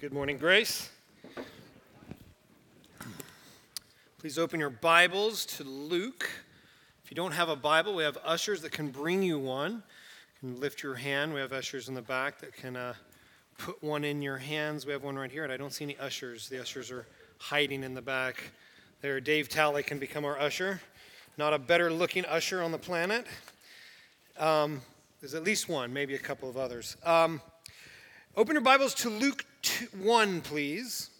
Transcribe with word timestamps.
Good 0.00 0.14
morning, 0.14 0.38
Grace. 0.38 0.88
Please 4.18 4.38
open 4.38 4.58
your 4.58 4.70
Bibles 4.70 5.44
to 5.44 5.62
Luke. 5.62 6.30
If 7.04 7.10
you 7.10 7.14
don't 7.14 7.32
have 7.32 7.50
a 7.50 7.56
Bible, 7.56 7.94
we 7.94 8.02
have 8.02 8.16
ushers 8.24 8.62
that 8.62 8.72
can 8.72 8.88
bring 8.88 9.22
you 9.22 9.38
one. 9.38 9.82
You 10.42 10.52
can 10.52 10.58
lift 10.58 10.82
your 10.82 10.94
hand. 10.94 11.34
We 11.34 11.40
have 11.40 11.52
ushers 11.52 11.90
in 11.90 11.94
the 11.94 12.00
back 12.00 12.40
that 12.40 12.54
can 12.54 12.76
uh, 12.76 12.94
put 13.58 13.82
one 13.82 14.04
in 14.04 14.22
your 14.22 14.38
hands. 14.38 14.86
We 14.86 14.92
have 14.92 15.02
one 15.02 15.16
right 15.16 15.30
here, 15.30 15.44
and 15.44 15.52
I 15.52 15.58
don't 15.58 15.70
see 15.70 15.84
any 15.84 15.98
ushers. 15.98 16.48
The 16.48 16.62
ushers 16.62 16.90
are 16.90 17.04
hiding 17.36 17.84
in 17.84 17.92
the 17.92 18.00
back. 18.00 18.52
There, 19.02 19.20
Dave 19.20 19.50
Talley 19.50 19.82
can 19.82 19.98
become 19.98 20.24
our 20.24 20.40
usher. 20.40 20.80
Not 21.36 21.52
a 21.52 21.58
better 21.58 21.92
looking 21.92 22.24
usher 22.24 22.62
on 22.62 22.72
the 22.72 22.78
planet. 22.78 23.26
Um, 24.38 24.80
there's 25.20 25.34
at 25.34 25.44
least 25.44 25.68
one, 25.68 25.92
maybe 25.92 26.14
a 26.14 26.18
couple 26.18 26.48
of 26.48 26.56
others. 26.56 26.96
Um, 27.04 27.42
open 28.36 28.54
your 28.54 28.62
Bibles 28.62 28.94
to 28.94 29.10
Luke 29.10 29.44
1, 30.00 30.40
please. 30.42 31.10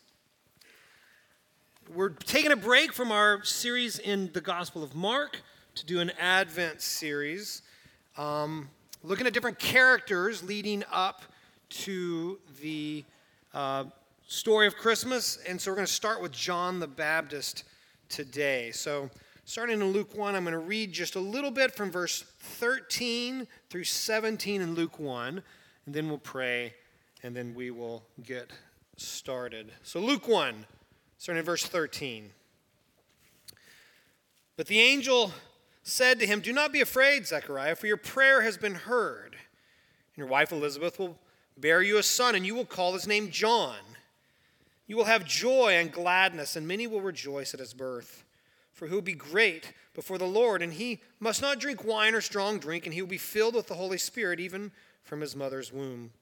We're 1.92 2.10
taking 2.10 2.52
a 2.52 2.56
break 2.56 2.92
from 2.92 3.10
our 3.10 3.42
series 3.42 3.98
in 3.98 4.30
the 4.32 4.40
Gospel 4.40 4.84
of 4.84 4.94
Mark 4.94 5.40
to 5.74 5.84
do 5.84 5.98
an 5.98 6.12
Advent 6.20 6.80
series, 6.80 7.62
um, 8.16 8.68
looking 9.02 9.26
at 9.26 9.32
different 9.32 9.58
characters 9.58 10.44
leading 10.44 10.84
up 10.92 11.22
to 11.70 12.38
the 12.62 13.04
uh, 13.54 13.84
story 14.28 14.68
of 14.68 14.76
Christmas. 14.76 15.38
And 15.48 15.60
so 15.60 15.72
we're 15.72 15.76
going 15.76 15.86
to 15.86 15.92
start 15.92 16.22
with 16.22 16.32
John 16.32 16.78
the 16.78 16.86
Baptist 16.86 17.64
today. 18.08 18.70
So, 18.70 19.10
starting 19.44 19.80
in 19.80 19.92
Luke 19.92 20.16
1, 20.16 20.36
I'm 20.36 20.44
going 20.44 20.52
to 20.52 20.58
read 20.58 20.92
just 20.92 21.16
a 21.16 21.20
little 21.20 21.50
bit 21.50 21.74
from 21.74 21.90
verse 21.90 22.24
13 22.38 23.48
through 23.68 23.84
17 23.84 24.62
in 24.62 24.74
Luke 24.74 25.00
1, 25.00 25.42
and 25.86 25.94
then 25.94 26.08
we'll 26.08 26.18
pray 26.18 26.74
and 27.22 27.34
then 27.34 27.54
we 27.54 27.70
will 27.70 28.02
get 28.22 28.50
started. 28.96 29.72
So, 29.82 30.00
Luke 30.00 30.28
1, 30.28 30.66
starting 31.18 31.40
in 31.40 31.44
verse 31.44 31.64
13. 31.64 32.30
But 34.56 34.66
the 34.66 34.80
angel 34.80 35.32
said 35.82 36.18
to 36.20 36.26
him, 36.26 36.40
Do 36.40 36.52
not 36.52 36.72
be 36.72 36.80
afraid, 36.80 37.26
Zechariah, 37.26 37.76
for 37.76 37.86
your 37.86 37.96
prayer 37.96 38.42
has 38.42 38.56
been 38.56 38.74
heard. 38.74 39.32
And 39.32 40.18
your 40.18 40.26
wife 40.26 40.52
Elizabeth 40.52 40.98
will 40.98 41.18
bear 41.56 41.82
you 41.82 41.98
a 41.98 42.02
son, 42.02 42.34
and 42.34 42.46
you 42.46 42.54
will 42.54 42.66
call 42.66 42.92
his 42.92 43.06
name 43.06 43.30
John. 43.30 43.76
You 44.86 44.96
will 44.96 45.04
have 45.04 45.24
joy 45.24 45.74
and 45.74 45.92
gladness, 45.92 46.56
and 46.56 46.66
many 46.66 46.86
will 46.86 47.00
rejoice 47.00 47.54
at 47.54 47.60
his 47.60 47.74
birth. 47.74 48.24
For 48.72 48.86
he 48.86 48.94
will 48.94 49.02
be 49.02 49.14
great 49.14 49.72
before 49.94 50.18
the 50.18 50.24
Lord, 50.24 50.62
and 50.62 50.72
he 50.72 51.00
must 51.20 51.42
not 51.42 51.60
drink 51.60 51.84
wine 51.84 52.14
or 52.14 52.20
strong 52.20 52.58
drink, 52.58 52.86
and 52.86 52.94
he 52.94 53.02
will 53.02 53.08
be 53.08 53.18
filled 53.18 53.54
with 53.54 53.66
the 53.66 53.74
Holy 53.74 53.98
Spirit 53.98 54.40
even 54.40 54.72
from 55.02 55.20
his 55.20 55.36
mother's 55.36 55.72
womb. 55.72 56.12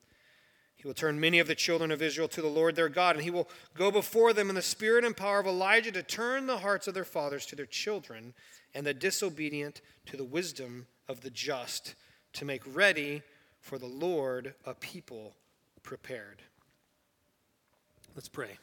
He 0.78 0.86
will 0.86 0.94
turn 0.94 1.18
many 1.18 1.40
of 1.40 1.48
the 1.48 1.56
children 1.56 1.90
of 1.90 2.00
Israel 2.00 2.28
to 2.28 2.40
the 2.40 2.46
Lord 2.46 2.76
their 2.76 2.88
God, 2.88 3.16
and 3.16 3.24
he 3.24 3.32
will 3.32 3.48
go 3.74 3.90
before 3.90 4.32
them 4.32 4.48
in 4.48 4.54
the 4.54 4.62
spirit 4.62 5.04
and 5.04 5.16
power 5.16 5.40
of 5.40 5.46
Elijah 5.46 5.90
to 5.90 6.04
turn 6.04 6.46
the 6.46 6.58
hearts 6.58 6.86
of 6.86 6.94
their 6.94 7.04
fathers 7.04 7.44
to 7.46 7.56
their 7.56 7.66
children, 7.66 8.32
and 8.74 8.86
the 8.86 8.94
disobedient 8.94 9.80
to 10.06 10.16
the 10.16 10.24
wisdom 10.24 10.86
of 11.08 11.20
the 11.22 11.30
just, 11.30 11.96
to 12.34 12.44
make 12.44 12.62
ready 12.72 13.22
for 13.60 13.76
the 13.76 13.86
Lord 13.86 14.54
a 14.64 14.72
people 14.72 15.34
prepared. 15.82 16.42
Let's 18.14 18.28
pray. 18.28 18.58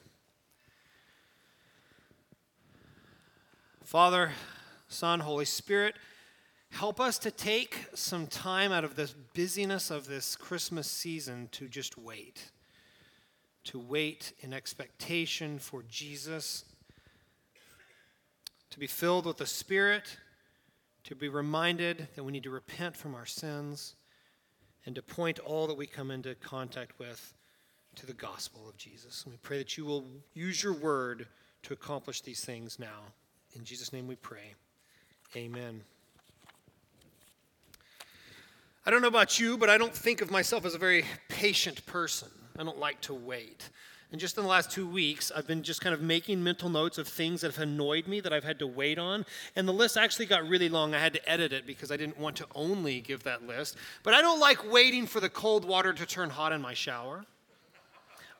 Father, 3.84 4.32
Son, 4.88 5.20
Holy 5.20 5.46
Spirit, 5.46 5.96
Help 6.76 7.00
us 7.00 7.18
to 7.18 7.32
take 7.32 7.88
some 7.94 8.28
time 8.28 8.74
out 8.74 8.84
of 8.84 8.98
the 8.98 9.10
busyness 9.34 9.90
of 9.90 10.08
this 10.08 10.36
Christmas 10.36 10.92
season 10.92 11.48
to 11.54 11.70
just 11.70 11.98
wait. 11.98 12.52
To 13.66 13.80
wait 13.80 14.34
in 14.42 14.54
expectation 14.54 15.58
for 15.58 15.84
Jesus. 15.84 16.66
To 18.72 18.78
be 18.78 18.88
filled 18.88 19.26
with 19.26 19.38
the 19.38 19.46
Spirit. 19.46 20.18
To 21.06 21.16
be 21.16 21.30
reminded 21.30 22.10
that 22.14 22.26
we 22.26 22.34
need 22.34 22.44
to 22.44 22.50
repent 22.50 22.98
from 22.98 23.16
our 23.16 23.26
sins. 23.26 23.96
And 24.86 24.96
to 24.96 25.02
point 25.02 25.40
all 25.40 25.68
that 25.68 25.78
we 25.78 25.88
come 25.88 26.12
into 26.12 26.36
contact 26.36 27.00
with 27.00 27.34
to 27.96 28.06
the 28.06 28.14
gospel 28.14 28.68
of 28.68 28.76
Jesus. 28.76 29.24
And 29.24 29.32
we 29.32 29.38
pray 29.38 29.60
that 29.60 29.78
you 29.78 29.86
will 29.86 30.04
use 30.34 30.62
your 30.62 30.74
word 30.74 31.26
to 31.64 31.74
accomplish 31.74 32.20
these 32.20 32.44
things 32.44 32.80
now. 32.80 33.14
In 33.54 33.64
Jesus' 33.64 33.94
name 33.94 34.08
we 34.08 34.18
pray. 34.18 34.56
Amen. 35.38 35.82
I 38.86 38.92
don't 38.92 39.02
know 39.02 39.08
about 39.08 39.40
you, 39.40 39.58
but 39.58 39.70
I 39.70 39.80
don't 39.80 39.94
think 39.94 40.22
of 40.22 40.30
myself 40.30 40.64
as 40.64 40.76
a 40.76 40.78
very 40.78 41.06
patient 41.28 41.84
person. 41.88 42.28
I 42.58 42.64
don't 42.64 42.78
like 42.78 43.02
to 43.02 43.16
wait. 43.16 43.70
And 44.12 44.22
just 44.22 44.38
in 44.38 44.44
the 44.44 44.50
last 44.50 44.70
two 44.70 44.88
weeks, 44.88 45.32
I've 45.36 45.48
been 45.48 45.64
just 45.64 45.82
kind 45.82 45.94
of 45.94 46.02
making 46.02 46.44
mental 46.44 46.70
notes 46.70 47.00
of 47.00 47.08
things 47.08 47.42
that 47.42 47.56
have 47.56 47.64
annoyed 47.64 48.08
me 48.08 48.20
that 48.20 48.32
I've 48.32 48.44
had 48.44 48.60
to 48.60 48.68
wait 48.68 49.00
on. 49.00 49.26
And 49.56 49.68
the 49.68 49.74
list 49.74 49.98
actually 49.98 50.28
got 50.28 50.48
really 50.48 50.70
long. 50.70 50.94
I 50.94 51.00
had 51.00 51.14
to 51.14 51.30
edit 51.30 51.52
it 51.52 51.66
because 51.66 51.92
I 51.92 51.98
didn't 51.98 52.20
want 52.20 52.36
to 52.38 52.46
only 52.54 53.02
give 53.02 53.24
that 53.24 53.48
list. 53.48 53.76
But 54.04 54.14
I 54.14 54.22
don't 54.22 54.40
like 54.40 54.72
waiting 54.72 55.08
for 55.08 55.20
the 55.20 55.30
cold 55.30 55.66
water 55.66 55.92
to 55.92 56.06
turn 56.06 56.30
hot 56.30 56.52
in 56.52 56.62
my 56.62 56.76
shower. 56.76 57.26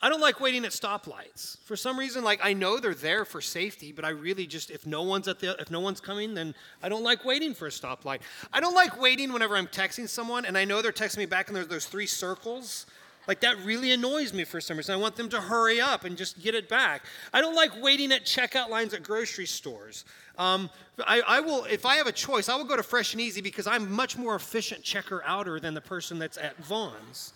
I 0.02 0.10
don't 0.10 0.22
like 0.22 0.40
waiting 0.40 0.66
at 0.66 0.72
stoplights. 0.72 1.58
For 1.60 1.76
some 1.76 1.98
reason, 1.98 2.24
like 2.24 2.40
I 2.44 2.54
know 2.54 2.80
they're 2.80 2.94
there 2.94 3.26
for 3.26 3.42
safety, 3.42 3.92
but 3.92 4.06
I 4.06 4.10
really 4.10 4.46
just 4.46 4.70
if 4.70 4.86
no 4.86 5.02
one's 5.02 5.28
at 5.28 5.40
the 5.40 5.56
if 5.60 5.72
no 5.72 5.80
one's 5.80 6.00
coming, 6.00 6.34
then 6.34 6.54
I 6.84 6.90
don't 6.90 7.04
like 7.04 7.26
waiting 7.26 7.54
for 7.54 7.68
a 7.68 7.72
stoplight. 7.72 8.20
I 8.54 8.60
don't 8.60 8.76
like 8.76 9.00
waiting 9.00 9.34
whenever 9.34 9.56
I'm 9.56 9.68
texting 9.68 10.08
someone 10.08 10.46
and 10.46 10.58
I 10.58 10.66
know 10.66 10.82
they're 10.82 10.92
texting 10.92 11.20
me 11.20 11.26
back 11.26 11.48
and 11.48 11.56
there's 11.56 11.68
those 11.68 11.86
three 11.86 12.08
circles. 12.08 12.86
Like 13.28 13.40
that 13.42 13.58
really 13.64 13.92
annoys 13.92 14.34
me 14.34 14.44
for 14.44 14.62
some 14.62 14.78
reason. 14.78 14.94
I 14.94 14.98
want 14.98 15.16
them 15.16 15.30
to 15.30 15.42
hurry 15.42 15.82
up 15.82 16.04
and 16.04 16.18
just 16.18 16.42
get 16.42 16.56
it 16.56 16.70
back. 16.70 17.04
I 17.34 17.42
don't 17.42 17.56
like 17.56 17.82
waiting 17.82 18.12
at 18.12 18.26
checkout 18.26 18.70
lines 18.70 18.94
at 18.94 19.04
grocery 19.04 19.48
stores. 19.48 20.06
Um, 20.38 20.70
I, 21.08 21.22
I, 21.28 21.40
will, 21.40 21.64
if 21.66 21.86
I 21.86 21.96
have 21.96 22.08
a 22.08 22.12
choice, 22.12 22.50
I 22.50 22.56
will 22.56 22.66
go 22.66 22.76
to 22.76 22.84
Fresh 22.84 23.14
and 23.14 23.22
Easy 23.22 23.42
because 23.42 23.68
I'm 23.68 23.92
much 23.92 24.18
more 24.18 24.36
efficient 24.36 24.84
checker 24.84 25.24
outer 25.26 25.60
than 25.60 25.74
the 25.74 25.82
person 25.82 26.20
that's 26.20 26.38
at 26.38 26.58
Vons. 26.64 27.34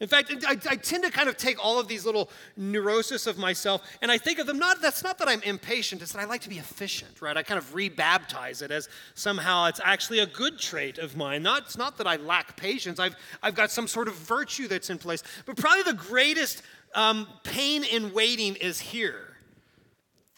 In 0.00 0.08
fact, 0.08 0.32
I, 0.46 0.52
I, 0.68 0.76
tend 0.76 1.04
to 1.04 1.10
kind 1.10 1.28
of 1.28 1.36
take 1.36 1.62
all 1.64 1.80
of 1.80 1.88
these 1.88 2.04
little 2.04 2.30
neurosis 2.56 3.26
of 3.26 3.38
myself 3.38 3.82
and 4.02 4.12
I 4.12 4.18
think 4.18 4.38
of 4.38 4.46
them 4.46 4.58
not, 4.58 4.82
that's 4.82 5.02
not 5.02 5.18
that 5.18 5.28
I'm 5.28 5.42
impatient, 5.42 6.02
it's 6.02 6.12
that 6.12 6.20
I 6.20 6.24
like 6.24 6.42
to 6.42 6.48
be 6.48 6.58
efficient, 6.58 7.22
right? 7.22 7.36
I 7.36 7.42
kind 7.42 7.58
of 7.58 7.72
rebaptize 7.72 8.62
it 8.62 8.70
as 8.70 8.88
somehow 9.14 9.66
it's 9.66 9.80
actually 9.82 10.18
a 10.18 10.26
good 10.26 10.58
trait 10.58 10.98
of 10.98 11.16
mine. 11.16 11.42
Not, 11.42 11.62
it's 11.62 11.78
not 11.78 11.96
that 11.98 12.06
I 12.06 12.16
lack 12.16 12.56
patience, 12.56 12.98
I've, 12.98 13.16
I've 13.42 13.54
got 13.54 13.70
some 13.70 13.88
sort 13.88 14.08
of 14.08 14.14
virtue 14.14 14.68
that's 14.68 14.90
in 14.90 14.98
place. 14.98 15.22
But 15.46 15.56
probably 15.56 15.82
the 15.84 15.94
greatest 15.94 16.62
um, 16.94 17.26
pain 17.42 17.84
in 17.84 18.12
waiting 18.12 18.56
is 18.56 18.80
here 18.80 19.36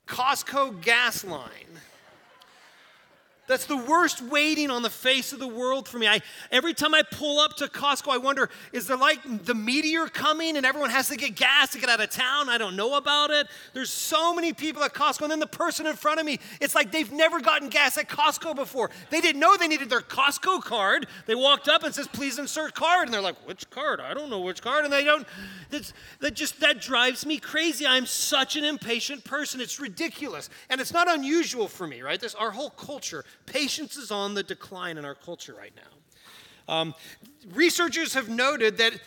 Costco 0.06 0.80
gas 0.80 1.24
line. 1.24 1.67
That's 3.48 3.64
the 3.64 3.76
worst 3.76 4.20
waiting 4.22 4.70
on 4.70 4.82
the 4.82 4.90
face 4.90 5.32
of 5.32 5.38
the 5.38 5.48
world 5.48 5.88
for 5.88 5.98
me. 5.98 6.06
I, 6.06 6.20
every 6.52 6.74
time 6.74 6.94
I 6.94 7.02
pull 7.02 7.40
up 7.40 7.56
to 7.56 7.66
Costco, 7.66 8.12
I 8.12 8.18
wonder 8.18 8.50
is 8.72 8.86
there 8.86 8.96
like 8.96 9.20
the 9.44 9.54
meteor 9.54 10.06
coming 10.06 10.56
and 10.56 10.66
everyone 10.66 10.90
has 10.90 11.08
to 11.08 11.16
get 11.16 11.34
gas 11.34 11.72
to 11.72 11.78
get 11.78 11.88
out 11.88 12.00
of 12.00 12.10
town? 12.10 12.48
I 12.48 12.58
don't 12.58 12.76
know 12.76 12.96
about 12.96 13.30
it. 13.30 13.48
There's 13.72 13.90
so 13.90 14.34
many 14.34 14.52
people 14.52 14.84
at 14.84 14.92
Costco, 14.92 15.22
and 15.22 15.30
then 15.30 15.40
the 15.40 15.46
person 15.46 15.86
in 15.86 15.96
front 15.96 16.20
of 16.20 16.26
me, 16.26 16.38
it's 16.60 16.74
like 16.74 16.92
they've 16.92 17.10
never 17.10 17.40
gotten 17.40 17.70
gas 17.70 17.96
at 17.96 18.08
Costco 18.08 18.54
before. 18.54 18.90
They 19.10 19.20
didn't 19.20 19.40
know 19.40 19.56
they 19.56 19.66
needed 19.66 19.88
their 19.88 20.00
Costco 20.00 20.62
card. 20.62 21.06
They 21.26 21.34
walked 21.34 21.68
up 21.68 21.82
and 21.84 21.94
says, 21.94 22.06
please 22.06 22.38
insert 22.38 22.74
card. 22.74 23.06
And 23.06 23.14
they're 23.14 23.22
like, 23.22 23.36
which 23.46 23.68
card? 23.70 24.00
I 24.00 24.12
don't 24.12 24.28
know 24.28 24.40
which 24.40 24.60
card. 24.60 24.84
And 24.84 24.92
they 24.92 25.04
don't, 25.04 25.26
that 25.70 26.34
just, 26.34 26.60
that 26.60 26.82
drives 26.82 27.24
me 27.24 27.38
crazy. 27.38 27.86
I'm 27.86 28.04
such 28.04 28.56
an 28.56 28.64
impatient 28.64 29.24
person. 29.24 29.60
It's 29.62 29.80
ridiculous. 29.80 30.50
And 30.68 30.80
it's 30.80 30.92
not 30.92 31.10
unusual 31.10 31.66
for 31.66 31.86
me, 31.86 32.02
right? 32.02 32.20
This, 32.20 32.34
our 32.34 32.50
whole 32.50 32.70
culture 32.70 33.24
Patience 33.52 33.96
is 33.96 34.10
on 34.10 34.34
the 34.34 34.42
decline 34.42 34.98
in 34.98 35.04
our 35.04 35.14
culture 35.14 35.54
right 35.54 35.72
now. 35.76 36.72
Um, 36.72 36.94
researchers 37.52 38.14
have 38.14 38.28
noted 38.28 38.76
that 38.78 39.00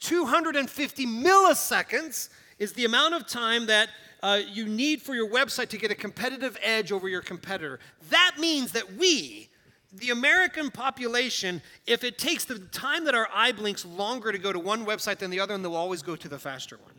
250 0.00 1.06
milliseconds 1.06 2.28
is 2.58 2.72
the 2.72 2.84
amount 2.84 3.14
of 3.14 3.26
time 3.26 3.66
that 3.66 3.88
uh, 4.22 4.40
you 4.50 4.66
need 4.66 5.02
for 5.02 5.14
your 5.14 5.28
website 5.28 5.68
to 5.68 5.78
get 5.78 5.90
a 5.90 5.94
competitive 5.94 6.56
edge 6.62 6.90
over 6.90 7.08
your 7.08 7.20
competitor. 7.20 7.78
That 8.10 8.36
means 8.38 8.72
that 8.72 8.94
we, 8.94 9.48
the 9.92 10.10
American 10.10 10.70
population, 10.70 11.62
if 11.86 12.04
it 12.04 12.18
takes 12.18 12.44
the 12.44 12.58
time 12.58 13.04
that 13.04 13.14
our 13.14 13.28
eye 13.32 13.52
blinks 13.52 13.84
longer 13.84 14.32
to 14.32 14.38
go 14.38 14.52
to 14.52 14.58
one 14.58 14.84
website 14.86 15.18
than 15.18 15.30
the 15.30 15.40
other, 15.40 15.54
and 15.54 15.64
they'll 15.64 15.76
always 15.76 16.02
go 16.02 16.16
to 16.16 16.28
the 16.28 16.38
faster 16.38 16.78
one 16.78 16.93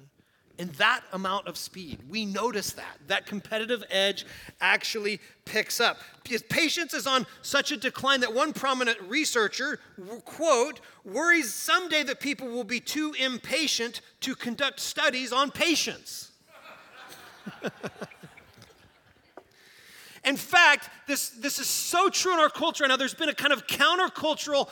in 0.57 0.69
that 0.77 1.01
amount 1.11 1.47
of 1.47 1.57
speed. 1.57 1.99
We 2.09 2.25
notice 2.25 2.71
that. 2.73 2.97
That 3.07 3.25
competitive 3.25 3.83
edge 3.89 4.25
actually 4.61 5.19
picks 5.43 5.81
up. 5.81 5.97
Because 6.23 6.43
patience 6.43 6.93
is 6.93 7.05
on 7.07 7.27
such 7.41 7.71
a 7.71 7.77
decline 7.77 8.21
that 8.21 8.33
one 8.33 8.53
prominent 8.53 8.99
researcher, 9.01 9.79
quote, 10.23 10.79
worries 11.03 11.53
someday 11.53 12.03
that 12.03 12.19
people 12.19 12.47
will 12.47 12.63
be 12.63 12.79
too 12.79 13.13
impatient 13.19 14.01
to 14.21 14.35
conduct 14.35 14.79
studies 14.79 15.33
on 15.33 15.51
patience. 15.51 16.31
in 20.23 20.37
fact, 20.37 20.89
this, 21.07 21.29
this 21.29 21.59
is 21.59 21.67
so 21.67 22.09
true 22.09 22.33
in 22.33 22.39
our 22.39 22.49
culture. 22.49 22.87
Now, 22.87 22.97
there's 22.97 23.13
been 23.13 23.29
a 23.29 23.35
kind 23.35 23.53
of 23.53 23.67
countercultural 23.67 24.69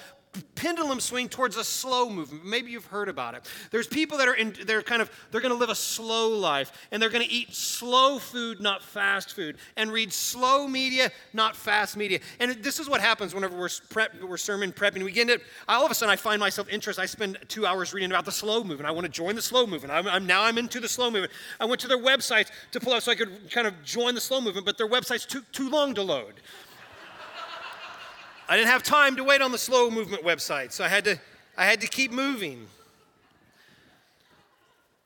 pendulum 0.55 0.99
swing 0.99 1.29
towards 1.29 1.57
a 1.57 1.63
slow 1.63 2.09
movement. 2.09 2.45
Maybe 2.45 2.71
you've 2.71 2.85
heard 2.85 3.09
about 3.09 3.35
it. 3.35 3.47
There's 3.69 3.87
people 3.87 4.17
that 4.17 4.27
are 4.27 4.33
in, 4.33 4.55
they're 4.65 4.81
kind 4.81 5.01
of, 5.01 5.11
they're 5.31 5.41
going 5.41 5.53
to 5.53 5.57
live 5.57 5.69
a 5.69 5.75
slow 5.75 6.29
life 6.29 6.71
and 6.91 7.01
they're 7.01 7.09
going 7.09 7.25
to 7.25 7.31
eat 7.31 7.53
slow 7.53 8.17
food, 8.17 8.61
not 8.61 8.81
fast 8.81 9.33
food, 9.33 9.57
and 9.77 9.91
read 9.91 10.13
slow 10.13 10.67
media, 10.67 11.11
not 11.33 11.55
fast 11.55 11.97
media. 11.97 12.19
And 12.39 12.51
this 12.63 12.79
is 12.79 12.89
what 12.89 13.01
happens 13.01 13.35
whenever 13.35 13.57
we're, 13.57 13.69
prep, 13.89 14.13
we're 14.21 14.37
sermon 14.37 14.71
prepping. 14.71 15.03
We 15.03 15.11
get 15.11 15.29
into 15.29 15.43
all 15.67 15.85
of 15.85 15.91
a 15.91 15.95
sudden 15.95 16.11
I 16.11 16.15
find 16.15 16.39
myself 16.39 16.69
interested. 16.69 17.01
I 17.01 17.07
spend 17.07 17.37
two 17.47 17.65
hours 17.65 17.93
reading 17.93 18.09
about 18.09 18.25
the 18.25 18.31
slow 18.31 18.63
movement. 18.63 18.87
I 18.87 18.91
want 18.91 19.05
to 19.05 19.11
join 19.11 19.35
the 19.35 19.41
slow 19.41 19.67
movement. 19.67 19.93
I'm, 19.93 20.07
I'm, 20.07 20.25
now 20.25 20.43
I'm 20.43 20.57
into 20.57 20.79
the 20.79 20.89
slow 20.89 21.11
movement. 21.11 21.33
I 21.59 21.65
went 21.65 21.81
to 21.81 21.87
their 21.87 22.01
websites 22.01 22.49
to 22.71 22.79
pull 22.79 22.93
up 22.93 23.03
so 23.03 23.11
I 23.11 23.15
could 23.15 23.51
kind 23.51 23.67
of 23.67 23.83
join 23.83 24.15
the 24.15 24.21
slow 24.21 24.41
movement, 24.41 24.65
but 24.65 24.77
their 24.77 24.89
website's 24.89 25.25
too, 25.25 25.43
too 25.51 25.69
long 25.69 25.93
to 25.95 26.01
load. 26.01 26.35
I 28.53 28.55
didn't 28.55 28.69
have 28.69 28.83
time 28.83 29.15
to 29.15 29.23
wait 29.23 29.41
on 29.41 29.51
the 29.51 29.57
slow 29.57 29.89
movement 29.89 30.23
website, 30.23 30.73
so 30.73 30.83
I 30.83 30.87
had 30.87 31.05
to, 31.05 31.19
I 31.57 31.65
had 31.65 31.81
to 31.81 31.87
keep 31.87 32.11
moving. 32.11 32.67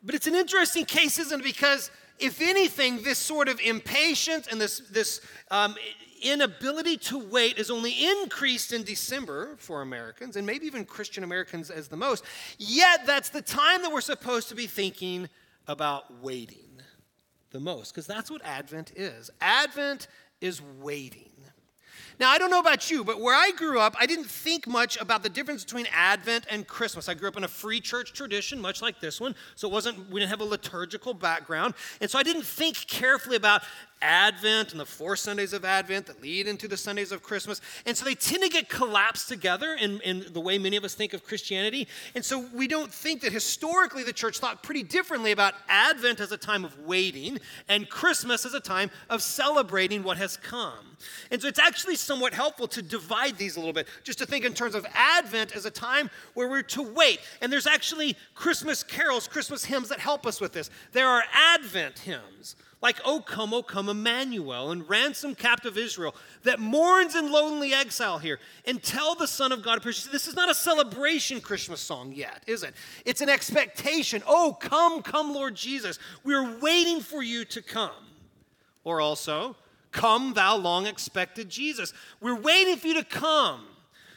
But 0.04 0.16
it's 0.16 0.28
an 0.28 0.36
interesting 0.36 0.84
case, 0.84 1.18
isn't 1.18 1.40
it? 1.40 1.44
Because 1.46 1.90
if 2.20 2.42
anything, 2.42 3.04
this 3.04 3.18
sort 3.18 3.48
of 3.48 3.62
impatience 3.62 4.48
and 4.48 4.60
this, 4.60 4.80
this 4.92 5.22
um, 5.50 5.76
inability 6.22 6.98
to 6.98 7.20
wait 7.20 7.58
is 7.58 7.72
only 7.72 7.94
increased 8.22 8.74
in 8.74 8.84
December 8.84 9.56
for 9.60 9.82
Americans, 9.82 10.36
and 10.36 10.46
maybe 10.46 10.66
even 10.66 10.84
Christian 10.84 11.24
Americans 11.24 11.70
as 11.70 11.88
the 11.88 11.96
most. 11.96 12.26
Yet, 12.58 13.06
that's 13.06 13.30
the 13.30 13.42
time 13.42 13.82
that 13.84 13.94
we're 13.94 14.02
supposed 14.02 14.50
to 14.50 14.56
be 14.56 14.68
thinking 14.68 15.30
about 15.70 16.22
waiting 16.22 16.82
the 17.52 17.62
most, 17.62 17.94
because 17.94 18.08
that's 18.08 18.30
what 18.30 18.42
Advent 18.44 18.92
is. 18.98 19.32
Advent 19.40 20.10
is 20.42 20.62
waiting. 20.82 21.27
Now, 22.20 22.32
I 22.32 22.40
don't 22.40 22.50
know 22.50 22.60
about 22.60 22.90
you, 22.90 23.04
but 23.04 23.22
where 23.22 23.36
I 23.36 23.52
grew 23.52 23.80
up, 23.80 23.96
I 24.00 24.08
didn't 24.08 24.26
think 24.26 24.66
much 24.66 25.00
about 25.00 25.22
the 25.22 25.30
difference 25.30 25.64
between 25.64 25.86
Advent 25.94 26.46
and 26.50 26.66
Christmas. 26.66 27.08
I 27.08 27.14
grew 27.14 27.28
up 27.28 27.38
in 27.38 27.44
a 27.44 27.48
free 27.48 27.80
church 27.80 28.12
tradition, 28.14 28.60
much 28.60 28.82
like 28.82 29.00
this 29.00 29.22
one, 29.22 29.36
so 29.56 29.68
it 29.68 29.72
wasn't, 29.72 30.10
we 30.10 30.20
didn't 30.20 30.32
have 30.32 30.42
a 30.42 30.46
liturgical 30.46 31.14
background. 31.14 31.76
And 32.02 32.10
so 32.10 32.18
I 32.18 32.24
didn't 32.24 32.46
think 32.46 32.88
carefully 32.88 33.36
about 33.36 33.62
Advent 34.02 34.72
and 34.72 34.80
the 34.80 34.86
four 34.86 35.16
Sundays 35.16 35.54
of 35.54 35.66
Advent 35.66 36.06
that 36.06 36.22
lead 36.22 36.48
into 36.48 36.68
the 36.68 36.78
Sundays 36.78 37.12
of 37.12 37.24
Christmas. 37.24 37.62
And 37.86 37.98
so 37.98 38.06
they 38.06 38.16
tend 38.16 38.44
to 38.44 38.50
get 38.50 38.70
collapsed 38.70 39.28
together 39.28 39.76
in, 39.80 40.00
in 40.02 40.26
the 40.32 40.40
way 40.40 40.58
many 40.58 40.78
of 40.78 40.84
us 40.84 40.94
think 40.94 41.14
of 41.14 41.24
Christianity. 41.24 41.88
And 42.16 42.24
so 42.24 42.46
we 42.54 42.68
don't 42.68 42.94
think 42.94 43.22
that 43.22 43.32
historically 43.32 44.04
the 44.04 44.14
church 44.14 44.40
thought 44.40 44.64
pretty 44.64 44.84
differently 44.84 45.32
about 45.32 45.54
Advent 45.68 46.20
as 46.20 46.32
a 46.32 46.38
time 46.38 46.64
of 46.64 46.78
waiting 46.80 47.40
and 47.68 47.90
Christmas 47.90 48.46
as 48.46 48.54
a 48.54 48.60
time 48.60 48.92
of 49.10 49.22
celebrating 49.22 50.04
what 50.04 50.18
has 50.18 50.38
come. 50.38 50.98
And 51.32 51.42
so 51.42 51.48
it's 51.48 51.60
actually 51.60 51.96
somewhat 51.96 52.34
helpful 52.34 52.68
to 52.70 52.82
divide 52.82 53.38
these 53.38 53.56
a 53.56 53.60
little 53.60 53.74
bit, 53.74 53.88
just 54.04 54.20
to 54.20 54.26
think 54.26 54.46
in 54.46 54.54
terms 54.54 54.76
of 54.76 54.86
Advent 54.94 55.56
as 55.56 55.66
a 55.66 55.72
time 55.72 56.10
where 56.34 56.50
we're 56.50 56.64
to 56.64 56.82
wait. 56.82 57.20
And 57.42 57.52
there's 57.52 57.68
actually 57.68 58.18
Christmas 58.34 58.84
carols, 58.84 59.28
Christmas 59.28 59.66
hymns 59.66 59.90
that 59.90 60.00
help 60.00 60.26
us 60.26 60.42
with 60.42 60.54
this. 60.54 60.70
There 60.94 61.08
are 61.08 61.24
Advent 61.34 62.00
hymns 62.00 62.56
like 62.82 63.00
O 63.04 63.20
come, 63.20 63.54
O 63.54 63.64
come, 63.64 63.90
Emmanuel, 63.90 64.72
and 64.72 64.88
ransom 64.88 65.34
captive 65.34 65.78
Israel 65.78 66.16
that 66.44 66.60
mourns 66.60 67.16
in 67.16 67.32
lonely 67.32 67.74
exile 67.74 68.20
here, 68.20 68.40
and 68.66 68.82
tell 68.84 69.16
the 69.16 69.28
Son 69.28 69.52
of 69.52 69.64
God. 69.64 69.82
This 69.84 70.28
is 70.28 70.36
not 70.36 70.50
a 70.50 70.54
celebration 70.54 71.42
Christmas 71.42 71.82
song 71.82 72.12
yet, 72.14 72.44
is 72.46 72.64
it? 72.64 72.76
It's 73.04 73.22
an 73.22 73.30
expectation. 73.30 74.22
Oh, 74.28 74.56
come, 74.60 75.02
come, 75.02 75.34
Lord 75.34 75.56
Jesus. 75.56 75.98
We're 76.24 76.60
waiting 76.60 77.02
for 77.02 77.24
you 77.24 77.46
to 77.46 77.62
come. 77.62 77.92
Or 78.84 79.02
also, 79.02 79.56
come, 79.92 80.34
thou 80.34 80.56
long 80.56 80.86
expected 80.86 81.50
Jesus. 81.50 81.94
We're 82.22 82.40
waiting 82.40 82.78
for 82.78 82.88
you 82.88 82.94
to 82.96 83.04
come. 83.04 83.66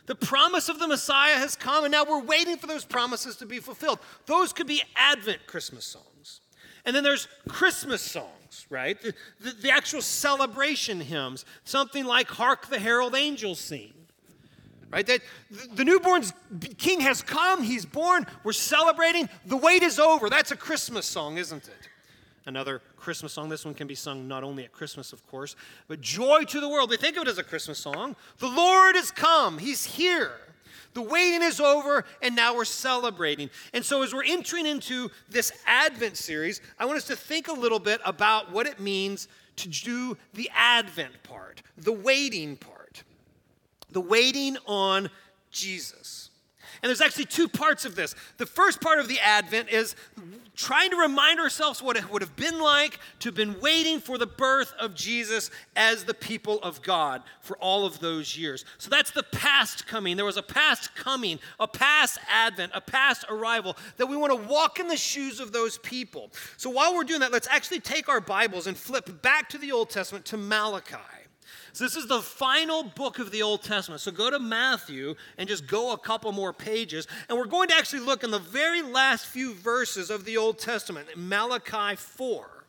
The 0.04 0.14
promise 0.14 0.68
of 0.68 0.78
the 0.78 0.88
Messiah 0.88 1.34
has 1.34 1.56
come, 1.56 1.84
and 1.84 1.92
now 1.92 2.04
we're 2.04 2.22
waiting 2.22 2.56
for 2.56 2.66
those 2.66 2.84
promises 2.84 3.36
to 3.36 3.46
be 3.46 3.58
fulfilled. 3.58 4.00
Those 4.26 4.52
could 4.52 4.66
be 4.66 4.82
Advent 4.96 5.46
Christmas 5.46 5.84
songs. 5.84 6.40
And 6.84 6.94
then 6.94 7.04
there's 7.04 7.28
Christmas 7.48 8.02
songs 8.02 8.39
songs, 8.50 8.66
right? 8.70 9.00
The, 9.00 9.14
the, 9.40 9.50
the 9.62 9.70
actual 9.70 10.02
celebration 10.02 11.00
hymns, 11.00 11.44
something 11.64 12.04
like 12.04 12.28
Hark 12.28 12.68
the 12.68 12.78
Herald 12.78 13.14
Angels 13.14 13.58
Sing. 13.58 13.92
Right? 14.90 15.06
That 15.06 15.20
the, 15.50 15.76
the 15.76 15.84
newborn 15.84 16.24
king 16.76 17.00
has 17.00 17.22
come, 17.22 17.62
he's 17.62 17.86
born, 17.86 18.26
we're 18.42 18.52
celebrating, 18.52 19.28
the 19.46 19.56
wait 19.56 19.82
is 19.82 20.00
over. 20.00 20.28
That's 20.28 20.50
a 20.50 20.56
Christmas 20.56 21.06
song, 21.06 21.38
isn't 21.38 21.68
it? 21.68 21.88
Another 22.46 22.82
Christmas 22.96 23.32
song. 23.32 23.48
This 23.48 23.64
one 23.64 23.74
can 23.74 23.86
be 23.86 23.94
sung 23.94 24.26
not 24.26 24.42
only 24.42 24.64
at 24.64 24.72
Christmas, 24.72 25.12
of 25.12 25.24
course, 25.28 25.54
but 25.86 26.00
joy 26.00 26.42
to 26.44 26.60
the 26.60 26.68
world. 26.68 26.90
They 26.90 26.96
think 26.96 27.16
of 27.16 27.22
it 27.22 27.28
as 27.28 27.38
a 27.38 27.44
Christmas 27.44 27.78
song. 27.78 28.16
The 28.38 28.48
Lord 28.48 28.96
has 28.96 29.12
come, 29.12 29.58
he's 29.58 29.84
here. 29.84 30.32
The 30.94 31.02
waiting 31.02 31.42
is 31.42 31.60
over, 31.60 32.04
and 32.20 32.34
now 32.34 32.54
we're 32.54 32.64
celebrating. 32.64 33.50
And 33.72 33.84
so, 33.84 34.02
as 34.02 34.12
we're 34.12 34.24
entering 34.24 34.66
into 34.66 35.10
this 35.28 35.52
Advent 35.66 36.16
series, 36.16 36.60
I 36.78 36.84
want 36.84 36.98
us 36.98 37.04
to 37.06 37.16
think 37.16 37.48
a 37.48 37.52
little 37.52 37.78
bit 37.78 38.00
about 38.04 38.50
what 38.50 38.66
it 38.66 38.80
means 38.80 39.28
to 39.56 39.68
do 39.68 40.16
the 40.34 40.50
Advent 40.54 41.22
part, 41.22 41.62
the 41.76 41.92
waiting 41.92 42.56
part, 42.56 43.04
the 43.90 44.00
waiting 44.00 44.56
on 44.66 45.10
Jesus. 45.50 46.29
And 46.82 46.88
there's 46.88 47.00
actually 47.00 47.26
two 47.26 47.48
parts 47.48 47.84
of 47.84 47.94
this. 47.94 48.14
The 48.38 48.46
first 48.46 48.80
part 48.80 48.98
of 48.98 49.08
the 49.08 49.20
Advent 49.20 49.68
is 49.68 49.94
trying 50.56 50.90
to 50.90 50.96
remind 50.96 51.40
ourselves 51.40 51.82
what 51.82 51.96
it 51.96 52.10
would 52.10 52.22
have 52.22 52.36
been 52.36 52.60
like 52.60 52.98
to 53.20 53.28
have 53.28 53.34
been 53.34 53.58
waiting 53.60 54.00
for 54.00 54.18
the 54.18 54.26
birth 54.26 54.72
of 54.78 54.94
Jesus 54.94 55.50
as 55.74 56.04
the 56.04 56.14
people 56.14 56.58
of 56.62 56.82
God 56.82 57.22
for 57.40 57.56
all 57.58 57.86
of 57.86 58.00
those 58.00 58.36
years. 58.36 58.64
So 58.78 58.90
that's 58.90 59.10
the 59.10 59.22
past 59.22 59.86
coming. 59.86 60.16
There 60.16 60.26
was 60.26 60.36
a 60.36 60.42
past 60.42 60.94
coming, 60.94 61.38
a 61.58 61.66
past 61.66 62.18
Advent, 62.30 62.72
a 62.74 62.80
past 62.80 63.24
arrival 63.30 63.76
that 63.96 64.06
we 64.06 64.16
want 64.16 64.32
to 64.32 64.48
walk 64.48 64.78
in 64.78 64.88
the 64.88 64.96
shoes 64.96 65.40
of 65.40 65.52
those 65.52 65.78
people. 65.78 66.30
So 66.56 66.68
while 66.70 66.94
we're 66.94 67.04
doing 67.04 67.20
that, 67.20 67.32
let's 67.32 67.48
actually 67.48 67.80
take 67.80 68.08
our 68.08 68.20
Bibles 68.20 68.66
and 68.66 68.76
flip 68.76 69.22
back 69.22 69.48
to 69.50 69.58
the 69.58 69.72
Old 69.72 69.90
Testament 69.90 70.24
to 70.26 70.36
Malachi. 70.36 70.96
So, 71.72 71.84
this 71.84 71.96
is 71.96 72.06
the 72.06 72.20
final 72.20 72.82
book 72.82 73.18
of 73.18 73.30
the 73.30 73.42
Old 73.42 73.62
Testament. 73.62 74.00
So, 74.00 74.10
go 74.10 74.30
to 74.30 74.38
Matthew 74.38 75.14
and 75.38 75.48
just 75.48 75.66
go 75.66 75.92
a 75.92 75.98
couple 75.98 76.32
more 76.32 76.52
pages. 76.52 77.06
And 77.28 77.38
we're 77.38 77.46
going 77.46 77.68
to 77.68 77.76
actually 77.76 78.00
look 78.00 78.24
in 78.24 78.30
the 78.30 78.38
very 78.38 78.82
last 78.82 79.26
few 79.26 79.54
verses 79.54 80.10
of 80.10 80.24
the 80.24 80.36
Old 80.36 80.58
Testament, 80.58 81.08
Malachi 81.16 81.96
4, 81.96 82.64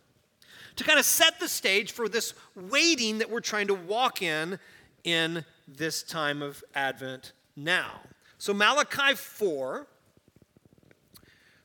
to 0.76 0.84
kind 0.84 1.00
of 1.00 1.06
set 1.06 1.40
the 1.40 1.48
stage 1.48 1.92
for 1.92 2.08
this 2.08 2.34
waiting 2.56 3.18
that 3.18 3.30
we're 3.30 3.40
trying 3.40 3.68
to 3.68 3.74
walk 3.74 4.22
in 4.22 4.60
in 5.04 5.46
this 5.68 6.04
time 6.04 6.42
of 6.42 6.64
Advent 6.76 7.32
now. 7.56 8.02
So, 8.38 8.54
Malachi 8.54 9.16
4 9.16 9.88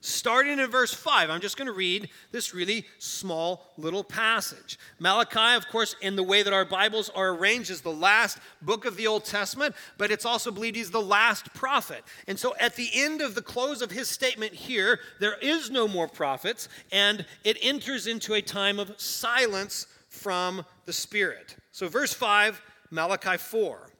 Starting 0.00 0.58
in 0.58 0.70
verse 0.70 0.92
5, 0.92 1.30
I'm 1.30 1.40
just 1.40 1.56
going 1.56 1.66
to 1.66 1.72
read 1.72 2.10
this 2.30 2.54
really 2.54 2.84
small 2.98 3.72
little 3.76 4.04
passage. 4.04 4.78
Malachi, 4.98 5.56
of 5.56 5.68
course, 5.68 5.96
in 6.00 6.16
the 6.16 6.22
way 6.22 6.42
that 6.42 6.52
our 6.52 6.64
Bibles 6.64 7.08
are 7.10 7.30
arranged, 7.30 7.70
is 7.70 7.80
the 7.80 7.90
last 7.90 8.38
book 8.62 8.84
of 8.84 8.96
the 8.96 9.06
Old 9.06 9.24
Testament, 9.24 9.74
but 9.98 10.10
it's 10.10 10.26
also 10.26 10.50
believed 10.50 10.76
he's 10.76 10.90
the 10.90 11.00
last 11.00 11.52
prophet. 11.54 12.04
And 12.28 12.38
so 12.38 12.54
at 12.60 12.76
the 12.76 12.90
end 12.94 13.20
of 13.20 13.34
the 13.34 13.42
close 13.42 13.80
of 13.80 13.90
his 13.90 14.08
statement 14.08 14.52
here, 14.52 15.00
there 15.18 15.38
is 15.40 15.70
no 15.70 15.88
more 15.88 16.08
prophets, 16.08 16.68
and 16.92 17.24
it 17.42 17.56
enters 17.62 18.06
into 18.06 18.34
a 18.34 18.42
time 18.42 18.78
of 18.78 19.00
silence 19.00 19.86
from 20.08 20.64
the 20.84 20.92
Spirit. 20.92 21.56
So, 21.72 21.88
verse 21.88 22.12
5, 22.12 22.60
Malachi 22.90 23.38
4 23.38 23.90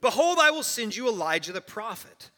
Behold, 0.00 0.38
I 0.40 0.50
will 0.50 0.64
send 0.64 0.96
you 0.96 1.08
Elijah 1.08 1.52
the 1.52 1.60
prophet 1.60 2.30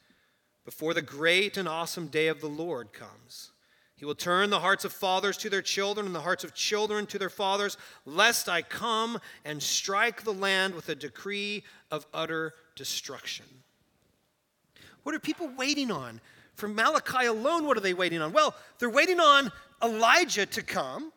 before 0.65 0.95
the 0.95 1.03
great 1.03 1.57
and 1.57 1.69
awesome 1.69 2.07
day 2.07 2.29
of 2.29 2.41
the 2.41 2.49
Lord 2.49 2.93
comes. 2.93 3.51
He 3.97 4.05
will 4.05 4.15
turn 4.15 4.51
the 4.51 4.61
hearts 4.61 4.85
of 4.85 4.93
fathers 4.93 5.37
to 5.39 5.51
their 5.51 5.63
children 5.63 6.07
and 6.07 6.15
the 6.15 6.21
hearts 6.21 6.43
of 6.45 6.55
children 6.55 7.07
to 7.07 7.19
their 7.19 7.31
fathers, 7.31 7.77
lest 8.05 8.49
I 8.49 8.63
come 8.63 9.19
and 9.45 9.63
strike 9.63 10.23
the 10.23 10.33
land 10.33 10.75
with 10.75 10.89
a 10.89 10.95
decree 10.95 11.63
of 11.91 12.07
utter 12.13 12.55
destruction. 12.75 13.47
What 15.05 15.15
are 15.15 15.21
people 15.21 15.51
waiting 15.57 15.91
on? 15.91 16.21
For 16.55 16.69
Malachi 16.69 17.27
alone, 17.27 17.67
what 17.67 17.77
are 17.77 17.81
they 17.81 17.95
waiting 17.95 18.21
on? 18.21 18.33
Well, 18.33 18.55
they're 18.79 18.91
waiting 18.91 19.21
on 19.21 19.53
Elijah 19.83 20.47
to 20.47 20.63
come. 20.63 21.13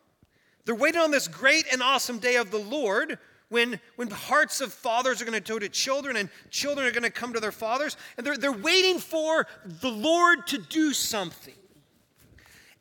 They're 0.64 0.74
waiting 0.74 1.00
on 1.00 1.10
this 1.10 1.26
great 1.26 1.64
and 1.72 1.82
awesome 1.82 2.18
day 2.18 2.36
of 2.36 2.50
the 2.50 2.58
Lord 2.58 3.18
when, 3.48 3.80
when 3.96 4.10
hearts 4.10 4.60
of 4.60 4.72
fathers 4.72 5.22
are 5.22 5.24
going 5.24 5.40
to 5.40 5.52
go 5.52 5.58
to 5.58 5.68
children 5.68 6.16
and 6.16 6.28
children 6.50 6.86
are 6.86 6.90
going 6.90 7.02
to 7.02 7.10
come 7.10 7.32
to 7.32 7.40
their 7.40 7.52
fathers, 7.52 7.96
and 8.16 8.26
they're, 8.26 8.36
they're 8.36 8.52
waiting 8.52 8.98
for 8.98 9.46
the 9.64 9.90
Lord 9.90 10.46
to 10.48 10.58
do 10.58 10.92
something. 10.92 11.54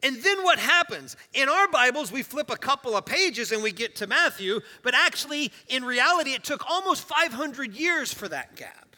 And 0.04 0.18
then 0.22 0.44
what 0.44 0.60
happens? 0.60 1.16
In 1.34 1.50
our 1.50 1.68
Bibles, 1.70 2.12
we 2.12 2.22
flip 2.22 2.52
a 2.52 2.58
couple 2.58 2.96
of 2.96 3.06
pages 3.06 3.52
and 3.52 3.64
we 3.64 3.72
get 3.72 3.96
to 3.98 4.08
Matthew, 4.08 4.60
but 4.84 4.94
actually, 4.94 5.52
in 5.70 5.84
reality, 5.84 6.32
it 6.32 6.44
took 6.44 6.70
almost 6.70 7.04
500 7.04 7.74
years 7.74 8.14
for 8.14 8.28
that 8.28 8.56
gap. 8.56 8.96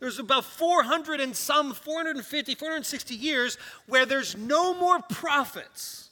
There's 0.00 0.18
about 0.18 0.44
400 0.44 1.20
and 1.20 1.34
some, 1.34 1.72
450, 1.72 2.54
460 2.54 3.14
years 3.14 3.58
where 3.86 4.06
there's 4.06 4.36
no 4.36 4.74
more 4.74 5.00
prophets. 5.00 6.10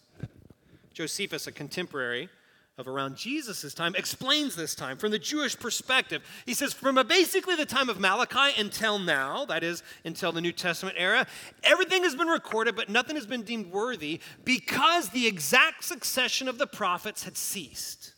Josephus, 0.93 1.47
a 1.47 1.53
contemporary, 1.53 2.31
of 2.79 2.87
around 2.87 3.17
Jesus' 3.17 3.73
time 3.73 3.95
explains 3.95 4.55
this 4.55 4.75
time 4.75 4.99
from 4.99 5.11
the 5.11 5.19
Jewish 5.19 5.59
perspective. 5.59 6.23
He 6.45 6.53
says, 6.53 6.75
from 6.75 7.03
basically 7.09 7.57
the 7.57 7.65
time 7.65 7.89
of 7.89 7.99
Malachi 7.99 8.61
until 8.61 8.99
now, 8.99 9.47
that 9.47 9.65
is, 9.65 9.83
until 10.05 10.31
the 10.31 10.43
New 10.43 10.53
Testament 10.53 10.97
era, 10.99 11.27
everything 11.65 12.03
has 12.03 12.15
been 12.15 12.29
recorded, 12.29 12.77
but 12.77 12.91
nothing 12.91 13.17
has 13.17 13.27
been 13.27 13.43
deemed 13.43 13.73
worthy 13.73 14.21
because 14.45 15.09
the 15.09 15.27
exact 15.27 15.85
succession 15.85 16.49
of 16.49 16.59
the 16.59 16.67
prophets 16.67 17.25
had 17.25 17.39
ceased. 17.39 18.13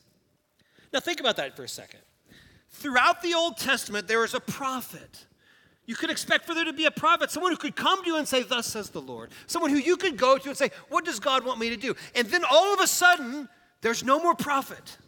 Now, 0.93 1.01
think 1.01 1.21
about 1.21 1.37
that 1.37 1.55
for 1.55 1.63
a 1.63 1.69
second. 1.69 2.01
Throughout 2.71 3.23
the 3.23 3.35
Old 3.35 3.59
Testament, 3.59 4.09
there 4.09 4.25
is 4.25 4.35
a 4.35 4.41
prophet. 4.41 5.27
You 5.87 5.95
could 5.95 6.11
expect 6.11 6.47
for 6.47 6.55
there 6.55 6.65
to 6.65 6.73
be 6.73 6.85
a 6.85 6.91
prophet, 6.91 7.31
someone 7.31 7.53
who 7.53 7.59
could 7.59 7.77
come 7.77 8.03
to 8.03 8.11
you 8.11 8.17
and 8.17 8.27
say, 8.27 8.43
Thus 8.43 8.67
says 8.67 8.91
the 8.91 9.01
Lord. 9.01 9.31
Someone 9.47 9.71
who 9.71 9.79
you 9.79 9.97
could 9.97 10.17
go 10.17 10.37
to 10.37 10.49
and 10.49 10.59
say, 10.59 10.71
What 10.89 11.05
does 11.05 11.21
God 11.21 11.45
want 11.45 11.61
me 11.61 11.71
to 11.71 11.77
do? 11.77 11.95
And 12.15 12.27
then 12.29 12.43
all 12.51 12.75
of 12.75 12.81
a 12.81 12.87
sudden, 12.87 13.49
there's 13.81 14.05
no 14.05 14.21
more 14.21 14.35
prophet. 14.35 14.99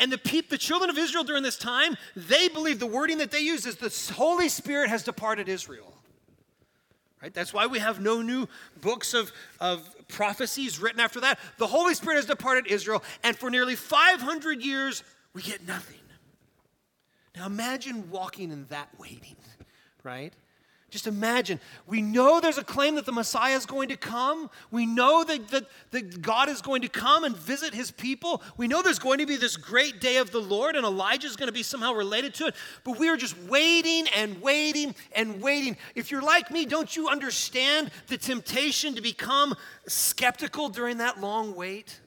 And 0.00 0.10
the, 0.10 0.18
pe- 0.18 0.42
the 0.42 0.58
children 0.58 0.90
of 0.90 0.98
Israel 0.98 1.24
during 1.24 1.42
this 1.42 1.56
time, 1.56 1.96
they 2.16 2.48
believe 2.48 2.78
the 2.78 2.86
wording 2.86 3.18
that 3.18 3.30
they 3.30 3.40
use 3.40 3.66
is 3.66 3.76
the 3.76 4.14
Holy 4.14 4.48
Spirit 4.48 4.90
has 4.90 5.02
departed 5.02 5.48
Israel. 5.48 5.94
Right? 7.22 7.32
That's 7.32 7.54
why 7.54 7.66
we 7.66 7.78
have 7.78 8.00
no 8.00 8.20
new 8.20 8.46
books 8.80 9.14
of, 9.14 9.32
of 9.58 9.88
prophecies 10.08 10.78
written 10.78 11.00
after 11.00 11.20
that. 11.20 11.38
The 11.58 11.66
Holy 11.66 11.94
Spirit 11.94 12.16
has 12.16 12.26
departed 12.26 12.66
Israel, 12.66 13.02
and 13.22 13.36
for 13.36 13.48
nearly 13.48 13.76
500 13.76 14.62
years, 14.62 15.02
we 15.32 15.42
get 15.42 15.66
nothing. 15.66 16.00
Now 17.34 17.46
imagine 17.46 18.10
walking 18.10 18.52
in 18.52 18.66
that 18.66 18.88
waiting, 18.98 19.36
right? 20.02 20.34
Just 20.94 21.08
imagine. 21.08 21.58
We 21.88 22.02
know 22.02 22.38
there's 22.38 22.56
a 22.56 22.62
claim 22.62 22.94
that 22.94 23.04
the 23.04 23.10
Messiah 23.10 23.56
is 23.56 23.66
going 23.66 23.88
to 23.88 23.96
come. 23.96 24.48
We 24.70 24.86
know 24.86 25.24
that, 25.24 25.48
that, 25.48 25.64
that 25.90 26.22
God 26.22 26.48
is 26.48 26.62
going 26.62 26.82
to 26.82 26.88
come 26.88 27.24
and 27.24 27.36
visit 27.36 27.74
his 27.74 27.90
people. 27.90 28.40
We 28.56 28.68
know 28.68 28.80
there's 28.80 29.00
going 29.00 29.18
to 29.18 29.26
be 29.26 29.34
this 29.34 29.56
great 29.56 30.00
day 30.00 30.18
of 30.18 30.30
the 30.30 30.38
Lord, 30.38 30.76
and 30.76 30.86
Elijah 30.86 31.26
is 31.26 31.34
going 31.34 31.48
to 31.48 31.52
be 31.52 31.64
somehow 31.64 31.94
related 31.94 32.32
to 32.34 32.46
it. 32.46 32.54
But 32.84 32.96
we 32.96 33.08
are 33.08 33.16
just 33.16 33.36
waiting 33.48 34.06
and 34.14 34.40
waiting 34.40 34.94
and 35.16 35.42
waiting. 35.42 35.76
If 35.96 36.12
you're 36.12 36.22
like 36.22 36.52
me, 36.52 36.64
don't 36.64 36.94
you 36.94 37.08
understand 37.08 37.90
the 38.06 38.16
temptation 38.16 38.94
to 38.94 39.00
become 39.00 39.56
skeptical 39.88 40.68
during 40.68 40.98
that 40.98 41.20
long 41.20 41.56
wait? 41.56 41.98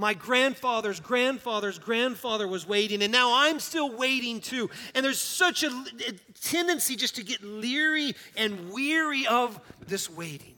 My 0.00 0.14
grandfather's 0.14 0.98
grandfather's 0.98 1.78
grandfather 1.78 2.48
was 2.48 2.66
waiting, 2.66 3.02
and 3.02 3.12
now 3.12 3.34
I'm 3.34 3.60
still 3.60 3.94
waiting 3.94 4.40
too. 4.40 4.70
And 4.94 5.04
there's 5.04 5.20
such 5.20 5.62
a, 5.62 5.66
a 5.68 6.12
tendency 6.40 6.96
just 6.96 7.16
to 7.16 7.22
get 7.22 7.44
leery 7.44 8.14
and 8.34 8.72
weary 8.72 9.26
of 9.26 9.60
this 9.86 10.08
waiting. 10.08 10.54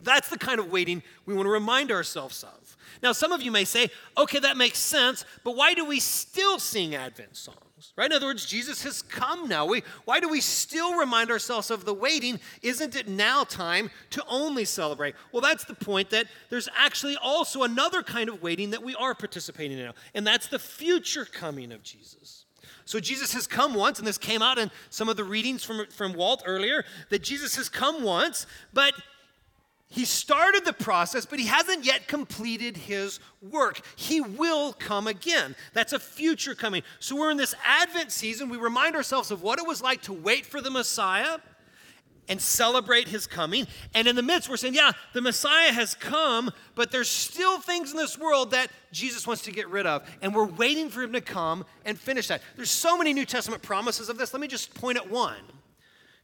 That's 0.00 0.30
the 0.30 0.38
kind 0.38 0.58
of 0.58 0.72
waiting 0.72 1.02
we 1.26 1.34
want 1.34 1.44
to 1.44 1.50
remind 1.50 1.92
ourselves 1.92 2.42
of. 2.42 2.78
Now, 3.02 3.12
some 3.12 3.30
of 3.30 3.42
you 3.42 3.50
may 3.50 3.66
say, 3.66 3.90
okay, 4.16 4.38
that 4.38 4.56
makes 4.56 4.78
sense, 4.78 5.26
but 5.44 5.54
why 5.54 5.74
do 5.74 5.84
we 5.84 6.00
still 6.00 6.58
sing 6.58 6.94
Advent 6.94 7.36
songs? 7.36 7.58
Right? 7.96 8.10
In 8.10 8.16
other 8.16 8.26
words, 8.26 8.46
Jesus 8.46 8.82
has 8.82 9.02
come 9.02 9.48
now. 9.48 9.66
We, 9.66 9.82
why 10.04 10.20
do 10.20 10.28
we 10.28 10.40
still 10.40 10.96
remind 10.96 11.30
ourselves 11.30 11.70
of 11.70 11.84
the 11.84 11.94
waiting? 11.94 12.40
Isn't 12.62 12.96
it 12.96 13.08
now 13.08 13.44
time 13.44 13.90
to 14.10 14.24
only 14.28 14.64
celebrate? 14.64 15.14
Well, 15.32 15.42
that's 15.42 15.64
the 15.64 15.74
point 15.74 16.10
that 16.10 16.26
there's 16.50 16.68
actually 16.76 17.16
also 17.16 17.62
another 17.62 18.02
kind 18.02 18.28
of 18.28 18.42
waiting 18.42 18.70
that 18.70 18.82
we 18.82 18.94
are 18.94 19.14
participating 19.14 19.78
in 19.78 19.84
now, 19.84 19.94
and 20.14 20.26
that's 20.26 20.48
the 20.48 20.58
future 20.58 21.24
coming 21.24 21.72
of 21.72 21.82
Jesus. 21.82 22.44
So 22.86 23.00
Jesus 23.00 23.32
has 23.32 23.46
come 23.46 23.74
once, 23.74 23.98
and 23.98 24.06
this 24.06 24.18
came 24.18 24.42
out 24.42 24.58
in 24.58 24.70
some 24.90 25.08
of 25.08 25.16
the 25.16 25.24
readings 25.24 25.64
from, 25.64 25.86
from 25.86 26.12
Walt 26.12 26.42
earlier, 26.44 26.84
that 27.10 27.22
Jesus 27.22 27.56
has 27.56 27.68
come 27.68 28.02
once, 28.02 28.46
but 28.72 28.92
he 29.94 30.04
started 30.04 30.64
the 30.64 30.72
process, 30.72 31.24
but 31.24 31.38
he 31.38 31.46
hasn't 31.46 31.84
yet 31.84 32.08
completed 32.08 32.76
his 32.76 33.20
work. 33.40 33.80
He 33.94 34.20
will 34.20 34.72
come 34.72 35.06
again. 35.06 35.54
That's 35.72 35.92
a 35.92 36.00
future 36.00 36.56
coming. 36.56 36.82
So 36.98 37.14
we're 37.14 37.30
in 37.30 37.36
this 37.36 37.54
Advent 37.64 38.10
season. 38.10 38.48
We 38.48 38.56
remind 38.56 38.96
ourselves 38.96 39.30
of 39.30 39.44
what 39.44 39.60
it 39.60 39.66
was 39.68 39.80
like 39.80 40.02
to 40.02 40.12
wait 40.12 40.46
for 40.46 40.60
the 40.60 40.68
Messiah 40.68 41.38
and 42.28 42.42
celebrate 42.42 43.06
his 43.06 43.28
coming. 43.28 43.68
And 43.94 44.08
in 44.08 44.16
the 44.16 44.22
midst, 44.22 44.48
we're 44.48 44.56
saying, 44.56 44.74
yeah, 44.74 44.90
the 45.12 45.22
Messiah 45.22 45.70
has 45.70 45.94
come, 45.94 46.50
but 46.74 46.90
there's 46.90 47.08
still 47.08 47.60
things 47.60 47.92
in 47.92 47.96
this 47.96 48.18
world 48.18 48.50
that 48.50 48.72
Jesus 48.90 49.28
wants 49.28 49.42
to 49.42 49.52
get 49.52 49.68
rid 49.68 49.86
of. 49.86 50.02
And 50.22 50.34
we're 50.34 50.44
waiting 50.44 50.88
for 50.88 51.02
him 51.02 51.12
to 51.12 51.20
come 51.20 51.64
and 51.84 51.96
finish 51.96 52.26
that. 52.26 52.42
There's 52.56 52.68
so 52.68 52.98
many 52.98 53.12
New 53.12 53.26
Testament 53.26 53.62
promises 53.62 54.08
of 54.08 54.18
this. 54.18 54.32
Let 54.32 54.40
me 54.40 54.48
just 54.48 54.74
point 54.74 54.98
at 54.98 55.08
one. 55.08 55.36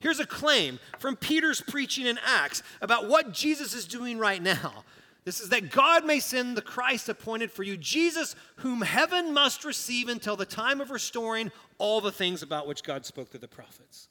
Here's 0.01 0.21
a 0.21 0.27
claim 0.27 0.79
from 0.99 1.17
Peter's 1.17 1.61
preaching 1.61 2.07
in 2.07 2.19
Acts 2.25 2.63
about 2.81 3.09
what 3.09 3.33
Jesus 3.33 3.75
is 3.75 3.85
doing 3.85 4.19
right 4.19 4.43
now. 4.43 4.85
This 5.25 5.41
is 5.41 5.51
that 5.51 5.71
God 5.71 6.07
may 6.07 6.19
send 6.19 6.57
the 6.57 6.63
Christ 6.63 7.09
appointed 7.11 7.53
for 7.53 7.63
you, 7.63 7.77
Jesus, 7.77 8.35
whom 8.57 8.81
heaven 8.81 9.35
must 9.35 9.65
receive 9.65 10.09
until 10.09 10.35
the 10.35 10.47
time 10.47 10.81
of 10.81 10.91
restoring 10.91 11.53
all 11.77 12.01
the 12.01 12.11
things 12.11 12.43
about 12.43 12.67
which 12.67 12.83
God 12.83 13.05
spoke 13.05 13.31
to 13.31 13.39
the 13.39 13.47
prophets. 13.47 14.09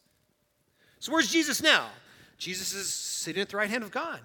So, 0.99 1.11
where's 1.11 1.31
Jesus 1.31 1.63
now? 1.63 1.87
Jesus 2.37 2.73
is 2.73 2.93
sitting 2.93 3.41
at 3.41 3.49
the 3.49 3.57
right 3.57 3.69
hand 3.69 3.83
of 3.83 3.91
God 3.91 4.21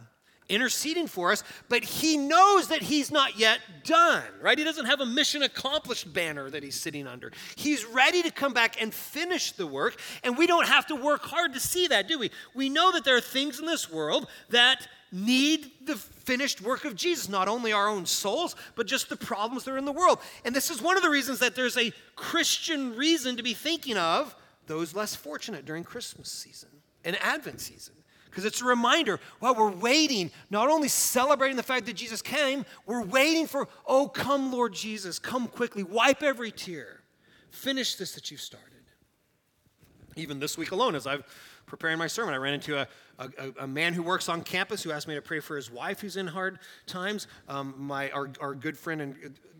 interceding 0.49 1.07
for 1.07 1.33
us, 1.33 1.43
but 1.69 1.83
he 1.83 2.17
knows 2.17 2.69
that 2.69 2.83
he's 2.83 3.11
not 3.11 3.39
yet 3.39 3.61
done, 3.83 4.25
right? 4.41 4.59
He 4.59 4.65
doesn't 4.65 4.87
have 4.87 5.01
a 5.01 5.07
mission 5.07 5.43
accomplished 5.43 6.13
banner 6.13 6.51
that 6.51 6.63
he's 6.63 6.79
sitting 6.79 7.07
under. 7.07 7.33
He's 7.57 7.85
ready 7.85 8.23
to 8.23 8.31
come 8.31 8.53
back 8.53 8.81
and 8.81 8.93
finish 8.93 9.53
the 9.53 9.67
work, 9.67 9.97
and 10.23 10.37
we 10.37 10.47
don't 10.47 10.69
have 10.69 10.87
to 10.89 10.97
work 10.97 11.23
hard 11.23 11.55
to 11.55 11.61
see 11.61 11.87
that, 11.89 12.09
do 12.09 12.19
we? 12.19 12.31
We 12.55 12.69
know 12.69 12.93
that 12.93 13.05
there 13.05 13.17
are 13.17 13.23
things 13.23 13.59
in 13.59 13.67
this 13.67 13.91
world 13.91 14.29
that 14.51 14.87
need 15.11 15.71
the 15.87 15.95
finished 15.95 16.61
work 16.61 16.85
of 16.85 16.97
Jesus, 16.97 17.29
not 17.29 17.47
only 17.47 17.73
our 17.73 17.89
own 17.89 18.05
souls, 18.05 18.57
but 18.75 18.87
just 18.87 19.09
the 19.09 19.17
problems 19.17 19.65
that 19.65 19.73
are 19.73 19.79
in 19.79 19.85
the 19.85 19.93
world. 19.93 20.19
And 20.45 20.55
this 20.55 20.71
is 20.71 20.83
one 20.83 20.97
of 20.97 21.03
the 21.03 21.11
reasons 21.11 21.39
that 21.39 21.55
there's 21.55 21.77
a 21.77 21.93
Christian 22.17 22.97
reason 22.97 23.37
to 23.37 23.43
be 23.43 23.55
thinking 23.55 23.97
of 23.97 24.35
those 24.67 24.95
less 24.95 25.15
fortunate 25.15 25.65
during 25.65 25.85
Christmas 25.85 26.31
season 26.31 26.71
and 27.05 27.17
Advent 27.23 27.61
season 27.61 27.95
because 28.35 28.45
it's 28.45 28.61
a 28.61 28.65
reminder 28.65 29.21
while 29.39 29.55
we're 29.55 29.71
waiting, 29.71 30.29
not 30.51 30.69
only 30.69 30.89
celebrating 30.89 31.57
the 31.57 31.63
fact 31.63 31.87
that 31.87 31.93
Jesus 31.93 32.21
came, 32.21 32.67
we're 32.85 33.05
waiting 33.05 33.47
for, 33.47 33.69
oh, 33.87 34.09
come, 34.09 34.51
Lord 34.51 34.75
Jesus, 34.75 35.21
come 35.21 35.47
quickly, 35.47 35.85
wipe 35.85 36.21
every 36.21 36.51
tear, 36.51 37.03
finish 37.51 37.95
this 37.95 38.17
that 38.17 38.33
you've 38.33 38.41
started. 38.41 38.71
Even 40.17 40.41
this 40.41 40.59
week 40.59 40.73
alone, 40.73 40.97
as 40.97 41.07
I've 41.07 41.25
preparing 41.67 41.97
my 41.97 42.07
sermon, 42.07 42.35
I 42.35 42.39
ran 42.39 42.55
into 42.55 42.79
a, 42.79 42.87
a, 43.19 43.31
a, 43.61 43.67
man 43.67 43.95
who 43.95 44.03
works 44.03 44.29
on 44.29 44.43
campus 44.43 44.83
who 44.83 44.91
asked 44.93 45.09
me 45.09 45.15
to 45.15 45.23
pray 45.23 45.41
for 45.41 45.57
his 45.57 45.71
wife 45.71 46.01
who's 46.01 46.17
in 46.17 46.27
hard 46.27 46.59
times. 46.87 47.27
Um, 47.49 47.75
my, 47.79 48.11
our, 48.11 48.31
our 48.41 48.55
good 48.55 48.77
friend 48.77 49.01
and 49.01 49.17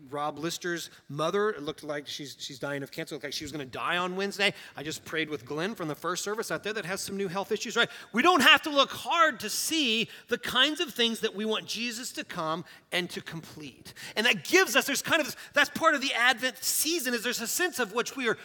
Rob 0.09 0.39
Lister's 0.39 0.89
mother. 1.09 1.49
It 1.49 1.63
looked 1.63 1.83
like 1.83 2.07
she's, 2.07 2.35
she's 2.39 2.59
dying 2.59 2.83
of 2.83 2.91
cancer. 2.91 3.13
It 3.13 3.17
looked 3.17 3.25
like 3.25 3.33
she 3.33 3.43
was 3.43 3.51
going 3.51 3.65
to 3.65 3.71
die 3.71 3.97
on 3.97 4.15
Wednesday. 4.15 4.53
I 4.75 4.83
just 4.83 5.05
prayed 5.05 5.29
with 5.29 5.45
Glenn 5.45 5.75
from 5.75 5.87
the 5.87 5.95
first 5.95 6.23
service 6.23 6.51
out 6.51 6.63
there 6.63 6.73
that 6.73 6.85
has 6.85 7.01
some 7.01 7.17
new 7.17 7.27
health 7.27 7.51
issues, 7.51 7.75
right? 7.75 7.89
We 8.13 8.21
don't 8.21 8.41
have 8.41 8.61
to 8.63 8.69
look 8.69 8.91
hard 8.91 9.39
to 9.41 9.49
see 9.49 10.09
the 10.27 10.37
kinds 10.37 10.79
of 10.79 10.93
things 10.93 11.19
that 11.21 11.35
we 11.35 11.45
want 11.45 11.65
Jesus 11.65 12.11
to 12.13 12.23
come 12.23 12.65
and 12.91 13.09
to 13.11 13.21
complete. 13.21 13.93
And 14.15 14.25
that 14.25 14.43
gives 14.43 14.75
us, 14.75 14.85
there's 14.85 15.01
kind 15.01 15.21
of, 15.21 15.35
that's 15.53 15.69
part 15.69 15.95
of 15.95 16.01
the 16.01 16.13
Advent 16.13 16.63
season, 16.63 17.13
is 17.13 17.23
there's 17.23 17.41
a 17.41 17.47
sense 17.47 17.79
of 17.79 17.93
which 17.93 18.15
we 18.15 18.27
are 18.27 18.37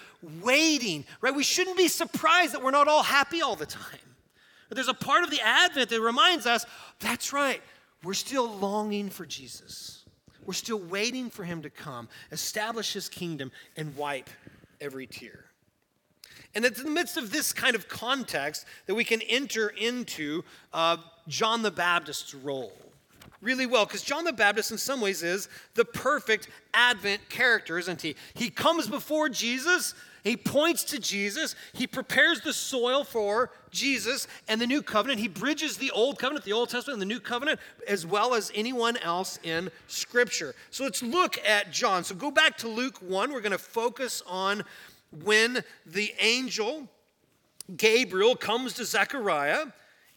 waiting, 0.42 1.04
right? 1.20 1.34
We 1.34 1.42
shouldn't 1.42 1.76
be 1.76 1.88
surprised 1.88 2.54
that 2.54 2.62
we're 2.62 2.70
not 2.70 2.88
all 2.88 3.02
happy 3.02 3.42
all 3.42 3.56
the 3.56 3.66
time. 3.66 3.98
But 4.68 4.76
there's 4.76 4.88
a 4.88 4.94
part 4.94 5.24
of 5.24 5.30
the 5.30 5.40
Advent 5.40 5.90
that 5.90 6.00
reminds 6.00 6.46
us, 6.46 6.64
that's 7.00 7.32
right, 7.32 7.60
we're 8.04 8.14
still 8.14 8.48
longing 8.48 9.10
for 9.10 9.26
Jesus. 9.26 9.99
We're 10.50 10.54
still 10.54 10.80
waiting 10.80 11.30
for 11.30 11.44
him 11.44 11.62
to 11.62 11.70
come, 11.70 12.08
establish 12.32 12.92
his 12.92 13.08
kingdom, 13.08 13.52
and 13.76 13.94
wipe 13.96 14.28
every 14.80 15.06
tear. 15.06 15.44
And 16.56 16.64
it's 16.64 16.80
in 16.80 16.86
the 16.86 16.90
midst 16.90 17.16
of 17.16 17.30
this 17.30 17.52
kind 17.52 17.76
of 17.76 17.88
context 17.88 18.66
that 18.86 18.96
we 18.96 19.04
can 19.04 19.20
enter 19.28 19.68
into 19.68 20.42
uh, 20.72 20.96
John 21.28 21.62
the 21.62 21.70
Baptist's 21.70 22.34
role 22.34 22.72
really 23.40 23.64
well 23.64 23.86
because 23.86 24.02
John 24.02 24.24
the 24.24 24.32
Baptist, 24.32 24.72
in 24.72 24.78
some 24.78 25.00
ways, 25.00 25.22
is 25.22 25.48
the 25.74 25.84
perfect 25.84 26.48
Advent 26.74 27.28
character, 27.28 27.78
isn't 27.78 28.02
he? 28.02 28.16
He 28.34 28.50
comes 28.50 28.88
before 28.88 29.28
Jesus, 29.28 29.94
he 30.24 30.36
points 30.36 30.84
to 30.84 30.98
Jesus, 30.98 31.54
he 31.72 31.86
prepares 31.86 32.40
the 32.40 32.52
soil 32.52 33.04
for 33.04 33.50
Jesus 33.70 34.28
and 34.48 34.60
the 34.60 34.66
new 34.66 34.82
covenant. 34.82 35.20
He 35.20 35.28
bridges 35.28 35.76
the 35.76 35.90
old 35.90 36.18
covenant, 36.18 36.44
the 36.44 36.52
Old 36.52 36.68
Testament, 36.68 37.00
and 37.00 37.02
the 37.02 37.14
new 37.14 37.20
covenant, 37.20 37.60
as 37.88 38.06
well 38.06 38.34
as 38.34 38.50
anyone 38.54 38.96
else 38.98 39.38
in 39.42 39.70
Scripture. 39.86 40.54
So 40.70 40.84
let's 40.84 41.02
look 41.02 41.38
at 41.46 41.72
John. 41.72 42.04
So 42.04 42.14
go 42.14 42.30
back 42.30 42.56
to 42.58 42.68
Luke 42.68 42.98
1. 42.98 43.32
We're 43.32 43.40
going 43.40 43.52
to 43.52 43.58
focus 43.58 44.22
on 44.26 44.64
when 45.24 45.64
the 45.86 46.12
angel 46.20 46.88
Gabriel 47.76 48.34
comes 48.36 48.74
to 48.74 48.84
Zechariah 48.84 49.66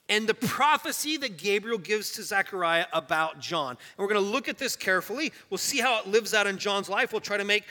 and 0.10 0.27
the 0.27 0.33
prophecy 0.33 1.17
that 1.17 1.38
Gabriel 1.38 1.77
gives 1.77 2.12
to 2.12 2.24
Zechariah 2.24 2.86
about 2.91 3.39
John. 3.39 3.72
And 3.72 3.79
we're 3.98 4.12
going 4.12 4.24
to 4.24 4.31
look 4.31 4.50
at 4.50 4.57
this 4.57 4.75
carefully. 4.75 5.31
We'll 5.50 5.57
see 5.57 5.79
how 5.79 6.00
it 6.00 6.07
lives 6.07 6.33
out 6.33 6.45
in 6.45 6.57
John's 6.57 6.89
life. 6.89 7.12
We'll 7.12 7.22
try 7.22 7.38
to 7.38 7.45
make 7.45 7.63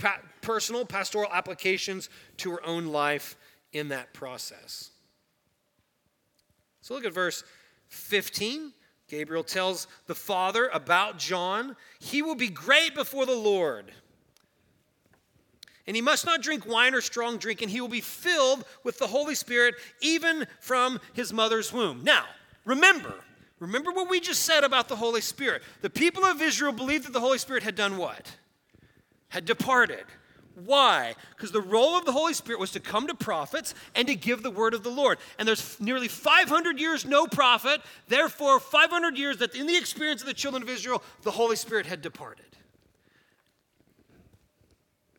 pa- 0.00 0.20
personal 0.40 0.84
pastoral 0.84 1.30
applications 1.32 2.08
to 2.38 2.50
her 2.52 2.66
own 2.66 2.86
life 2.86 3.36
in 3.72 3.88
that 3.88 4.12
process. 4.12 4.90
So 6.80 6.94
look 6.94 7.04
at 7.04 7.12
verse 7.12 7.44
15. 7.88 8.72
Gabriel 9.08 9.44
tells 9.44 9.86
the 10.06 10.14
Father 10.14 10.68
about 10.72 11.18
John. 11.18 11.76
He 11.98 12.22
will 12.22 12.36
be 12.36 12.48
great 12.48 12.94
before 12.94 13.26
the 13.26 13.34
Lord. 13.34 13.92
And 15.86 15.96
he 15.96 16.02
must 16.02 16.24
not 16.24 16.42
drink 16.42 16.66
wine 16.66 16.94
or 16.94 17.00
strong 17.00 17.36
drink, 17.36 17.62
and 17.62 17.70
he 17.70 17.80
will 17.80 17.88
be 17.88 18.00
filled 18.00 18.64
with 18.84 18.98
the 18.98 19.08
Holy 19.08 19.34
Spirit 19.34 19.74
even 20.00 20.46
from 20.60 21.00
his 21.14 21.32
mother's 21.32 21.72
womb. 21.72 22.04
Now, 22.04 22.26
remember, 22.64 23.14
remember 23.58 23.90
what 23.90 24.08
we 24.08 24.20
just 24.20 24.42
said 24.44 24.62
about 24.62 24.88
the 24.88 24.94
Holy 24.94 25.20
Spirit. 25.20 25.62
The 25.80 25.90
people 25.90 26.24
of 26.24 26.40
Israel 26.40 26.70
believed 26.70 27.06
that 27.06 27.12
the 27.12 27.20
Holy 27.20 27.38
Spirit 27.38 27.64
had 27.64 27.74
done 27.74 27.96
what? 27.96 28.36
Had 29.30 29.44
departed. 29.44 30.04
Why? 30.54 31.14
Because 31.34 31.52
the 31.52 31.60
role 31.60 31.96
of 31.96 32.04
the 32.04 32.12
Holy 32.12 32.34
Spirit 32.34 32.60
was 32.60 32.72
to 32.72 32.80
come 32.80 33.06
to 33.06 33.14
prophets 33.14 33.74
and 33.94 34.06
to 34.08 34.14
give 34.14 34.42
the 34.42 34.50
word 34.50 34.74
of 34.74 34.82
the 34.82 34.90
Lord. 34.90 35.18
And 35.38 35.48
there's 35.48 35.80
nearly 35.80 36.08
500 36.08 36.78
years 36.78 37.04
no 37.04 37.26
prophet, 37.26 37.80
therefore, 38.08 38.60
500 38.60 39.16
years 39.16 39.38
that 39.38 39.54
in 39.54 39.66
the 39.66 39.76
experience 39.76 40.20
of 40.20 40.26
the 40.26 40.34
children 40.34 40.62
of 40.62 40.68
Israel, 40.68 41.02
the 41.22 41.30
Holy 41.30 41.56
Spirit 41.56 41.86
had 41.86 42.02
departed. 42.02 42.44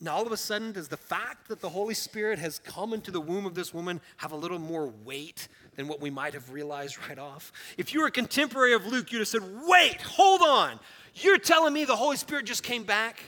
Now, 0.04 0.16
all 0.16 0.26
of 0.26 0.32
a 0.32 0.38
sudden, 0.38 0.72
does 0.72 0.88
the 0.88 0.98
fact 0.98 1.48
that 1.50 1.62
the 1.62 1.70
Holy 1.70 1.94
Spirit 1.94 2.40
has 2.40 2.58
come 2.58 2.92
into 2.92 3.12
the 3.12 3.22
womb 3.22 3.46
of 3.46 3.54
this 3.54 3.72
woman 3.72 4.02
have 4.18 4.32
a 4.32 4.36
little 4.36 4.58
more 4.58 4.88
weight 5.06 5.48
than 5.76 5.88
what 5.88 6.02
we 6.02 6.10
might 6.10 6.34
have 6.34 6.52
realized 6.52 6.98
right 7.08 7.20
off? 7.20 7.52
If 7.78 7.94
you 7.94 8.02
were 8.02 8.08
a 8.08 8.12
contemporary 8.12 8.74
of 8.74 8.88
Luke, 8.88 9.12
you'd 9.12 9.20
have 9.20 9.28
said, 9.28 9.44
Wait, 9.68 10.02
hold 10.02 10.42
on. 10.42 10.80
You're 11.14 11.38
telling 11.38 11.74
me 11.74 11.86
the 11.86 11.96
Holy 11.96 12.18
Spirit 12.18 12.46
just 12.46 12.64
came 12.64 12.84
back? 12.84 13.22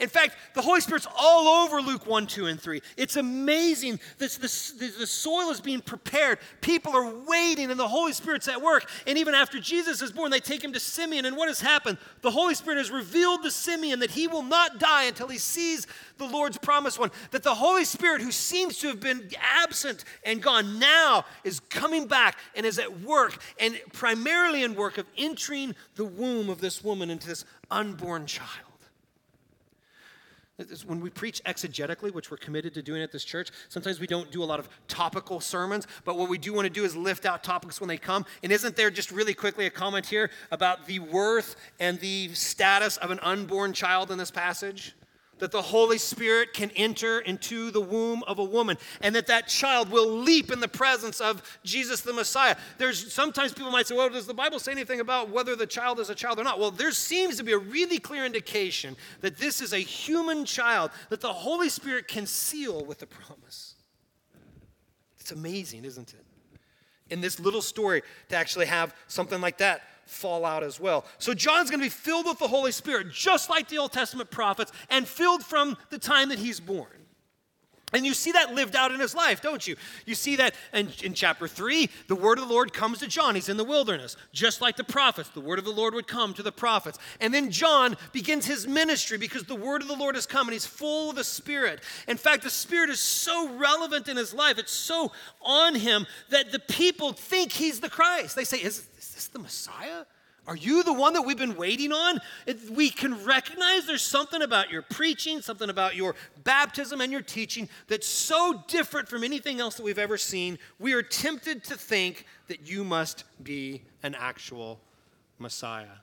In 0.00 0.08
fact, 0.08 0.36
the 0.54 0.62
Holy 0.62 0.80
Spirit's 0.80 1.06
all 1.16 1.64
over 1.64 1.80
Luke 1.80 2.06
1, 2.06 2.26
2, 2.26 2.46
and 2.46 2.60
3. 2.60 2.80
It's 2.96 3.16
amazing. 3.16 4.00
This, 4.18 4.36
this, 4.36 4.72
the 4.72 5.06
soil 5.06 5.50
is 5.50 5.60
being 5.60 5.80
prepared. 5.80 6.38
People 6.60 6.96
are 6.96 7.12
waiting, 7.26 7.70
and 7.70 7.78
the 7.78 7.88
Holy 7.88 8.12
Spirit's 8.12 8.48
at 8.48 8.60
work. 8.60 8.88
And 9.06 9.18
even 9.18 9.34
after 9.34 9.60
Jesus 9.60 10.02
is 10.02 10.12
born, 10.12 10.30
they 10.30 10.40
take 10.40 10.62
him 10.62 10.72
to 10.72 10.80
Simeon. 10.80 11.24
And 11.24 11.36
what 11.36 11.48
has 11.48 11.60
happened? 11.60 11.98
The 12.22 12.30
Holy 12.30 12.54
Spirit 12.54 12.78
has 12.78 12.90
revealed 12.90 13.42
to 13.44 13.50
Simeon 13.50 14.00
that 14.00 14.10
he 14.10 14.26
will 14.26 14.42
not 14.42 14.78
die 14.78 15.04
until 15.04 15.28
he 15.28 15.38
sees 15.38 15.86
the 16.18 16.26
Lord's 16.26 16.58
promised 16.58 16.98
one. 16.98 17.10
That 17.30 17.42
the 17.42 17.54
Holy 17.54 17.84
Spirit, 17.84 18.22
who 18.22 18.32
seems 18.32 18.78
to 18.78 18.88
have 18.88 19.00
been 19.00 19.28
absent 19.40 20.04
and 20.24 20.42
gone, 20.42 20.78
now 20.78 21.24
is 21.44 21.60
coming 21.60 22.06
back 22.06 22.38
and 22.54 22.66
is 22.66 22.78
at 22.78 23.00
work, 23.00 23.38
and 23.58 23.78
primarily 23.92 24.62
in 24.62 24.74
work 24.74 24.98
of 24.98 25.06
entering 25.16 25.74
the 25.96 26.04
womb 26.04 26.48
of 26.48 26.60
this 26.60 26.82
woman 26.82 27.10
into 27.10 27.28
this 27.28 27.44
unborn 27.70 28.26
child. 28.26 28.63
When 30.86 31.00
we 31.00 31.10
preach 31.10 31.42
exegetically, 31.44 32.12
which 32.12 32.30
we're 32.30 32.36
committed 32.36 32.74
to 32.74 32.82
doing 32.82 33.02
at 33.02 33.10
this 33.10 33.24
church, 33.24 33.50
sometimes 33.68 33.98
we 33.98 34.06
don't 34.06 34.30
do 34.30 34.40
a 34.40 34.44
lot 34.44 34.60
of 34.60 34.68
topical 34.86 35.40
sermons, 35.40 35.88
but 36.04 36.16
what 36.16 36.28
we 36.28 36.38
do 36.38 36.52
want 36.52 36.66
to 36.66 36.70
do 36.70 36.84
is 36.84 36.96
lift 36.96 37.26
out 37.26 37.42
topics 37.42 37.80
when 37.80 37.88
they 37.88 37.96
come. 37.96 38.24
And 38.42 38.52
isn't 38.52 38.76
there 38.76 38.88
just 38.88 39.10
really 39.10 39.34
quickly 39.34 39.66
a 39.66 39.70
comment 39.70 40.06
here 40.06 40.30
about 40.52 40.86
the 40.86 41.00
worth 41.00 41.56
and 41.80 41.98
the 41.98 42.32
status 42.34 42.98
of 42.98 43.10
an 43.10 43.18
unborn 43.18 43.72
child 43.72 44.12
in 44.12 44.18
this 44.18 44.30
passage? 44.30 44.94
That 45.38 45.50
the 45.50 45.62
Holy 45.62 45.98
Spirit 45.98 46.52
can 46.52 46.70
enter 46.76 47.20
into 47.20 47.70
the 47.70 47.80
womb 47.80 48.22
of 48.24 48.38
a 48.38 48.44
woman 48.44 48.76
and 49.00 49.14
that 49.14 49.26
that 49.26 49.48
child 49.48 49.90
will 49.90 50.08
leap 50.08 50.52
in 50.52 50.60
the 50.60 50.68
presence 50.68 51.20
of 51.20 51.42
Jesus 51.64 52.00
the 52.00 52.12
Messiah. 52.12 52.56
There's 52.78 53.12
sometimes 53.12 53.52
people 53.52 53.70
might 53.70 53.86
say, 53.86 53.96
well, 53.96 54.08
does 54.08 54.26
the 54.26 54.34
Bible 54.34 54.58
say 54.58 54.72
anything 54.72 55.00
about 55.00 55.30
whether 55.30 55.56
the 55.56 55.66
child 55.66 56.00
is 56.00 56.10
a 56.10 56.14
child 56.14 56.38
or 56.38 56.44
not? 56.44 56.58
Well, 56.58 56.70
there 56.70 56.92
seems 56.92 57.36
to 57.38 57.44
be 57.44 57.52
a 57.52 57.58
really 57.58 57.98
clear 57.98 58.24
indication 58.24 58.96
that 59.20 59.36
this 59.36 59.60
is 59.60 59.72
a 59.72 59.78
human 59.78 60.44
child 60.44 60.90
that 61.10 61.20
the 61.20 61.32
Holy 61.32 61.68
Spirit 61.68 62.08
can 62.08 62.26
seal 62.26 62.84
with 62.84 62.98
the 62.98 63.06
promise. 63.06 63.74
It's 65.18 65.32
amazing, 65.32 65.84
isn't 65.84 66.12
it? 66.12 66.24
In 67.10 67.20
this 67.20 67.38
little 67.40 67.62
story, 67.62 68.02
to 68.28 68.36
actually 68.36 68.66
have 68.66 68.94
something 69.08 69.40
like 69.40 69.58
that 69.58 69.82
fall 70.06 70.44
out 70.44 70.62
as 70.62 70.78
well. 70.78 71.04
So 71.18 71.34
John's 71.34 71.70
going 71.70 71.80
to 71.80 71.86
be 71.86 71.90
filled 71.90 72.26
with 72.26 72.38
the 72.38 72.48
Holy 72.48 72.72
Spirit, 72.72 73.12
just 73.12 73.50
like 73.50 73.68
the 73.68 73.78
Old 73.78 73.92
Testament 73.92 74.30
prophets, 74.30 74.72
and 74.90 75.06
filled 75.06 75.44
from 75.44 75.76
the 75.90 75.98
time 75.98 76.28
that 76.30 76.38
he's 76.38 76.60
born. 76.60 76.88
And 77.94 78.04
you 78.04 78.12
see 78.12 78.32
that 78.32 78.52
lived 78.52 78.74
out 78.74 78.90
in 78.90 78.98
his 78.98 79.14
life, 79.14 79.40
don't 79.40 79.64
you? 79.64 79.76
You 80.04 80.16
see 80.16 80.34
that 80.36 80.54
in, 80.72 80.90
in, 81.04 81.14
chapter 81.14 81.46
3, 81.46 81.88
the 82.08 82.16
word 82.16 82.38
of 82.38 82.48
the 82.48 82.52
Lord 82.52 82.72
comes 82.72 82.98
to 82.98 83.06
John. 83.06 83.36
He's 83.36 83.48
in 83.48 83.56
the 83.56 83.64
wilderness, 83.64 84.16
just 84.32 84.60
like 84.60 84.76
the 84.76 84.82
prophets. 84.82 85.28
The 85.28 85.40
word 85.40 85.60
of 85.60 85.64
the 85.64 85.70
Lord 85.70 85.94
would 85.94 86.08
come 86.08 86.34
to 86.34 86.42
the 86.42 86.50
prophets. 86.50 86.98
And 87.20 87.32
then 87.32 87.52
John 87.52 87.96
begins 88.12 88.46
his 88.46 88.66
ministry 88.66 89.16
because 89.16 89.44
the 89.44 89.54
word 89.54 89.80
of 89.80 89.86
the 89.86 89.94
Lord 89.94 90.16
has 90.16 90.26
come 90.26 90.48
and 90.48 90.52
he's 90.52 90.66
full 90.66 91.10
of 91.10 91.16
the 91.16 91.22
Spirit. 91.22 91.80
In 92.08 92.16
fact, 92.16 92.42
the 92.42 92.50
Spirit 92.50 92.90
is 92.90 92.98
so 92.98 93.48
relevant 93.56 94.08
in 94.08 94.16
his 94.16 94.34
life, 94.34 94.58
it's 94.58 94.72
so 94.72 95.12
on 95.40 95.76
him 95.76 96.04
that 96.30 96.50
the 96.50 96.58
people 96.58 97.12
think 97.12 97.52
he's 97.52 97.78
the 97.78 97.88
Christ. 97.90 98.34
They 98.34 98.44
say, 98.44 98.58
Is, 98.58 98.88
this 99.14 99.28
the 99.28 99.38
Messiah? 99.38 100.04
Are 100.46 100.56
you 100.56 100.82
the 100.82 100.92
one 100.92 101.14
that 101.14 101.22
we've 101.22 101.38
been 101.38 101.56
waiting 101.56 101.90
on? 101.90 102.20
We 102.70 102.90
can 102.90 103.24
recognize 103.24 103.86
there's 103.86 104.02
something 104.02 104.42
about 104.42 104.70
your 104.70 104.82
preaching, 104.82 105.40
something 105.40 105.70
about 105.70 105.96
your 105.96 106.14
baptism 106.42 107.00
and 107.00 107.10
your 107.10 107.22
teaching 107.22 107.68
that's 107.88 108.06
so 108.06 108.62
different 108.68 109.08
from 109.08 109.24
anything 109.24 109.58
else 109.58 109.76
that 109.76 109.84
we've 109.84 109.98
ever 109.98 110.18
seen. 110.18 110.58
We 110.78 110.92
are 110.92 111.02
tempted 111.02 111.64
to 111.64 111.76
think 111.76 112.26
that 112.48 112.68
you 112.68 112.84
must 112.84 113.24
be 113.42 113.84
an 114.02 114.14
actual 114.14 114.80
Messiah. 115.38 115.96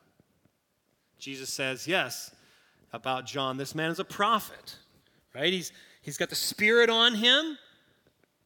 Jesus 1.19 1.52
says, 1.52 1.88
yes, 1.88 2.34
about 2.93 3.28
John, 3.28 3.58
this 3.58 3.76
man 3.76 3.91
is 3.91 4.00
a 4.00 4.04
prophet, 4.04 4.76
right? 5.36 5.54
He's, 5.54 5.71
he's 6.02 6.17
got 6.17 6.30
the 6.30 6.36
Spirit 6.36 6.89
on 6.89 7.13
him. 7.13 7.60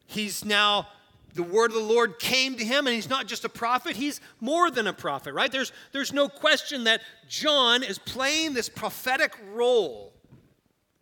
He's 0.08 0.44
now 0.44 0.90
the 1.36 1.44
word 1.44 1.72
of 1.72 1.76
the 1.76 1.94
Lord 1.94 2.18
came 2.18 2.56
to 2.56 2.66
him, 2.66 2.88
and 2.88 2.96
he's 2.96 3.10
not 3.10 3.28
just 3.28 3.44
a 3.44 3.50
prophet, 3.50 3.96
he's 3.96 4.22
more 4.40 4.72
than 4.72 4.88
a 4.88 4.94
prophet, 4.94 5.34
right? 5.34 5.52
There's, 5.52 5.74
there's 5.92 6.14
no 6.14 6.30
question 6.30 6.86
that 6.86 7.02
John 7.28 7.84
is 7.84 8.00
playing 8.00 8.54
this 8.54 8.70
prophetic 8.70 9.36
role, 9.54 10.14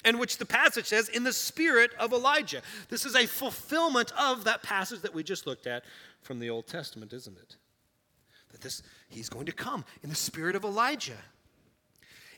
and 0.03 0.19
which 0.19 0.37
the 0.37 0.45
passage 0.45 0.87
says, 0.87 1.07
in 1.07 1.23
the 1.23 1.31
spirit 1.31 1.91
of 1.99 2.11
Elijah. 2.11 2.61
This 2.89 3.05
is 3.05 3.15
a 3.15 3.27
fulfillment 3.27 4.11
of 4.19 4.43
that 4.45 4.63
passage 4.63 5.01
that 5.01 5.13
we 5.13 5.23
just 5.23 5.47
looked 5.47 5.67
at 5.67 5.83
from 6.21 6.39
the 6.39 6.49
Old 6.49 6.67
Testament, 6.67 7.13
isn't 7.13 7.37
it? 7.37 7.55
That 8.51 8.61
this, 8.61 8.81
he's 9.09 9.29
going 9.29 9.45
to 9.45 9.53
come 9.53 9.85
in 10.01 10.09
the 10.09 10.15
spirit 10.15 10.55
of 10.55 10.63
Elijah. 10.63 11.17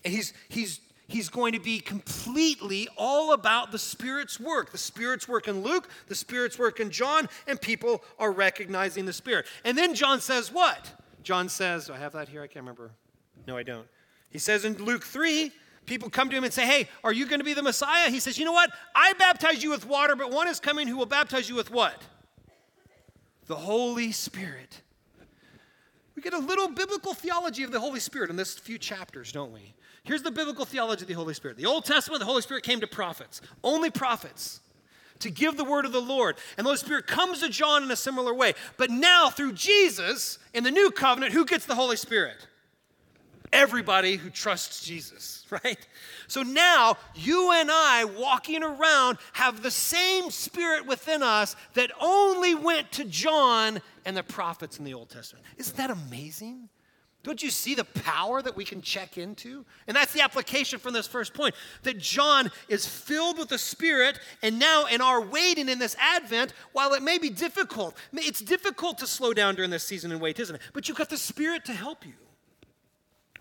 And 0.04 0.14
he's, 0.14 0.34
he's 0.50 0.82
he's 1.08 1.30
going 1.30 1.54
to 1.54 1.60
be 1.60 1.80
completely 1.80 2.88
all 2.98 3.34
about 3.34 3.72
the 3.72 3.80
Spirit's 3.80 4.40
work. 4.40 4.72
The 4.72 4.78
Spirit's 4.78 5.28
work 5.28 5.48
in 5.48 5.62
Luke, 5.62 5.90
the 6.08 6.16
Spirit's 6.16 6.58
work 6.58 6.80
in 6.80 6.90
John, 6.90 7.30
and 7.48 7.60
people 7.60 8.04
are 8.20 8.32
recognizing 8.32 9.06
the 9.06 9.14
Spirit. 9.14 9.46
And 9.64 9.78
then 9.78 9.94
John 9.94 10.22
says 10.22 10.52
what? 10.52 10.92
John 11.24 11.50
says, 11.50 11.90
I 11.90 11.98
have 11.98 12.14
that 12.14 12.30
here? 12.30 12.42
I 12.42 12.48
can't 12.48 12.64
remember. 12.64 12.92
No, 13.48 13.58
I 13.58 13.64
don't. 13.64 13.88
He 14.30 14.40
says 14.40 14.66
in 14.66 14.84
Luke 14.84 15.04
3, 15.04 15.52
people 15.86 16.10
come 16.10 16.30
to 16.30 16.36
him 16.36 16.44
and 16.44 16.54
say, 16.54 16.66
Hey, 16.66 16.90
are 17.04 17.14
you 17.14 17.26
going 17.26 17.40
to 17.40 17.46
be 17.46 17.54
the 17.54 17.64
Messiah? 17.64 18.10
He 18.10 18.20
says, 18.20 18.38
You 18.38 18.46
know 18.46 18.52
what? 18.52 18.72
I 18.96 19.14
baptize 19.14 19.64
you 19.64 19.70
with 19.70 19.86
water, 19.86 20.16
but 20.16 20.32
one 20.32 20.48
is 20.48 20.60
coming 20.60 20.88
who 20.88 20.98
will 20.98 21.06
baptize 21.06 21.50
you 21.50 21.56
with 21.56 21.72
what? 21.72 22.02
The 23.48 23.56
Holy 23.56 24.12
Spirit. 24.12 24.82
We 26.16 26.22
get 26.22 26.34
a 26.34 26.40
little 26.40 26.70
biblical 26.70 27.14
theology 27.14 27.64
of 27.64 27.72
the 27.72 27.80
Holy 27.80 28.00
Spirit 28.00 28.30
in 28.30 28.36
this 28.36 28.58
few 28.58 28.78
chapters, 28.78 29.32
don't 29.32 29.52
we? 29.52 29.74
Here's 30.06 30.22
the 30.22 30.32
biblical 30.32 30.66
theology 30.66 31.02
of 31.02 31.08
the 31.08 31.16
Holy 31.16 31.34
Spirit. 31.34 31.58
The 31.58 31.66
Old 31.66 31.84
Testament, 31.84 32.20
the 32.20 32.28
Holy 32.28 32.44
Spirit 32.44 32.64
came 32.64 32.80
to 32.80 32.88
prophets, 32.88 33.42
only 33.64 33.90
prophets, 33.90 34.62
to 35.20 35.32
give 35.32 35.58
the 35.58 35.64
word 35.64 35.84
of 35.84 35.92
the 35.92 36.02
Lord. 36.02 36.38
And 36.58 36.66
the 36.66 36.70
Holy 36.70 36.78
Spirit 36.78 37.08
comes 37.08 37.40
to 37.40 37.50
John 37.50 37.82
in 37.82 37.90
a 37.90 37.96
similar 37.96 38.32
way. 38.32 38.54
But 38.78 38.92
now, 38.92 39.32
through 39.32 39.54
Jesus, 39.54 40.38
in 40.54 40.64
the 40.64 40.70
new 40.70 40.92
covenant, 40.92 41.34
who 41.34 41.44
gets 41.44 41.66
the 41.66 41.74
Holy 41.74 41.96
Spirit? 41.96 42.48
Everybody 43.52 44.18
who 44.18 44.30
trusts 44.30 44.86
Jesus, 44.86 45.44
right? 45.50 45.88
So 46.28 46.44
now, 46.44 46.98
you 47.16 47.52
and 47.52 47.72
I 47.72 48.06
walking 48.06 48.64
around 48.64 49.18
have 49.34 49.64
the 49.64 49.72
same 49.72 50.30
spirit 50.30 50.86
within 50.86 51.24
us 51.24 51.56
that 51.74 51.90
only 52.00 52.54
went 52.54 52.92
to 52.94 53.06
John 53.06 53.82
and 54.06 54.16
the 54.16 54.24
prophets 54.24 54.78
in 54.78 54.86
the 54.86 54.94
Old 54.94 55.10
Testament. 55.10 55.46
Isn't 55.58 55.78
that 55.78 55.90
amazing? 55.90 56.70
Don't 57.26 57.42
you 57.42 57.50
see 57.50 57.74
the 57.74 57.86
power 57.86 58.40
that 58.44 58.56
we 58.56 58.64
can 58.64 58.84
check 58.84 59.18
into? 59.18 59.66
And 59.88 59.98
that's 59.98 60.14
the 60.14 60.22
application 60.22 60.78
from 60.78 60.94
this 60.94 61.08
first 61.08 61.34
point 61.34 61.56
that 61.82 61.98
John 61.98 62.52
is 62.70 62.86
filled 62.86 63.40
with 63.40 63.50
the 63.50 63.58
Spirit, 63.58 64.20
and 64.44 64.60
now 64.60 64.86
in 64.86 65.02
our 65.02 65.20
waiting 65.20 65.68
in 65.68 65.80
this 65.80 65.96
Advent, 66.00 66.54
while 66.72 66.94
it 66.94 67.02
may 67.02 67.18
be 67.18 67.32
difficult, 67.32 67.98
it's 68.14 68.42
difficult 68.42 69.00
to 69.00 69.08
slow 69.08 69.34
down 69.34 69.56
during 69.56 69.72
this 69.72 69.84
season 69.84 70.12
and 70.12 70.22
wait, 70.22 70.40
isn't 70.40 70.56
it? 70.56 70.62
But 70.72 70.88
you've 70.88 71.00
got 71.00 71.10
the 71.10 71.18
Spirit 71.18 71.66
to 71.66 71.74
help 71.74 72.06
you. 72.06 72.14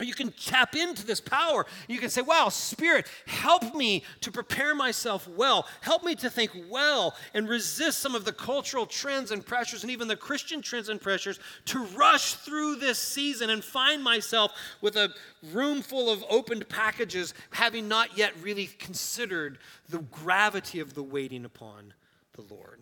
Or 0.01 0.05
you 0.05 0.13
can 0.15 0.33
tap 0.33 0.75
into 0.75 1.07
this 1.07 1.21
power. 1.21 1.67
You 1.87 1.99
can 1.99 2.11
say, 2.11 2.21
Wow, 2.21 2.49
Spirit, 2.49 3.07
help 3.27 3.77
me 3.77 4.03
to 4.23 4.33
prepare 4.33 4.75
myself 4.75 5.29
well. 5.29 5.69
Help 5.83 6.03
me 6.03 6.17
to 6.17 6.29
think 6.29 6.51
well 6.69 7.15
and 7.33 7.49
resist 7.49 8.01
some 8.01 8.17
of 8.17 8.25
the 8.25 8.33
cultural 8.33 8.87
trends 8.87 9.31
and 9.31 9.47
pressures 9.47 9.85
and 9.85 9.93
even 9.93 10.09
the 10.09 10.17
Christian 10.17 10.61
trends 10.63 10.89
and 10.89 11.01
pressures 11.01 11.39
to 11.67 11.85
rush 11.97 12.35
through 12.35 12.77
this 12.77 12.99
season 12.99 13.51
and 13.51 13.63
find 13.63 14.03
myself 14.03 14.53
with 14.81 14.97
a 14.97 15.11
room 15.53 15.81
full 15.81 16.11
of 16.11 16.25
opened 16.29 16.69
packages, 16.69 17.33
having 17.51 17.87
not 17.87 18.19
yet 18.19 18.33
really 18.43 18.67
considered 18.67 19.59
the 19.89 19.99
gravity 19.99 20.81
of 20.81 20.95
the 20.95 21.05
waiting 21.05 21.45
upon 21.45 21.95
the 22.33 22.43
Lord. 22.53 22.81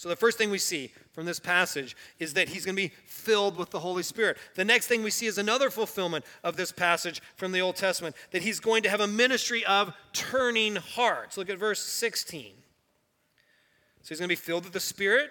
So, 0.00 0.08
the 0.08 0.16
first 0.16 0.38
thing 0.38 0.48
we 0.48 0.56
see 0.56 0.92
from 1.12 1.26
this 1.26 1.38
passage 1.38 1.94
is 2.18 2.32
that 2.32 2.48
he's 2.48 2.64
going 2.64 2.74
to 2.74 2.82
be 2.82 2.94
filled 3.04 3.58
with 3.58 3.68
the 3.68 3.80
Holy 3.80 4.02
Spirit. 4.02 4.38
The 4.54 4.64
next 4.64 4.86
thing 4.86 5.02
we 5.02 5.10
see 5.10 5.26
is 5.26 5.36
another 5.36 5.68
fulfillment 5.68 6.24
of 6.42 6.56
this 6.56 6.72
passage 6.72 7.20
from 7.36 7.52
the 7.52 7.60
Old 7.60 7.76
Testament 7.76 8.16
that 8.30 8.40
he's 8.40 8.60
going 8.60 8.82
to 8.84 8.88
have 8.88 9.00
a 9.00 9.06
ministry 9.06 9.62
of 9.66 9.92
turning 10.14 10.76
hearts. 10.76 11.36
Look 11.36 11.50
at 11.50 11.58
verse 11.58 11.80
16. 11.80 12.52
So, 14.00 14.08
he's 14.08 14.18
going 14.18 14.30
to 14.30 14.32
be 14.32 14.36
filled 14.36 14.64
with 14.64 14.72
the 14.72 14.80
Spirit. 14.80 15.28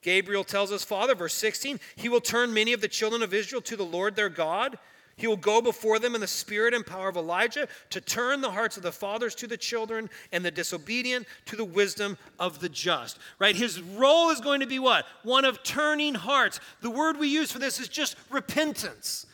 Gabriel 0.00 0.44
tells 0.44 0.70
his 0.70 0.84
father, 0.84 1.16
verse 1.16 1.34
16, 1.34 1.80
he 1.96 2.08
will 2.08 2.20
turn 2.20 2.54
many 2.54 2.72
of 2.72 2.82
the 2.82 2.86
children 2.86 3.20
of 3.20 3.34
Israel 3.34 3.62
to 3.62 3.76
the 3.76 3.84
Lord 3.84 4.14
their 4.14 4.28
God 4.28 4.78
he 5.16 5.26
will 5.26 5.36
go 5.36 5.60
before 5.60 5.98
them 5.98 6.14
in 6.14 6.20
the 6.20 6.26
spirit 6.26 6.74
and 6.74 6.84
power 6.84 7.08
of 7.08 7.16
Elijah 7.16 7.68
to 7.90 8.00
turn 8.00 8.40
the 8.40 8.50
hearts 8.50 8.76
of 8.76 8.82
the 8.82 8.92
fathers 8.92 9.34
to 9.36 9.46
the 9.46 9.56
children 9.56 10.10
and 10.32 10.44
the 10.44 10.50
disobedient 10.50 11.26
to 11.46 11.56
the 11.56 11.64
wisdom 11.64 12.18
of 12.38 12.60
the 12.60 12.68
just. 12.68 13.18
Right? 13.38 13.54
His 13.54 13.80
role 13.80 14.30
is 14.30 14.40
going 14.40 14.60
to 14.60 14.66
be 14.66 14.78
what? 14.78 15.06
One 15.22 15.44
of 15.44 15.62
turning 15.62 16.14
hearts. 16.14 16.58
The 16.80 16.90
word 16.90 17.18
we 17.18 17.28
use 17.28 17.52
for 17.52 17.58
this 17.58 17.78
is 17.78 17.88
just 17.88 18.16
repentance. 18.30 19.26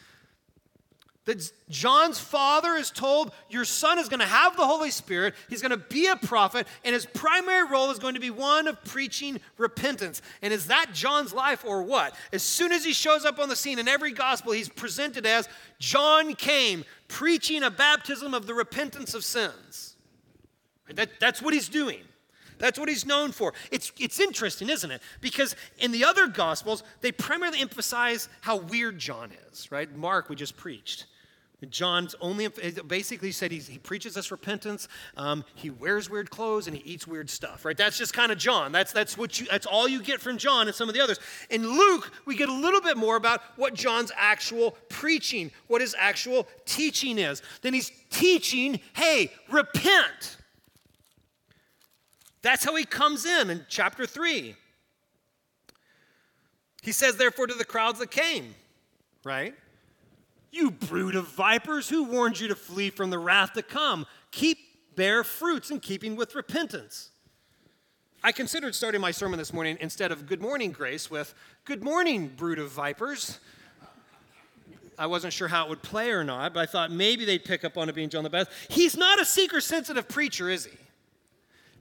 That 1.26 1.52
John's 1.68 2.18
father 2.18 2.74
is 2.74 2.90
told, 2.90 3.32
Your 3.50 3.64
son 3.64 3.98
is 3.98 4.08
going 4.08 4.20
to 4.20 4.26
have 4.26 4.56
the 4.56 4.66
Holy 4.66 4.90
Spirit. 4.90 5.34
He's 5.48 5.60
going 5.60 5.70
to 5.70 5.76
be 5.76 6.06
a 6.06 6.16
prophet, 6.16 6.66
and 6.84 6.94
his 6.94 7.06
primary 7.06 7.68
role 7.68 7.90
is 7.90 7.98
going 7.98 8.14
to 8.14 8.20
be 8.20 8.30
one 8.30 8.66
of 8.66 8.82
preaching 8.84 9.38
repentance. 9.58 10.22
And 10.40 10.52
is 10.52 10.68
that 10.68 10.94
John's 10.94 11.34
life 11.34 11.64
or 11.64 11.82
what? 11.82 12.14
As 12.32 12.42
soon 12.42 12.72
as 12.72 12.84
he 12.84 12.92
shows 12.92 13.24
up 13.24 13.38
on 13.38 13.48
the 13.48 13.56
scene 13.56 13.78
in 13.78 13.86
every 13.86 14.12
gospel, 14.12 14.52
he's 14.52 14.68
presented 14.68 15.26
as 15.26 15.48
John 15.78 16.34
came 16.34 16.84
preaching 17.06 17.62
a 17.62 17.70
baptism 17.70 18.32
of 18.32 18.46
the 18.46 18.54
repentance 18.54 19.14
of 19.14 19.22
sins. 19.22 19.96
That, 20.94 21.10
that's 21.20 21.42
what 21.42 21.54
he's 21.54 21.68
doing. 21.68 22.02
That's 22.60 22.78
what 22.78 22.88
he's 22.88 23.04
known 23.04 23.32
for. 23.32 23.52
It's, 23.72 23.90
it's 23.98 24.20
interesting, 24.20 24.68
isn't 24.68 24.90
it? 24.90 25.02
Because 25.20 25.56
in 25.78 25.90
the 25.90 26.04
other 26.04 26.28
Gospels, 26.28 26.84
they 27.00 27.10
primarily 27.10 27.60
emphasize 27.60 28.28
how 28.42 28.58
weird 28.58 28.98
John 28.98 29.32
is, 29.50 29.72
right? 29.72 29.92
Mark, 29.96 30.28
we 30.28 30.36
just 30.36 30.56
preached. 30.56 31.06
John's 31.68 32.14
only 32.20 32.48
basically 32.86 33.32
said 33.32 33.52
he 33.52 33.78
preaches 33.78 34.16
us 34.16 34.30
repentance. 34.30 34.88
Um, 35.16 35.44
he 35.54 35.68
wears 35.68 36.08
weird 36.08 36.30
clothes 36.30 36.66
and 36.66 36.76
he 36.76 36.82
eats 36.90 37.06
weird 37.06 37.28
stuff, 37.28 37.64
right? 37.64 37.76
That's 37.76 37.98
just 37.98 38.14
kind 38.14 38.32
of 38.32 38.38
John. 38.38 38.72
That's 38.72 38.92
that's 38.92 39.18
what 39.18 39.38
you 39.38 39.46
that's 39.50 39.66
all 39.66 39.86
you 39.86 40.02
get 40.02 40.20
from 40.20 40.38
John 40.38 40.68
and 40.68 40.74
some 40.74 40.88
of 40.88 40.94
the 40.94 41.02
others. 41.02 41.20
In 41.50 41.68
Luke, 41.68 42.12
we 42.24 42.34
get 42.34 42.48
a 42.48 42.54
little 42.54 42.80
bit 42.80 42.96
more 42.96 43.16
about 43.16 43.42
what 43.56 43.74
John's 43.74 44.10
actual 44.16 44.72
preaching, 44.88 45.50
what 45.66 45.82
his 45.82 45.94
actual 45.98 46.48
teaching 46.64 47.18
is. 47.18 47.42
Then 47.60 47.74
he's 47.74 47.92
teaching, 48.10 48.80
hey, 48.94 49.30
repent. 49.50 50.38
That's 52.42 52.64
how 52.64 52.74
he 52.74 52.84
comes 52.84 53.26
in 53.26 53.50
in 53.50 53.66
chapter 53.68 54.06
3. 54.06 54.54
He 56.82 56.92
says, 56.92 57.16
therefore, 57.16 57.46
to 57.46 57.54
the 57.54 57.64
crowds 57.64 57.98
that 57.98 58.10
came, 58.10 58.54
right? 59.24 59.54
You 60.50 60.70
brood 60.70 61.14
of 61.14 61.28
vipers, 61.28 61.88
who 61.88 62.04
warned 62.04 62.40
you 62.40 62.48
to 62.48 62.54
flee 62.54 62.90
from 62.90 63.10
the 63.10 63.18
wrath 63.18 63.52
to 63.52 63.62
come? 63.62 64.06
Keep 64.30 64.58
bear 64.96 65.22
fruits 65.22 65.70
in 65.70 65.80
keeping 65.80 66.16
with 66.16 66.34
repentance. 66.34 67.10
I 68.22 68.32
considered 68.32 68.74
starting 68.74 69.00
my 69.00 69.12
sermon 69.12 69.38
this 69.38 69.52
morning 69.52 69.78
instead 69.80 70.12
of 70.12 70.26
good 70.26 70.42
morning, 70.42 70.72
grace, 70.72 71.10
with 71.10 71.34
good 71.64 71.82
morning, 71.82 72.28
brood 72.28 72.58
of 72.58 72.70
vipers. 72.70 73.38
I 74.98 75.06
wasn't 75.06 75.32
sure 75.32 75.48
how 75.48 75.64
it 75.64 75.70
would 75.70 75.82
play 75.82 76.10
or 76.10 76.24
not, 76.24 76.52
but 76.52 76.60
I 76.60 76.66
thought 76.66 76.90
maybe 76.90 77.24
they'd 77.24 77.44
pick 77.44 77.64
up 77.64 77.78
on 77.78 77.88
it 77.88 77.94
being 77.94 78.10
John 78.10 78.24
the 78.24 78.28
Baptist. 78.28 78.58
He's 78.70 78.96
not 78.96 79.18
a 79.18 79.24
seeker 79.24 79.60
sensitive 79.60 80.08
preacher, 80.08 80.50
is 80.50 80.66
he? 80.66 80.76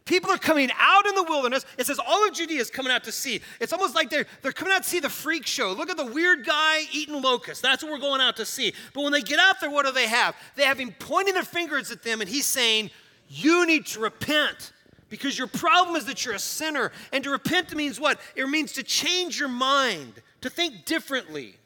People 0.06 0.32
are 0.32 0.38
coming 0.38 0.70
out 0.80 1.06
in 1.06 1.16
the 1.16 1.24
wilderness. 1.24 1.66
It 1.78 1.86
says 1.86 2.00
all 2.00 2.28
of 2.28 2.34
Judea 2.34 2.60
is 2.60 2.72
coming 2.72 2.92
out 2.92 3.04
to 3.04 3.12
see. 3.12 3.42
It's 3.60 3.74
almost 3.74 3.96
like 3.96 4.10
they're, 4.10 4.26
they're 4.42 4.52
coming 4.52 4.74
out 4.74 4.84
to 4.84 4.90
see 4.90 5.00
the 5.00 5.10
freak 5.10 5.46
show. 5.46 5.72
Look 5.74 5.90
at 5.90 5.98
the 5.98 6.06
weird 6.06 6.46
guy 6.46 6.82
eating 6.92 7.22
locusts. 7.22 7.62
That's 7.62 7.84
what 7.84 7.92
we're 7.92 8.00
going 8.00 8.22
out 8.22 8.38
to 8.38 8.46
see. 8.46 8.74
But 8.94 9.04
when 9.04 9.12
they 9.12 9.22
get 9.22 9.40
out 9.40 9.60
there, 9.62 9.70
what 9.70 9.86
do 9.86 9.92
they 9.92 10.08
have? 10.08 10.36
They 10.56 10.64
have 10.64 10.80
him 10.80 10.96
pointing 10.98 11.36
their 11.36 11.44
fingers 11.44 11.92
at 11.92 12.02
them, 12.02 12.22
and 12.22 12.30
he's 12.30 12.48
saying, 12.48 12.90
You 13.28 13.68
need 13.68 13.86
to 13.88 14.00
repent 14.00 14.74
because 15.10 15.38
your 15.38 15.48
problem 15.48 15.96
is 15.96 16.06
that 16.06 16.26
you're 16.26 16.36
a 16.36 16.40
sinner. 16.40 16.92
And 17.12 17.24
to 17.24 17.30
repent 17.30 17.76
means 17.76 18.00
what? 18.00 18.20
It 18.36 18.48
means 18.50 18.74
to 18.74 18.84
change 18.84 19.40
your 19.40 19.50
mind, 19.50 20.22
to 20.42 20.50
think 20.50 20.86
differently. 20.86 21.59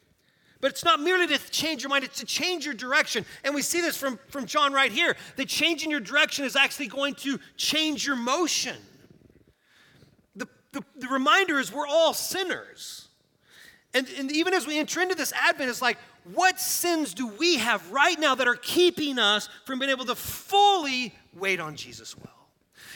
But 0.64 0.70
it's 0.70 0.82
not 0.82 0.98
merely 0.98 1.26
to 1.26 1.38
change 1.50 1.82
your 1.82 1.90
mind, 1.90 2.04
it's 2.04 2.20
to 2.20 2.24
change 2.24 2.64
your 2.64 2.72
direction. 2.72 3.26
And 3.44 3.54
we 3.54 3.60
see 3.60 3.82
this 3.82 3.98
from, 3.98 4.18
from 4.30 4.46
John 4.46 4.72
right 4.72 4.90
here 4.90 5.14
that 5.36 5.46
changing 5.46 5.90
your 5.90 6.00
direction 6.00 6.46
is 6.46 6.56
actually 6.56 6.86
going 6.86 7.16
to 7.16 7.38
change 7.58 8.06
your 8.06 8.16
motion. 8.16 8.78
The, 10.34 10.48
the, 10.72 10.82
the 10.96 11.08
reminder 11.08 11.58
is 11.58 11.70
we're 11.70 11.86
all 11.86 12.14
sinners. 12.14 13.08
And, 13.92 14.08
and 14.18 14.32
even 14.32 14.54
as 14.54 14.66
we 14.66 14.78
enter 14.78 15.02
into 15.02 15.14
this 15.14 15.34
Advent, 15.34 15.68
it's 15.68 15.82
like, 15.82 15.98
what 16.32 16.58
sins 16.58 17.12
do 17.12 17.26
we 17.26 17.58
have 17.58 17.92
right 17.92 18.18
now 18.18 18.34
that 18.34 18.48
are 18.48 18.54
keeping 18.54 19.18
us 19.18 19.50
from 19.66 19.80
being 19.80 19.90
able 19.90 20.06
to 20.06 20.14
fully 20.14 21.14
wait 21.34 21.60
on 21.60 21.76
Jesus 21.76 22.16
well? 22.16 22.33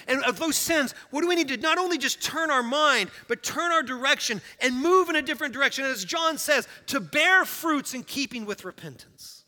And 0.08 0.24
of 0.24 0.38
those 0.38 0.56
sins, 0.56 0.94
what 1.10 1.20
do 1.20 1.28
we 1.28 1.36
need 1.36 1.48
to 1.48 1.58
not 1.58 1.78
only 1.78 1.98
just 1.98 2.22
turn 2.22 2.50
our 2.50 2.62
mind, 2.62 3.10
but 3.28 3.42
turn 3.42 3.70
our 3.70 3.82
direction 3.82 4.40
and 4.60 4.74
move 4.74 5.10
in 5.10 5.16
a 5.16 5.22
different 5.22 5.52
direction? 5.52 5.84
And 5.84 5.92
As 5.92 6.04
John 6.04 6.38
says, 6.38 6.66
to 6.86 6.98
bear 6.98 7.44
fruits 7.44 7.94
in 7.94 8.02
keeping 8.02 8.46
with 8.46 8.64
repentance. 8.64 9.44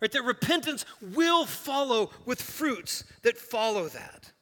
Right? 0.00 0.10
That 0.10 0.24
repentance 0.24 0.86
will 1.00 1.44
follow 1.44 2.10
with 2.24 2.40
fruits 2.40 3.04
that 3.22 3.36
follow 3.36 3.88
that. 3.88 4.32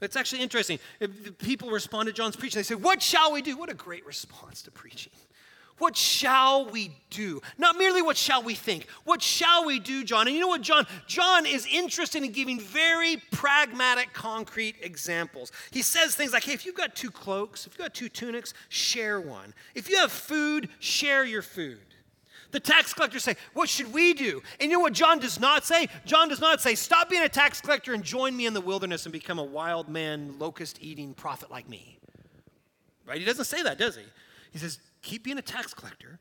It's 0.00 0.16
actually 0.16 0.42
interesting. 0.42 0.78
People 1.38 1.70
respond 1.70 2.06
to 2.08 2.12
John's 2.12 2.36
preaching, 2.36 2.58
they 2.58 2.64
say, 2.64 2.74
What 2.74 3.00
shall 3.00 3.32
we 3.32 3.40
do? 3.40 3.56
What 3.56 3.70
a 3.70 3.74
great 3.74 4.04
response 4.04 4.62
to 4.62 4.70
preaching. 4.70 5.12
What 5.78 5.96
shall 5.96 6.66
we 6.66 6.92
do? 7.10 7.40
Not 7.58 7.76
merely 7.76 8.02
what 8.02 8.16
shall 8.16 8.42
we 8.42 8.54
think. 8.54 8.86
What 9.04 9.20
shall 9.20 9.64
we 9.64 9.78
do, 9.78 10.04
John? 10.04 10.26
And 10.26 10.34
you 10.34 10.40
know 10.40 10.48
what, 10.48 10.60
John? 10.62 10.86
John 11.06 11.44
is 11.44 11.66
interested 11.66 12.22
in 12.22 12.30
giving 12.32 12.60
very 12.60 13.16
pragmatic, 13.32 14.12
concrete 14.12 14.76
examples. 14.80 15.50
He 15.70 15.82
says 15.82 16.14
things 16.14 16.32
like, 16.32 16.44
hey, 16.44 16.52
if 16.52 16.64
you've 16.64 16.76
got 16.76 16.94
two 16.94 17.10
cloaks, 17.10 17.66
if 17.66 17.72
you've 17.72 17.84
got 17.84 17.94
two 17.94 18.08
tunics, 18.08 18.54
share 18.68 19.20
one. 19.20 19.54
If 19.74 19.90
you 19.90 19.96
have 19.98 20.12
food, 20.12 20.68
share 20.78 21.24
your 21.24 21.42
food. 21.42 21.80
The 22.52 22.60
tax 22.60 22.92
collectors 22.92 23.24
say, 23.24 23.36
What 23.54 23.68
should 23.68 23.92
we 23.92 24.12
do? 24.12 24.42
And 24.60 24.70
you 24.70 24.76
know 24.76 24.82
what 24.82 24.92
John 24.92 25.18
does 25.18 25.40
not 25.40 25.64
say? 25.64 25.88
John 26.04 26.28
does 26.28 26.40
not 26.40 26.60
say, 26.60 26.74
Stop 26.74 27.08
being 27.08 27.22
a 27.22 27.28
tax 27.28 27.60
collector 27.60 27.94
and 27.94 28.04
join 28.04 28.36
me 28.36 28.46
in 28.46 28.52
the 28.52 28.60
wilderness 28.60 29.06
and 29.06 29.12
become 29.12 29.38
a 29.38 29.44
wild 29.44 29.88
man, 29.88 30.38
locust 30.38 30.78
eating 30.80 31.14
prophet 31.14 31.50
like 31.50 31.68
me. 31.68 31.98
Right? 33.06 33.18
He 33.18 33.24
doesn't 33.24 33.46
say 33.46 33.62
that, 33.62 33.78
does 33.78 33.96
he? 33.96 34.02
He 34.52 34.58
says, 34.58 34.78
keep 35.02 35.24
being 35.24 35.38
a 35.38 35.42
tax 35.42 35.74
collector, 35.74 36.18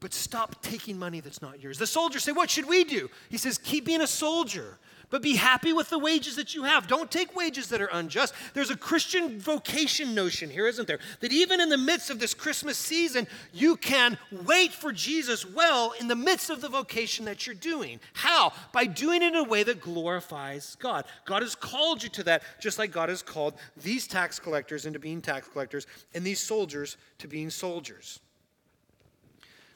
but 0.00 0.14
stop 0.14 0.62
taking 0.62 0.98
money 0.98 1.20
that's 1.20 1.42
not 1.42 1.60
yours. 1.60 1.78
The 1.78 1.86
soldiers 1.86 2.24
say, 2.24 2.32
What 2.32 2.50
should 2.50 2.68
we 2.68 2.84
do? 2.84 3.10
He 3.28 3.36
says, 3.36 3.58
Keep 3.58 3.86
being 3.86 4.00
a 4.00 4.06
soldier, 4.06 4.78
but 5.10 5.22
be 5.22 5.36
happy 5.36 5.72
with 5.72 5.90
the 5.90 5.98
wages 5.98 6.36
that 6.36 6.54
you 6.54 6.64
have. 6.64 6.86
Don't 6.86 7.10
take 7.10 7.34
wages 7.34 7.68
that 7.68 7.80
are 7.80 7.88
unjust. 7.92 8.34
There's 8.54 8.70
a 8.70 8.76
Christian 8.76 9.38
vocation 9.38 10.14
notion 10.14 10.50
here, 10.50 10.66
isn't 10.66 10.86
there? 10.86 10.98
That 11.20 11.32
even 11.32 11.60
in 11.60 11.68
the 11.68 11.78
midst 11.78 12.10
of 12.10 12.18
this 12.18 12.34
Christmas 12.34 12.76
season, 12.76 13.26
you 13.52 13.76
can 13.76 14.18
wait 14.44 14.72
for 14.72 14.92
Jesus 14.92 15.46
well 15.46 15.94
in 15.98 16.08
the 16.08 16.16
midst 16.16 16.50
of 16.50 16.60
the 16.60 16.68
vocation 16.68 17.24
that 17.24 17.46
you're 17.46 17.54
doing. 17.54 18.00
How? 18.12 18.52
By 18.72 18.84
doing 18.84 19.22
it 19.22 19.28
in 19.28 19.36
a 19.36 19.44
way 19.44 19.62
that 19.62 19.80
glorifies 19.80 20.76
God. 20.78 21.04
God 21.24 21.42
has 21.42 21.54
called 21.54 22.02
you 22.02 22.08
to 22.10 22.22
that, 22.24 22.42
just 22.60 22.78
like 22.78 22.92
God 22.92 23.08
has 23.08 23.22
called 23.22 23.54
these 23.76 24.06
tax 24.06 24.38
collectors 24.38 24.86
into 24.86 24.98
being 24.98 25.22
tax 25.22 25.48
collectors 25.48 25.86
and 26.14 26.24
these 26.24 26.40
soldiers 26.40 26.96
to 27.18 27.28
being 27.28 27.50
soldiers. 27.50 28.20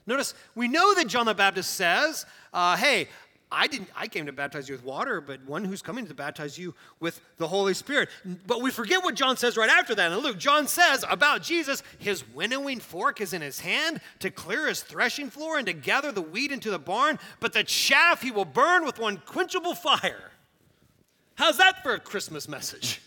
Notice, 0.07 0.35
we 0.55 0.69
know 0.69 0.95
that 0.95 1.07
John 1.07 1.27
the 1.27 1.35
Baptist 1.35 1.75
says, 1.75 2.27
uh, 2.53 2.77
hey, 2.77 3.09
I 3.53 3.67
didn't 3.67 3.91
I 3.95 4.09
came 4.09 4.27
to 4.27 4.33
baptize 4.33 4.69
you 4.69 4.75
with 4.75 4.85
water, 4.85 5.21
but 5.21 5.45
one 5.45 5.65
who's 5.65 5.83
coming 5.83 6.07
to 6.07 6.15
baptize 6.15 6.59
you 6.59 6.75
with 7.01 7.21
the 7.37 7.47
Holy 7.47 7.75
Spirit. 7.75 8.09
But 8.47 8.63
we 8.63 8.71
forget 8.71 9.05
what 9.05 9.15
John 9.15 9.37
says 9.37 9.57
right 9.57 9.71
after 9.71 9.95
that 9.95 10.11
in 10.11 10.19
Luke. 10.19 10.39
John 10.39 10.67
says 10.67 11.05
about 11.09 11.43
Jesus, 11.43 11.83
his 11.99 12.25
winnowing 12.35 12.81
fork 12.81 13.21
is 13.21 13.33
in 13.33 13.43
his 13.43 13.61
hand 13.61 14.01
to 14.21 14.31
clear 14.31 14.69
his 14.69 14.83
threshing 14.83 15.31
floor 15.31 15.59
and 15.59 15.67
to 15.67 15.73
gather 15.73 16.11
the 16.11 16.23
wheat 16.23 16.51
into 16.51 16.71
the 16.71 16.79
barn, 16.79 17.19
but 17.41 17.53
the 17.53 17.65
chaff 17.65 18.23
he 18.23 18.31
will 18.31 18.45
burn 18.45 18.85
with 18.85 18.99
one 18.99 19.19
quenchable 19.19 19.75
fire. 19.75 20.31
How's 21.35 21.59
that 21.59 21.83
for 21.83 21.95
a 21.95 22.01
Christmas 22.01 22.49
message? 22.49 23.01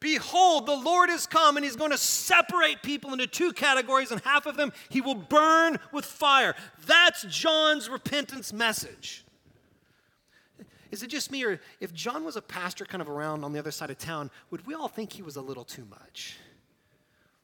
Behold, 0.00 0.66
the 0.66 0.76
Lord 0.76 1.08
is 1.08 1.26
come, 1.26 1.56
and 1.56 1.64
he's 1.64 1.76
going 1.76 1.90
to 1.90 1.96
separate 1.96 2.82
people 2.82 3.14
into 3.14 3.26
two 3.26 3.54
categories, 3.54 4.10
and 4.10 4.20
half 4.20 4.44
of 4.44 4.58
them 4.58 4.70
he 4.90 5.00
will 5.00 5.14
burn 5.14 5.78
with 5.92 6.04
fire. 6.04 6.54
That's 6.86 7.22
John's 7.22 7.88
repentance 7.88 8.52
message. 8.52 9.23
Is 10.94 11.02
it 11.02 11.08
just 11.08 11.32
me, 11.32 11.44
or 11.44 11.58
if 11.80 11.92
John 11.92 12.24
was 12.24 12.36
a 12.36 12.40
pastor 12.40 12.84
kind 12.84 13.02
of 13.02 13.08
around 13.08 13.42
on 13.42 13.52
the 13.52 13.58
other 13.58 13.72
side 13.72 13.90
of 13.90 13.98
town, 13.98 14.30
would 14.52 14.64
we 14.64 14.74
all 14.74 14.86
think 14.86 15.12
he 15.12 15.22
was 15.22 15.34
a 15.34 15.40
little 15.40 15.64
too 15.64 15.84
much? 15.90 16.36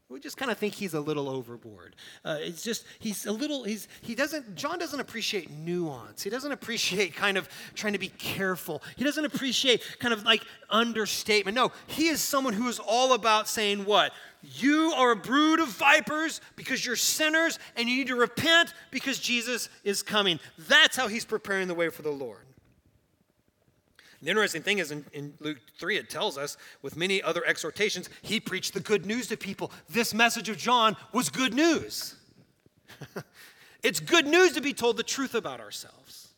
we 0.09 0.19
just 0.19 0.37
kind 0.37 0.51
of 0.51 0.59
think 0.59 0.75
he's 0.75 0.95
a 0.95 1.01
little 1.01 1.29
overboard. 1.29 1.95
Uh, 2.25 2.39
it's 2.41 2.65
just, 2.65 2.85
he's 2.99 3.27
a 3.27 3.33
little, 3.33 3.63
he's, 3.63 3.87
he 4.03 4.17
doesn't, 4.17 4.57
John 4.57 4.79
doesn't 4.79 4.99
appreciate 4.99 5.51
nuance. 5.51 6.23
He 6.23 6.31
doesn't 6.31 6.51
appreciate 6.51 7.15
kind 7.15 7.39
of 7.39 7.49
trying 7.75 7.93
to 7.93 7.99
be 7.99 8.09
careful. 8.09 8.83
He 8.97 9.05
doesn't 9.05 9.25
appreciate 9.25 9.83
kind 10.01 10.13
of 10.13 10.25
like 10.25 10.45
understatement. 10.69 11.55
No, 11.55 11.71
he 11.87 12.09
is 12.09 12.21
someone 12.21 12.55
who 12.55 12.69
is 12.69 12.81
all 12.81 13.15
about 13.15 13.49
saying 13.49 13.85
what? 13.85 14.13
You 14.43 14.93
are 14.97 15.13
a 15.13 15.17
brood 15.17 15.61
of 15.61 15.69
vipers 15.69 16.41
because 16.57 16.85
you're 16.85 16.97
sinners 16.97 17.59
and 17.77 17.89
you 17.89 17.97
need 17.97 18.09
to 18.09 18.17
repent 18.17 18.75
because 18.91 19.21
Jesus 19.21 19.69
is 19.85 20.03
coming. 20.03 20.41
That's 20.59 20.97
how 20.97 21.07
he's 21.07 21.25
preparing 21.25 21.69
the 21.69 21.75
way 21.75 21.89
for 21.89 22.03
the 22.03 22.11
Lord. 22.11 22.50
The 24.23 24.29
interesting 24.29 24.63
thing 24.63 24.79
is 24.79 24.91
in, 24.91 25.05
in, 25.13 25.33
Luke 25.41 25.59
3, 25.79 25.97
it 25.97 26.11
tells 26.11 26.37
us, 26.37 26.59
with 26.83 26.97
many 26.97 27.23
other 27.23 27.45
exhortations, 27.47 28.11
he 28.21 28.39
preached 28.39 28.75
the 28.75 28.81
good 28.81 29.07
news 29.07 29.29
to 29.29 29.37
people. 29.37 29.73
This 29.89 30.13
message 30.13 30.49
of 30.51 30.59
John 30.59 30.97
was 31.13 31.31
good 31.31 31.55
news. 31.55 32.17
it's 33.83 33.99
good 33.99 34.27
news 34.27 34.53
to 34.53 34.61
be 34.61 34.75
told 34.75 34.99
the 34.99 35.03
truth 35.03 35.35
about 35.35 35.61
ourselves. 35.61 36.29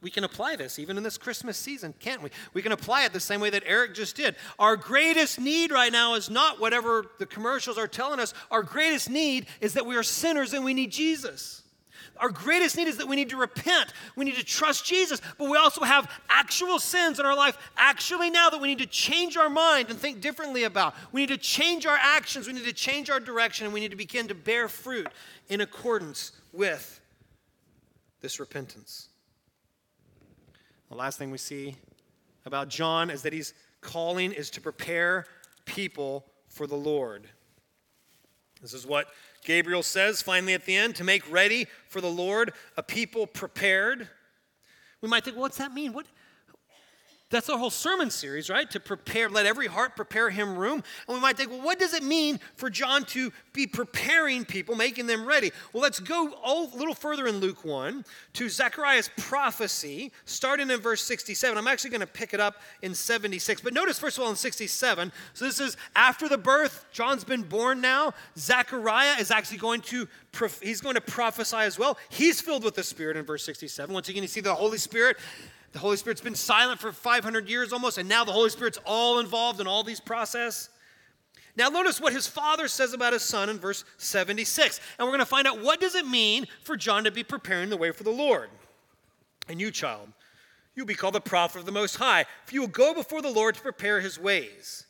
We 0.00 0.10
can 0.10 0.24
apply 0.24 0.56
this 0.56 0.80
even 0.80 0.96
in 0.96 1.04
this 1.04 1.16
Christmas 1.16 1.56
season, 1.56 1.94
can't 2.00 2.20
we? 2.20 2.30
We 2.54 2.62
can 2.62 2.72
apply 2.72 3.04
it 3.04 3.12
the 3.12 3.20
same 3.20 3.40
way 3.40 3.50
that 3.50 3.62
Eric 3.64 3.94
just 3.94 4.16
did. 4.16 4.34
Our 4.58 4.76
greatest 4.76 5.38
need 5.38 5.70
right 5.70 5.92
now 5.92 6.14
is 6.14 6.28
not 6.28 6.60
whatever 6.60 7.06
the 7.20 7.26
commercials 7.26 7.78
are 7.78 7.86
telling 7.86 8.18
us. 8.18 8.34
Our 8.50 8.64
greatest 8.64 9.08
need 9.08 9.46
is 9.60 9.74
that 9.74 9.86
we 9.86 9.94
are 9.94 10.02
sinners 10.02 10.54
and 10.54 10.64
we 10.64 10.74
need 10.74 10.90
Jesus. 10.90 11.62
Our 12.18 12.30
greatest 12.30 12.76
need 12.76 12.88
is 12.88 12.96
that 12.98 13.08
we 13.08 13.16
need 13.16 13.30
to 13.30 13.36
repent. 13.36 13.92
We 14.16 14.24
need 14.24 14.36
to 14.36 14.44
trust 14.44 14.84
Jesus, 14.84 15.20
but 15.38 15.48
we 15.50 15.56
also 15.56 15.82
have 15.82 16.10
actual 16.28 16.78
sins 16.78 17.18
in 17.18 17.26
our 17.26 17.36
life, 17.36 17.56
actually, 17.76 18.30
now 18.30 18.50
that 18.50 18.60
we 18.60 18.68
need 18.68 18.78
to 18.78 18.86
change 18.86 19.36
our 19.36 19.50
mind 19.50 19.90
and 19.90 19.98
think 19.98 20.20
differently 20.20 20.64
about. 20.64 20.94
We 21.12 21.22
need 21.22 21.28
to 21.28 21.36
change 21.36 21.86
our 21.86 21.98
actions, 22.00 22.46
we 22.46 22.52
need 22.52 22.64
to 22.64 22.72
change 22.72 23.10
our 23.10 23.20
direction, 23.20 23.66
and 23.66 23.74
we 23.74 23.80
need 23.80 23.90
to 23.90 23.96
begin 23.96 24.28
to 24.28 24.34
bear 24.34 24.68
fruit 24.68 25.08
in 25.48 25.60
accordance 25.60 26.32
with 26.52 27.00
this 28.20 28.40
repentance. 28.40 29.08
The 30.88 30.96
last 30.96 31.18
thing 31.18 31.30
we 31.30 31.38
see 31.38 31.76
about 32.44 32.68
John 32.68 33.10
is 33.10 33.22
that 33.22 33.32
he's 33.32 33.54
calling 33.80 34.32
is 34.32 34.50
to 34.50 34.60
prepare 34.60 35.26
people 35.64 36.24
for 36.48 36.66
the 36.66 36.76
Lord. 36.76 37.28
This 38.62 38.72
is 38.72 38.86
what 38.86 39.08
Gabriel 39.46 39.82
says 39.82 40.20
finally 40.20 40.52
at 40.52 40.66
the 40.66 40.76
end 40.76 40.96
to 40.96 41.04
make 41.04 41.30
ready 41.30 41.68
for 41.88 42.00
the 42.00 42.10
Lord 42.10 42.52
a 42.76 42.82
people 42.82 43.26
prepared. 43.26 44.08
We 45.00 45.08
might 45.08 45.24
think, 45.24 45.36
well, 45.36 45.42
what's 45.42 45.58
that 45.58 45.72
mean? 45.72 45.92
What, 45.92 46.06
that's 47.28 47.50
our 47.50 47.58
whole 47.58 47.70
sermon 47.70 48.10
series, 48.10 48.48
right? 48.48 48.70
To 48.70 48.78
prepare, 48.78 49.28
let 49.28 49.46
every 49.46 49.66
heart 49.66 49.96
prepare 49.96 50.30
him 50.30 50.56
room. 50.56 50.84
And 51.08 51.16
we 51.16 51.20
might 51.20 51.36
think, 51.36 51.50
well, 51.50 51.60
what 51.60 51.78
does 51.78 51.92
it 51.92 52.04
mean 52.04 52.38
for 52.54 52.70
John 52.70 53.04
to 53.06 53.32
be 53.52 53.66
preparing 53.66 54.44
people, 54.44 54.76
making 54.76 55.08
them 55.08 55.26
ready? 55.26 55.50
Well, 55.72 55.82
let's 55.82 55.98
go 55.98 56.32
a 56.44 56.76
little 56.76 56.94
further 56.94 57.26
in 57.26 57.38
Luke 57.38 57.64
1 57.64 58.04
to 58.34 58.48
Zechariah's 58.48 59.10
prophecy, 59.16 60.12
starting 60.24 60.70
in 60.70 60.78
verse 60.78 61.02
67. 61.02 61.58
I'm 61.58 61.66
actually 61.66 61.90
going 61.90 62.00
to 62.00 62.06
pick 62.06 62.32
it 62.32 62.38
up 62.38 62.56
in 62.82 62.94
76. 62.94 63.60
But 63.60 63.74
notice, 63.74 63.98
first 63.98 64.18
of 64.18 64.24
all, 64.24 64.30
in 64.30 64.36
67, 64.36 65.12
so 65.34 65.44
this 65.44 65.58
is 65.58 65.76
after 65.96 66.28
the 66.28 66.38
birth. 66.38 66.86
John's 66.92 67.24
been 67.24 67.42
born 67.42 67.80
now. 67.80 68.14
Zechariah 68.38 69.18
is 69.18 69.32
actually 69.32 69.58
going 69.58 69.80
to 69.80 70.06
he's 70.62 70.80
going 70.80 70.94
to 70.94 71.00
prophesy 71.00 71.56
as 71.56 71.78
well. 71.78 71.98
He's 72.08 72.40
filled 72.40 72.64
with 72.64 72.74
the 72.74 72.82
Spirit 72.82 73.16
in 73.16 73.24
verse 73.24 73.44
67. 73.44 73.92
Once 73.92 74.08
again, 74.08 74.22
you 74.22 74.28
see 74.28 74.40
the 74.40 74.54
Holy 74.54 74.78
Spirit 74.78 75.16
the 75.72 75.78
Holy 75.78 75.96
Spirit's 75.96 76.20
been 76.20 76.34
silent 76.34 76.80
for 76.80 76.92
500 76.92 77.48
years 77.48 77.72
almost, 77.72 77.98
and 77.98 78.08
now 78.08 78.24
the 78.24 78.32
Holy 78.32 78.50
Spirit's 78.50 78.78
all 78.84 79.18
involved 79.18 79.60
in 79.60 79.66
all 79.66 79.82
these 79.82 80.00
process. 80.00 80.70
Now 81.56 81.68
notice 81.68 82.00
what 82.00 82.12
his 82.12 82.26
father 82.26 82.68
says 82.68 82.92
about 82.92 83.14
his 83.14 83.22
son 83.22 83.48
in 83.48 83.58
verse 83.58 83.84
76. 83.96 84.80
And 84.98 85.06
we're 85.06 85.12
going 85.12 85.20
to 85.20 85.26
find 85.26 85.46
out 85.46 85.62
what 85.62 85.80
does 85.80 85.94
it 85.94 86.06
mean 86.06 86.46
for 86.62 86.76
John 86.76 87.04
to 87.04 87.10
be 87.10 87.24
preparing 87.24 87.70
the 87.70 87.76
way 87.76 87.90
for 87.92 88.04
the 88.04 88.10
Lord. 88.10 88.50
And 89.48 89.60
you, 89.60 89.70
child, 89.70 90.08
you'll 90.74 90.86
be 90.86 90.94
called 90.94 91.14
the 91.14 91.20
prophet 91.20 91.60
of 91.60 91.66
the 91.66 91.72
Most 91.72 91.96
High, 91.96 92.26
for 92.44 92.54
you 92.54 92.60
will 92.60 92.68
go 92.68 92.92
before 92.94 93.22
the 93.22 93.30
Lord 93.30 93.54
to 93.54 93.60
prepare 93.60 94.00
his 94.00 94.20
ways, 94.20 94.86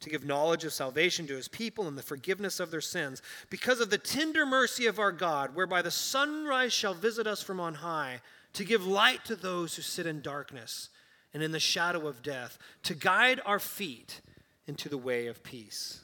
to 0.00 0.10
give 0.10 0.24
knowledge 0.24 0.64
of 0.64 0.72
salvation 0.72 1.26
to 1.26 1.36
his 1.36 1.48
people 1.48 1.88
and 1.88 1.96
the 1.96 2.02
forgiveness 2.02 2.60
of 2.60 2.70
their 2.70 2.80
sins, 2.82 3.22
because 3.48 3.80
of 3.80 3.88
the 3.88 3.98
tender 3.98 4.44
mercy 4.44 4.86
of 4.86 4.98
our 4.98 5.12
God, 5.12 5.54
whereby 5.54 5.80
the 5.80 5.90
sunrise 5.90 6.72
shall 6.72 6.94
visit 6.94 7.26
us 7.26 7.42
from 7.42 7.60
on 7.60 7.74
high 7.74 8.20
to 8.54 8.64
give 8.64 8.86
light 8.86 9.24
to 9.26 9.36
those 9.36 9.76
who 9.76 9.82
sit 9.82 10.06
in 10.06 10.20
darkness 10.20 10.88
and 11.32 11.42
in 11.42 11.52
the 11.52 11.60
shadow 11.60 12.08
of 12.08 12.22
death, 12.22 12.58
to 12.82 12.94
guide 12.94 13.40
our 13.46 13.60
feet 13.60 14.20
into 14.66 14.88
the 14.88 14.98
way 14.98 15.26
of 15.28 15.42
peace. 15.42 16.00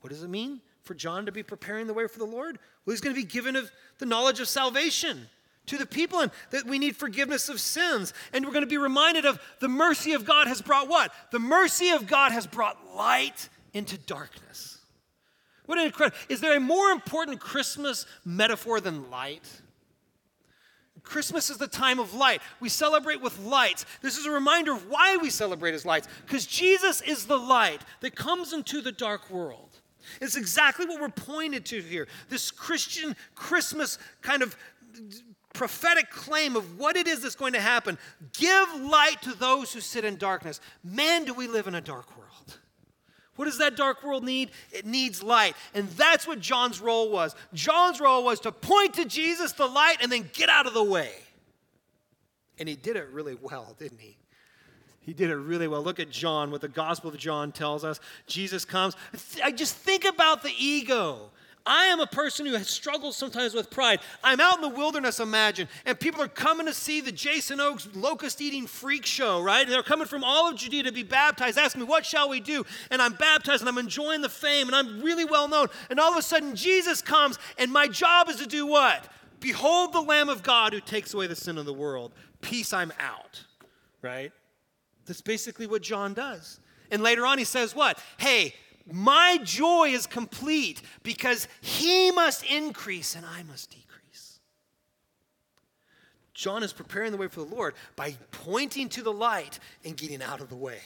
What 0.00 0.10
does 0.10 0.22
it 0.22 0.30
mean 0.30 0.60
for 0.82 0.94
John 0.94 1.26
to 1.26 1.32
be 1.32 1.42
preparing 1.42 1.86
the 1.86 1.94
way 1.94 2.06
for 2.06 2.18
the 2.18 2.24
Lord? 2.24 2.58
Well, 2.84 2.92
he's 2.92 3.00
going 3.00 3.14
to 3.14 3.20
be 3.20 3.26
given 3.26 3.56
of 3.56 3.70
the 3.98 4.06
knowledge 4.06 4.40
of 4.40 4.48
salvation 4.48 5.28
to 5.66 5.76
the 5.76 5.86
people 5.86 6.20
and 6.20 6.30
that 6.50 6.64
we 6.64 6.78
need 6.78 6.96
forgiveness 6.96 7.48
of 7.48 7.60
sins. 7.60 8.14
And 8.32 8.44
we're 8.44 8.52
going 8.52 8.64
to 8.64 8.70
be 8.70 8.78
reminded 8.78 9.24
of 9.26 9.40
the 9.60 9.68
mercy 9.68 10.12
of 10.12 10.24
God 10.24 10.46
has 10.46 10.62
brought 10.62 10.88
what? 10.88 11.12
The 11.30 11.38
mercy 11.38 11.90
of 11.90 12.06
God 12.06 12.32
has 12.32 12.46
brought 12.46 12.94
light 12.96 13.48
into 13.74 13.98
darkness. 13.98 14.78
What 15.66 15.78
an 15.78 15.86
incredible. 15.86 16.16
Is 16.28 16.40
there 16.40 16.56
a 16.56 16.60
more 16.60 16.90
important 16.90 17.40
Christmas 17.40 18.06
metaphor 18.24 18.80
than 18.80 19.10
light? 19.10 19.44
Christmas 21.08 21.50
is 21.50 21.56
the 21.56 21.66
time 21.66 21.98
of 21.98 22.14
light. 22.14 22.42
We 22.60 22.68
celebrate 22.68 23.20
with 23.20 23.38
lights. 23.40 23.86
This 24.02 24.18
is 24.18 24.26
a 24.26 24.30
reminder 24.30 24.72
of 24.72 24.88
why 24.88 25.16
we 25.16 25.30
celebrate 25.30 25.74
as 25.74 25.86
lights, 25.86 26.06
because 26.26 26.46
Jesus 26.46 27.00
is 27.00 27.26
the 27.26 27.38
light 27.38 27.80
that 28.00 28.14
comes 28.14 28.52
into 28.52 28.80
the 28.80 28.92
dark 28.92 29.30
world. 29.30 29.70
It's 30.20 30.36
exactly 30.36 30.86
what 30.86 31.00
we're 31.00 31.08
pointed 31.08 31.64
to 31.66 31.80
here. 31.80 32.08
This 32.28 32.50
Christian 32.50 33.16
Christmas 33.34 33.98
kind 34.22 34.42
of 34.42 34.56
prophetic 35.54 36.10
claim 36.10 36.56
of 36.56 36.78
what 36.78 36.96
it 36.96 37.06
is 37.06 37.22
that's 37.22 37.34
going 37.34 37.54
to 37.54 37.60
happen. 37.60 37.98
Give 38.38 38.80
light 38.80 39.20
to 39.22 39.34
those 39.34 39.72
who 39.72 39.80
sit 39.80 40.04
in 40.04 40.16
darkness. 40.16 40.60
Man, 40.84 41.24
do 41.24 41.34
we 41.34 41.48
live 41.48 41.66
in 41.66 41.74
a 41.74 41.80
dark 41.80 42.16
world. 42.16 42.27
What 43.38 43.44
does 43.44 43.58
that 43.58 43.76
dark 43.76 44.02
world 44.02 44.24
need? 44.24 44.50
It 44.72 44.84
needs 44.84 45.22
light. 45.22 45.54
And 45.72 45.88
that's 45.90 46.26
what 46.26 46.40
John's 46.40 46.80
role 46.80 47.08
was. 47.08 47.36
John's 47.54 48.00
role 48.00 48.24
was 48.24 48.40
to 48.40 48.50
point 48.50 48.94
to 48.94 49.04
Jesus, 49.04 49.52
the 49.52 49.68
light, 49.68 49.98
and 50.02 50.10
then 50.10 50.28
get 50.32 50.48
out 50.48 50.66
of 50.66 50.74
the 50.74 50.82
way. 50.82 51.12
And 52.58 52.68
he 52.68 52.74
did 52.74 52.96
it 52.96 53.06
really 53.12 53.36
well, 53.40 53.76
didn't 53.78 54.00
he? 54.00 54.16
He 55.02 55.12
did 55.12 55.30
it 55.30 55.36
really 55.36 55.68
well. 55.68 55.84
Look 55.84 56.00
at 56.00 56.10
John, 56.10 56.50
what 56.50 56.62
the 56.62 56.68
Gospel 56.68 57.10
of 57.10 57.16
John 57.16 57.52
tells 57.52 57.84
us. 57.84 58.00
Jesus 58.26 58.64
comes. 58.64 58.96
I 59.44 59.52
just 59.52 59.76
think 59.76 60.04
about 60.04 60.42
the 60.42 60.52
ego. 60.58 61.30
I 61.68 61.84
am 61.86 62.00
a 62.00 62.06
person 62.06 62.46
who 62.46 62.54
has 62.54 62.68
struggles 62.68 63.16
sometimes 63.16 63.54
with 63.54 63.70
pride. 63.70 64.00
I'm 64.24 64.40
out 64.40 64.56
in 64.56 64.62
the 64.62 64.68
wilderness, 64.68 65.20
imagine, 65.20 65.68
and 65.84 66.00
people 66.00 66.22
are 66.22 66.28
coming 66.28 66.66
to 66.66 66.72
see 66.72 67.00
the 67.00 67.12
Jason 67.12 67.60
Oaks 67.60 67.88
locust 67.94 68.40
eating 68.40 68.66
freak 68.66 69.04
show, 69.04 69.40
right? 69.42 69.62
And 69.62 69.70
they're 69.70 69.82
coming 69.82 70.06
from 70.06 70.24
all 70.24 70.48
of 70.48 70.56
Judea 70.56 70.84
to 70.84 70.92
be 70.92 71.02
baptized, 71.02 71.58
asking 71.58 71.82
me, 71.82 71.86
What 71.86 72.06
shall 72.06 72.28
we 72.28 72.40
do? 72.40 72.64
And 72.90 73.02
I'm 73.02 73.12
baptized 73.12 73.62
and 73.62 73.68
I'm 73.68 73.78
enjoying 73.78 74.22
the 74.22 74.28
fame 74.28 74.66
and 74.66 74.74
I'm 74.74 75.00
really 75.02 75.24
well 75.24 75.46
known. 75.46 75.68
And 75.90 76.00
all 76.00 76.10
of 76.10 76.16
a 76.16 76.22
sudden, 76.22 76.56
Jesus 76.56 77.02
comes, 77.02 77.38
and 77.58 77.70
my 77.72 77.86
job 77.86 78.28
is 78.28 78.36
to 78.36 78.46
do 78.46 78.66
what? 78.66 79.08
Behold 79.40 79.92
the 79.92 80.00
Lamb 80.00 80.28
of 80.28 80.42
God 80.42 80.72
who 80.72 80.80
takes 80.80 81.14
away 81.14 81.26
the 81.26 81.36
sin 81.36 81.58
of 81.58 81.66
the 81.66 81.74
world. 81.74 82.12
Peace, 82.40 82.72
I'm 82.72 82.92
out, 82.98 83.44
right? 84.02 84.32
That's 85.06 85.20
basically 85.20 85.66
what 85.66 85.82
John 85.82 86.14
does. 86.14 86.60
And 86.90 87.02
later 87.02 87.26
on, 87.26 87.38
he 87.38 87.44
says, 87.44 87.74
What? 87.74 88.02
Hey, 88.16 88.54
my 88.90 89.38
joy 89.42 89.90
is 89.90 90.06
complete 90.06 90.82
because 91.02 91.48
he 91.60 92.10
must 92.10 92.44
increase 92.44 93.14
and 93.14 93.24
I 93.26 93.42
must 93.42 93.70
decrease. 93.70 94.40
John 96.34 96.62
is 96.62 96.72
preparing 96.72 97.10
the 97.10 97.18
way 97.18 97.28
for 97.28 97.40
the 97.40 97.54
Lord 97.54 97.74
by 97.96 98.14
pointing 98.30 98.88
to 98.90 99.02
the 99.02 99.12
light 99.12 99.58
and 99.84 99.96
getting 99.96 100.22
out 100.22 100.40
of 100.40 100.48
the 100.48 100.56
way. 100.56 100.78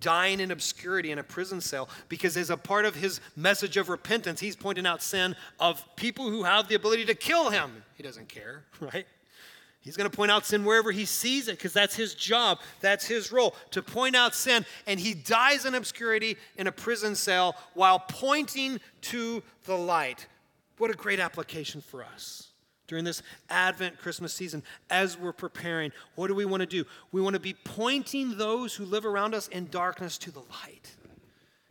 Dying 0.00 0.40
in 0.40 0.50
obscurity 0.50 1.12
in 1.12 1.18
a 1.18 1.22
prison 1.22 1.60
cell 1.60 1.88
because, 2.08 2.36
as 2.36 2.50
a 2.50 2.56
part 2.56 2.84
of 2.84 2.94
his 2.94 3.20
message 3.36 3.76
of 3.76 3.88
repentance, 3.88 4.40
he's 4.40 4.54
pointing 4.54 4.86
out 4.86 5.02
sin 5.02 5.34
of 5.58 5.84
people 5.96 6.28
who 6.28 6.44
have 6.44 6.68
the 6.68 6.74
ability 6.74 7.04
to 7.04 7.14
kill 7.14 7.50
him. 7.50 7.84
He 7.94 8.02
doesn't 8.02 8.28
care, 8.28 8.64
right? 8.80 9.06
He's 9.88 9.96
going 9.96 10.10
to 10.10 10.14
point 10.14 10.30
out 10.30 10.44
sin 10.44 10.66
wherever 10.66 10.92
he 10.92 11.06
sees 11.06 11.48
it 11.48 11.52
because 11.52 11.72
that's 11.72 11.96
his 11.96 12.14
job. 12.14 12.58
That's 12.82 13.06
his 13.06 13.32
role 13.32 13.54
to 13.70 13.80
point 13.80 14.14
out 14.14 14.34
sin. 14.34 14.66
And 14.86 15.00
he 15.00 15.14
dies 15.14 15.64
in 15.64 15.74
obscurity 15.74 16.36
in 16.58 16.66
a 16.66 16.72
prison 16.72 17.14
cell 17.14 17.56
while 17.72 17.98
pointing 17.98 18.80
to 19.00 19.42
the 19.64 19.78
light. 19.78 20.26
What 20.76 20.90
a 20.90 20.94
great 20.94 21.20
application 21.20 21.80
for 21.80 22.04
us 22.04 22.48
during 22.86 23.06
this 23.06 23.22
Advent 23.48 23.98
Christmas 23.98 24.34
season 24.34 24.62
as 24.90 25.16
we're 25.16 25.32
preparing. 25.32 25.90
What 26.16 26.26
do 26.26 26.34
we 26.34 26.44
want 26.44 26.60
to 26.60 26.66
do? 26.66 26.84
We 27.10 27.22
want 27.22 27.32
to 27.32 27.40
be 27.40 27.54
pointing 27.54 28.36
those 28.36 28.74
who 28.74 28.84
live 28.84 29.06
around 29.06 29.34
us 29.34 29.48
in 29.48 29.68
darkness 29.70 30.18
to 30.18 30.30
the 30.30 30.40
light 30.40 30.97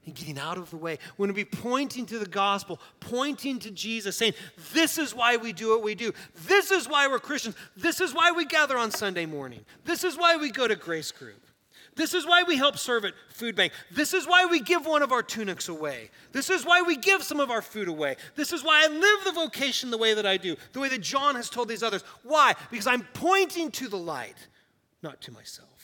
and 0.08 0.16
getting 0.16 0.40
out 0.40 0.58
of 0.58 0.70
the 0.72 0.78
way. 0.78 0.98
We're 1.18 1.28
going 1.28 1.36
to 1.36 1.46
be 1.46 1.46
pointing 1.46 2.06
to 2.08 2.18
the 2.18 2.26
gospel, 2.26 2.80
pointing 3.00 3.60
to 3.60 3.72
Jesus, 3.72 4.18
saying, 4.18 4.34
This 4.74 4.98
is 4.98 5.14
why 5.14 5.38
we 5.38 5.54
do 5.54 5.70
what 5.70 5.84
we 5.84 5.94
do. 5.94 6.14
This 6.48 6.72
is 6.72 6.88
why 6.88 7.08
we're 7.08 7.20
Christians. 7.20 7.56
This 7.76 8.02
is 8.02 8.14
why 8.14 8.32
we 8.32 8.46
gather 8.46 8.78
on 8.78 8.90
Sunday 8.90 9.26
morning. 9.26 9.66
This 9.86 10.04
is 10.04 10.18
why 10.18 10.38
we 10.38 10.50
go 10.50 10.68
to 10.68 10.76
Grace 10.76 11.12
Group. 11.12 11.44
This 11.96 12.14
is 12.14 12.26
why 12.26 12.44
we 12.44 12.58
help 12.58 12.78
serve 12.78 13.06
at 13.06 13.14
Food 13.30 13.56
Bank. 13.56 13.74
This 13.92 14.14
is 14.14 14.28
why 14.28 14.46
we 14.46 14.60
give 14.60 14.86
one 14.86 15.02
of 15.02 15.12
our 15.12 15.24
tunics 15.24 15.68
away. 15.68 16.10
This 16.32 16.50
is 16.50 16.64
why 16.64 16.84
we 16.84 16.96
give 16.96 17.24
some 17.24 17.40
of 17.40 17.52
our 17.52 17.62
food 17.62 17.88
away. 17.88 18.16
This 18.36 18.54
is 18.54 18.64
why 18.64 18.86
I 18.86 18.88
live 18.88 19.26
the 19.26 19.32
vocation 19.32 19.90
the 19.90 19.98
way 19.98 20.14
that 20.14 20.26
I 20.26 20.38
do, 20.38 20.56
the 20.74 20.80
way 20.80 20.90
that 20.90 21.02
John 21.02 21.36
has 21.36 21.50
told 21.50 21.68
these 21.68 21.84
others. 21.84 22.04
Why? 22.24 22.54
Because 22.70 22.88
I'm 22.88 23.02
pointing 23.14 23.72
to 23.72 23.88
the 23.88 23.98
light, 23.98 24.48
not 25.02 25.22
to 25.22 25.32
myself. 25.32 25.77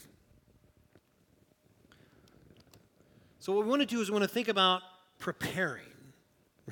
So, 3.43 3.51
what 3.51 3.65
we 3.65 3.69
want 3.71 3.81
to 3.81 3.85
do 3.85 3.99
is 3.99 4.09
we 4.09 4.13
want 4.13 4.23
to 4.23 4.33
think 4.33 4.47
about 4.47 4.83
preparing, 5.19 5.83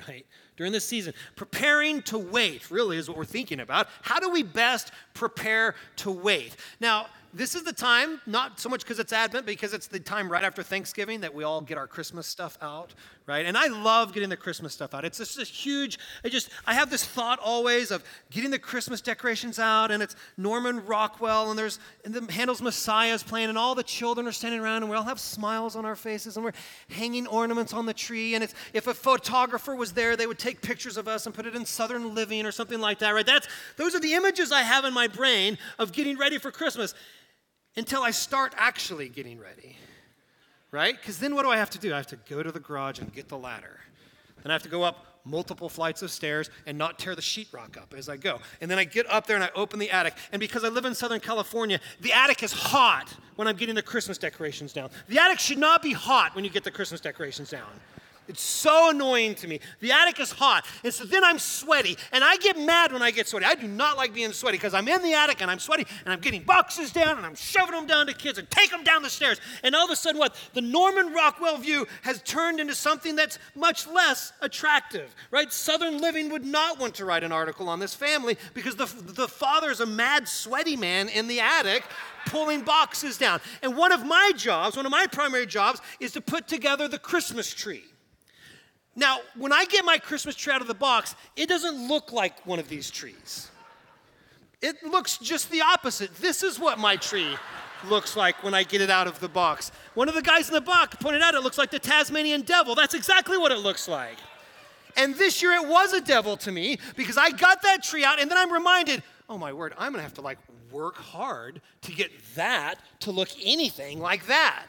right? 0.08 0.24
During 0.56 0.72
this 0.72 0.88
season, 0.88 1.12
preparing 1.36 2.00
to 2.04 2.16
wait 2.16 2.70
really 2.70 2.96
is 2.96 3.08
what 3.08 3.18
we're 3.18 3.26
thinking 3.26 3.60
about. 3.60 3.88
How 4.00 4.18
do 4.18 4.30
we 4.30 4.42
best 4.42 4.90
prepare 5.12 5.74
to 5.96 6.10
wait? 6.10 6.56
Now, 6.80 7.08
this 7.34 7.54
is 7.54 7.62
the 7.62 7.72
time, 7.72 8.20
not 8.26 8.60
so 8.60 8.68
much 8.68 8.82
because 8.82 8.98
it's 8.98 9.12
Advent, 9.12 9.46
because 9.46 9.72
it's 9.72 9.86
the 9.86 9.98
time 9.98 10.30
right 10.30 10.44
after 10.44 10.62
Thanksgiving 10.62 11.20
that 11.22 11.34
we 11.34 11.44
all 11.44 11.62
get 11.62 11.78
our 11.78 11.86
Christmas 11.86 12.26
stuff 12.26 12.58
out, 12.60 12.92
right? 13.26 13.46
And 13.46 13.56
I 13.56 13.68
love 13.68 14.12
getting 14.12 14.28
the 14.28 14.36
Christmas 14.36 14.74
stuff 14.74 14.92
out. 14.92 15.04
It's 15.04 15.16
just 15.16 15.38
a 15.38 15.44
huge, 15.44 15.98
I 16.24 16.28
just, 16.28 16.50
I 16.66 16.74
have 16.74 16.90
this 16.90 17.04
thought 17.04 17.38
always 17.38 17.90
of 17.90 18.04
getting 18.30 18.50
the 18.50 18.58
Christmas 18.58 19.00
decorations 19.00 19.58
out, 19.58 19.90
and 19.90 20.02
it's 20.02 20.14
Norman 20.36 20.84
Rockwell, 20.84 21.48
and 21.48 21.58
there's, 21.58 21.78
and 22.04 22.12
the 22.12 22.30
Handel's 22.30 22.60
Messiah's 22.60 23.22
playing, 23.22 23.48
and 23.48 23.56
all 23.56 23.74
the 23.74 23.82
children 23.82 24.26
are 24.26 24.32
standing 24.32 24.60
around, 24.60 24.82
and 24.82 24.90
we 24.90 24.96
all 24.96 25.02
have 25.02 25.20
smiles 25.20 25.74
on 25.74 25.86
our 25.86 25.96
faces, 25.96 26.36
and 26.36 26.44
we're 26.44 26.52
hanging 26.90 27.26
ornaments 27.26 27.72
on 27.72 27.86
the 27.86 27.94
tree, 27.94 28.34
and 28.34 28.44
it's, 28.44 28.54
if 28.74 28.86
a 28.86 28.94
photographer 28.94 29.74
was 29.74 29.92
there, 29.92 30.16
they 30.16 30.26
would 30.26 30.38
take 30.38 30.60
pictures 30.60 30.98
of 30.98 31.08
us 31.08 31.24
and 31.24 31.34
put 31.34 31.46
it 31.46 31.54
in 31.54 31.64
Southern 31.64 32.14
Living 32.14 32.44
or 32.44 32.52
something 32.52 32.80
like 32.80 32.98
that, 32.98 33.10
right? 33.10 33.24
That's, 33.24 33.48
those 33.78 33.94
are 33.94 34.00
the 34.00 34.12
images 34.12 34.52
I 34.52 34.62
have 34.62 34.84
in 34.84 34.92
my 34.92 35.08
brain 35.08 35.56
of 35.78 35.92
getting 35.92 36.18
ready 36.18 36.36
for 36.36 36.50
Christmas 36.50 36.94
until 37.76 38.02
I 38.02 38.10
start 38.10 38.54
actually 38.56 39.08
getting 39.08 39.38
ready, 39.38 39.76
right? 40.70 40.96
Because 40.96 41.18
then 41.18 41.34
what 41.34 41.42
do 41.42 41.50
I 41.50 41.56
have 41.56 41.70
to 41.70 41.78
do? 41.78 41.92
I 41.92 41.96
have 41.96 42.06
to 42.08 42.18
go 42.28 42.42
to 42.42 42.52
the 42.52 42.60
garage 42.60 42.98
and 42.98 43.12
get 43.12 43.28
the 43.28 43.38
ladder. 43.38 43.80
Then 44.42 44.50
I 44.50 44.54
have 44.54 44.62
to 44.62 44.68
go 44.68 44.82
up 44.82 45.06
multiple 45.24 45.68
flights 45.68 46.02
of 46.02 46.10
stairs 46.10 46.50
and 46.66 46.76
not 46.76 46.98
tear 46.98 47.14
the 47.14 47.22
sheetrock 47.22 47.76
up 47.76 47.94
as 47.96 48.08
I 48.08 48.16
go. 48.16 48.40
And 48.60 48.70
then 48.70 48.78
I 48.78 48.84
get 48.84 49.08
up 49.08 49.26
there 49.26 49.36
and 49.36 49.44
I 49.44 49.50
open 49.54 49.78
the 49.78 49.90
attic. 49.90 50.14
And 50.32 50.40
because 50.40 50.64
I 50.64 50.68
live 50.68 50.84
in 50.84 50.94
Southern 50.94 51.20
California, 51.20 51.80
the 52.00 52.12
attic 52.12 52.42
is 52.42 52.52
hot 52.52 53.14
when 53.36 53.46
I'm 53.46 53.56
getting 53.56 53.74
the 53.74 53.82
Christmas 53.82 54.18
decorations 54.18 54.72
down. 54.72 54.90
The 55.08 55.18
attic 55.18 55.38
should 55.38 55.58
not 55.58 55.82
be 55.82 55.92
hot 55.92 56.34
when 56.34 56.44
you 56.44 56.50
get 56.50 56.64
the 56.64 56.70
Christmas 56.70 57.00
decorations 57.00 57.50
down. 57.50 57.68
It's 58.32 58.42
so 58.42 58.88
annoying 58.88 59.34
to 59.36 59.46
me. 59.46 59.60
The 59.80 59.92
attic 59.92 60.18
is 60.18 60.32
hot, 60.32 60.64
and 60.82 60.92
so 60.92 61.04
then 61.04 61.22
I'm 61.22 61.38
sweaty, 61.38 61.98
and 62.12 62.24
I 62.24 62.38
get 62.38 62.58
mad 62.58 62.90
when 62.90 63.02
I 63.02 63.10
get 63.10 63.28
sweaty. 63.28 63.44
I 63.44 63.54
do 63.54 63.68
not 63.68 63.98
like 63.98 64.14
being 64.14 64.32
sweaty 64.32 64.56
because 64.56 64.72
I'm 64.72 64.88
in 64.88 65.02
the 65.02 65.12
attic 65.12 65.42
and 65.42 65.50
I'm 65.50 65.58
sweaty, 65.58 65.86
and 66.04 66.12
I'm 66.12 66.20
getting 66.20 66.42
boxes 66.42 66.92
down, 66.92 67.18
and 67.18 67.26
I'm 67.26 67.34
shoving 67.34 67.74
them 67.74 67.86
down 67.86 68.06
to 68.06 68.14
kids 68.14 68.38
and 68.38 68.50
take 68.50 68.70
them 68.70 68.84
down 68.84 69.02
the 69.02 69.10
stairs. 69.10 69.38
And 69.62 69.74
all 69.74 69.84
of 69.84 69.90
a 69.90 69.96
sudden, 69.96 70.18
what? 70.18 70.34
The 70.54 70.62
Norman 70.62 71.12
Rockwell 71.12 71.58
view 71.58 71.86
has 72.02 72.22
turned 72.22 72.58
into 72.58 72.74
something 72.74 73.16
that's 73.16 73.38
much 73.54 73.86
less 73.86 74.32
attractive, 74.40 75.14
right? 75.30 75.52
Southern 75.52 76.00
Living 76.00 76.30
would 76.30 76.46
not 76.46 76.80
want 76.80 76.94
to 76.94 77.04
write 77.04 77.24
an 77.24 77.32
article 77.32 77.68
on 77.68 77.80
this 77.80 77.94
family 77.94 78.38
because 78.54 78.76
the, 78.76 78.86
the 79.12 79.28
father's 79.28 79.80
a 79.80 79.86
mad, 79.86 80.26
sweaty 80.26 80.76
man 80.76 81.10
in 81.10 81.28
the 81.28 81.40
attic 81.40 81.84
pulling 82.26 82.62
boxes 82.62 83.18
down. 83.18 83.40
And 83.62 83.76
one 83.76 83.92
of 83.92 84.06
my 84.06 84.32
jobs, 84.36 84.76
one 84.76 84.86
of 84.86 84.92
my 84.92 85.06
primary 85.06 85.44
jobs, 85.44 85.80
is 86.00 86.12
to 86.12 86.20
put 86.20 86.48
together 86.48 86.88
the 86.88 86.98
Christmas 86.98 87.52
tree. 87.52 87.91
Now, 88.94 89.20
when 89.36 89.52
I 89.52 89.64
get 89.64 89.84
my 89.84 89.98
Christmas 89.98 90.34
tree 90.34 90.52
out 90.52 90.60
of 90.60 90.66
the 90.66 90.74
box, 90.74 91.14
it 91.36 91.48
doesn't 91.48 91.88
look 91.88 92.12
like 92.12 92.44
one 92.46 92.58
of 92.58 92.68
these 92.68 92.90
trees. 92.90 93.50
It 94.60 94.82
looks 94.84 95.18
just 95.18 95.50
the 95.50 95.62
opposite. 95.62 96.14
This 96.16 96.42
is 96.42 96.58
what 96.58 96.78
my 96.78 96.96
tree 96.96 97.34
looks 97.88 98.16
like 98.16 98.44
when 98.44 98.54
I 98.54 98.62
get 98.62 98.80
it 98.80 98.90
out 98.90 99.06
of 99.06 99.18
the 99.18 99.28
box. 99.28 99.72
One 99.94 100.08
of 100.08 100.14
the 100.14 100.22
guys 100.22 100.48
in 100.48 100.54
the 100.54 100.60
box 100.60 100.96
pointed 101.00 101.22
out 101.22 101.34
it 101.34 101.42
looks 101.42 101.58
like 101.58 101.70
the 101.70 101.78
Tasmanian 101.78 102.42
devil. 102.42 102.74
That's 102.74 102.94
exactly 102.94 103.38
what 103.38 103.50
it 103.50 103.58
looks 103.58 103.88
like. 103.88 104.18
And 104.96 105.14
this 105.16 105.42
year 105.42 105.52
it 105.52 105.66
was 105.66 105.94
a 105.94 106.00
devil 106.00 106.36
to 106.36 106.52
me 106.52 106.78
because 106.96 107.16
I 107.16 107.30
got 107.30 107.62
that 107.62 107.82
tree 107.82 108.04
out 108.04 108.20
and 108.20 108.30
then 108.30 108.38
I'm 108.38 108.52
reminded, 108.52 109.02
oh 109.28 109.38
my 109.38 109.52
word, 109.52 109.72
I'm 109.78 109.90
gonna 109.90 110.02
have 110.02 110.14
to 110.14 110.20
like 110.20 110.38
work 110.70 110.96
hard 110.96 111.60
to 111.82 111.92
get 111.92 112.10
that 112.34 112.76
to 113.00 113.10
look 113.10 113.30
anything 113.42 114.00
like 114.00 114.26
that 114.26 114.68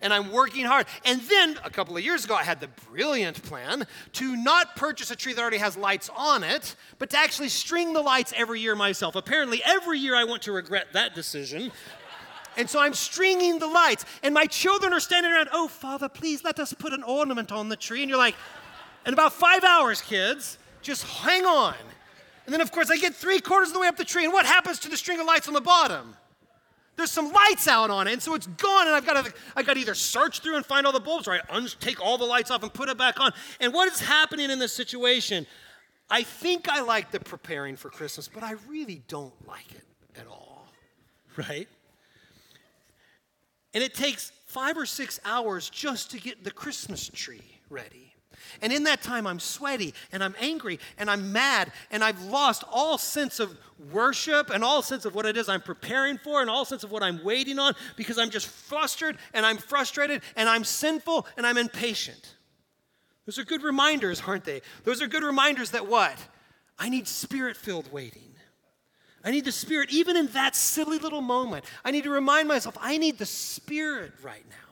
and 0.00 0.12
I'm 0.12 0.30
working 0.30 0.64
hard. 0.64 0.86
And 1.04 1.20
then 1.22 1.58
a 1.64 1.70
couple 1.70 1.96
of 1.96 2.04
years 2.04 2.24
ago, 2.24 2.34
I 2.34 2.44
had 2.44 2.60
the 2.60 2.68
brilliant 2.90 3.42
plan 3.42 3.86
to 4.14 4.36
not 4.36 4.76
purchase 4.76 5.10
a 5.10 5.16
tree 5.16 5.32
that 5.32 5.40
already 5.40 5.58
has 5.58 5.76
lights 5.76 6.10
on 6.16 6.44
it, 6.44 6.76
but 6.98 7.10
to 7.10 7.18
actually 7.18 7.48
string 7.48 7.92
the 7.92 8.02
lights 8.02 8.32
every 8.36 8.60
year 8.60 8.74
myself. 8.74 9.16
Apparently, 9.16 9.62
every 9.64 9.98
year 9.98 10.14
I 10.14 10.24
want 10.24 10.42
to 10.42 10.52
regret 10.52 10.88
that 10.92 11.14
decision. 11.14 11.72
And 12.56 12.68
so 12.68 12.80
I'm 12.80 12.94
stringing 12.94 13.60
the 13.60 13.68
lights, 13.68 14.04
and 14.22 14.34
my 14.34 14.46
children 14.46 14.92
are 14.92 15.00
standing 15.00 15.32
around, 15.32 15.48
oh, 15.52 15.68
Father, 15.68 16.08
please 16.08 16.42
let 16.42 16.58
us 16.58 16.72
put 16.72 16.92
an 16.92 17.04
ornament 17.04 17.52
on 17.52 17.68
the 17.68 17.76
tree. 17.76 18.02
And 18.02 18.08
you're 18.08 18.18
like, 18.18 18.34
in 19.06 19.12
about 19.12 19.32
five 19.32 19.62
hours, 19.62 20.00
kids, 20.00 20.58
just 20.82 21.04
hang 21.04 21.44
on. 21.46 21.74
And 22.46 22.52
then, 22.52 22.60
of 22.60 22.72
course, 22.72 22.90
I 22.90 22.96
get 22.96 23.14
three 23.14 23.40
quarters 23.40 23.68
of 23.68 23.74
the 23.74 23.80
way 23.80 23.86
up 23.86 23.96
the 23.96 24.04
tree, 24.04 24.24
and 24.24 24.32
what 24.32 24.44
happens 24.44 24.80
to 24.80 24.88
the 24.88 24.96
string 24.96 25.20
of 25.20 25.26
lights 25.26 25.46
on 25.46 25.54
the 25.54 25.60
bottom? 25.60 26.16
There's 26.98 27.12
some 27.12 27.32
lights 27.32 27.68
out 27.68 27.90
on 27.90 28.08
it, 28.08 28.12
and 28.12 28.22
so 28.22 28.34
it's 28.34 28.48
gone, 28.48 28.88
and 28.88 28.94
I've 28.94 29.06
got 29.06 29.24
to, 29.24 29.32
I've 29.54 29.64
got 29.64 29.74
to 29.74 29.80
either 29.80 29.94
search 29.94 30.40
through 30.40 30.56
and 30.56 30.66
find 30.66 30.84
all 30.84 30.92
the 30.92 31.00
bulbs, 31.00 31.28
or 31.28 31.34
I 31.34 31.40
un- 31.48 31.68
take 31.78 32.04
all 32.04 32.18
the 32.18 32.24
lights 32.24 32.50
off 32.50 32.64
and 32.64 32.74
put 32.74 32.88
it 32.88 32.98
back 32.98 33.20
on. 33.20 33.32
And 33.60 33.72
what 33.72 33.90
is 33.90 34.00
happening 34.00 34.50
in 34.50 34.58
this 34.58 34.72
situation? 34.72 35.46
I 36.10 36.24
think 36.24 36.68
I 36.68 36.80
like 36.80 37.12
the 37.12 37.20
preparing 37.20 37.76
for 37.76 37.88
Christmas, 37.88 38.28
but 38.28 38.42
I 38.42 38.54
really 38.68 39.02
don't 39.06 39.32
like 39.46 39.70
it 39.70 39.84
at 40.18 40.26
all, 40.26 40.66
right? 41.36 41.68
And 43.74 43.84
it 43.84 43.94
takes 43.94 44.32
five 44.46 44.76
or 44.76 44.86
six 44.86 45.20
hours 45.24 45.70
just 45.70 46.10
to 46.10 46.20
get 46.20 46.42
the 46.42 46.50
Christmas 46.50 47.08
tree 47.14 47.60
ready. 47.70 48.07
And 48.62 48.72
in 48.72 48.84
that 48.84 49.02
time, 49.02 49.26
I'm 49.26 49.40
sweaty 49.40 49.94
and 50.12 50.22
I'm 50.22 50.34
angry 50.40 50.78
and 50.98 51.10
I'm 51.10 51.32
mad 51.32 51.72
and 51.90 52.02
I've 52.02 52.22
lost 52.22 52.64
all 52.70 52.98
sense 52.98 53.40
of 53.40 53.56
worship 53.92 54.50
and 54.50 54.64
all 54.64 54.82
sense 54.82 55.04
of 55.04 55.14
what 55.14 55.26
it 55.26 55.36
is 55.36 55.48
I'm 55.48 55.62
preparing 55.62 56.18
for 56.18 56.40
and 56.40 56.50
all 56.50 56.64
sense 56.64 56.84
of 56.84 56.90
what 56.90 57.02
I'm 57.02 57.22
waiting 57.24 57.58
on 57.58 57.74
because 57.96 58.18
I'm 58.18 58.30
just 58.30 58.48
flustered 58.48 59.18
and 59.34 59.46
I'm 59.46 59.58
frustrated 59.58 60.22
and 60.36 60.48
I'm 60.48 60.64
sinful 60.64 61.26
and 61.36 61.46
I'm 61.46 61.58
impatient. 61.58 62.34
Those 63.26 63.38
are 63.38 63.44
good 63.44 63.62
reminders, 63.62 64.22
aren't 64.26 64.44
they? 64.44 64.62
Those 64.84 65.02
are 65.02 65.06
good 65.06 65.22
reminders 65.22 65.72
that 65.72 65.86
what? 65.86 66.16
I 66.78 66.88
need 66.88 67.06
spirit 67.06 67.56
filled 67.56 67.92
waiting. 67.92 68.28
I 69.24 69.30
need 69.30 69.44
the 69.44 69.52
Spirit, 69.52 69.90
even 69.92 70.16
in 70.16 70.28
that 70.28 70.54
silly 70.54 70.98
little 70.98 71.20
moment. 71.20 71.64
I 71.84 71.90
need 71.90 72.04
to 72.04 72.10
remind 72.10 72.48
myself, 72.48 72.76
I 72.80 72.98
need 72.98 73.18
the 73.18 73.26
Spirit 73.26 74.12
right 74.22 74.44
now. 74.48 74.67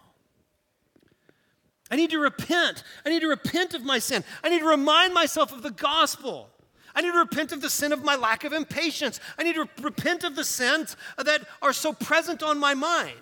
I 1.91 1.97
need 1.97 2.11
to 2.11 2.19
repent. 2.19 2.83
I 3.05 3.11
need 3.11 3.21
to 3.21 3.29
repent 3.29 3.75
of 3.75 3.85
my 3.85 3.99
sin. 3.99 4.25
I 4.43 4.49
need 4.49 4.61
to 4.61 4.69
remind 4.69 5.15
myself 5.15 5.53
of 5.53 5.63
the 5.63 5.71
gospel. 5.71 6.51
I 6.95 7.03
need 7.03 7.13
to 7.13 7.19
repent 7.19 7.53
of 7.53 7.61
the 7.61 7.71
sin 7.71 7.93
of 7.93 8.03
my 8.03 8.17
lack 8.17 8.45
of 8.45 8.53
impatience. 8.53 9.21
I 9.39 9.43
need 9.43 9.55
to 9.55 9.69
repent 9.83 10.25
of 10.25 10.35
the 10.35 10.45
sins 10.45 10.97
that 11.23 11.47
are 11.63 11.73
so 11.73 11.93
present 11.93 12.43
on 12.43 12.59
my 12.59 12.75
mind 12.75 13.21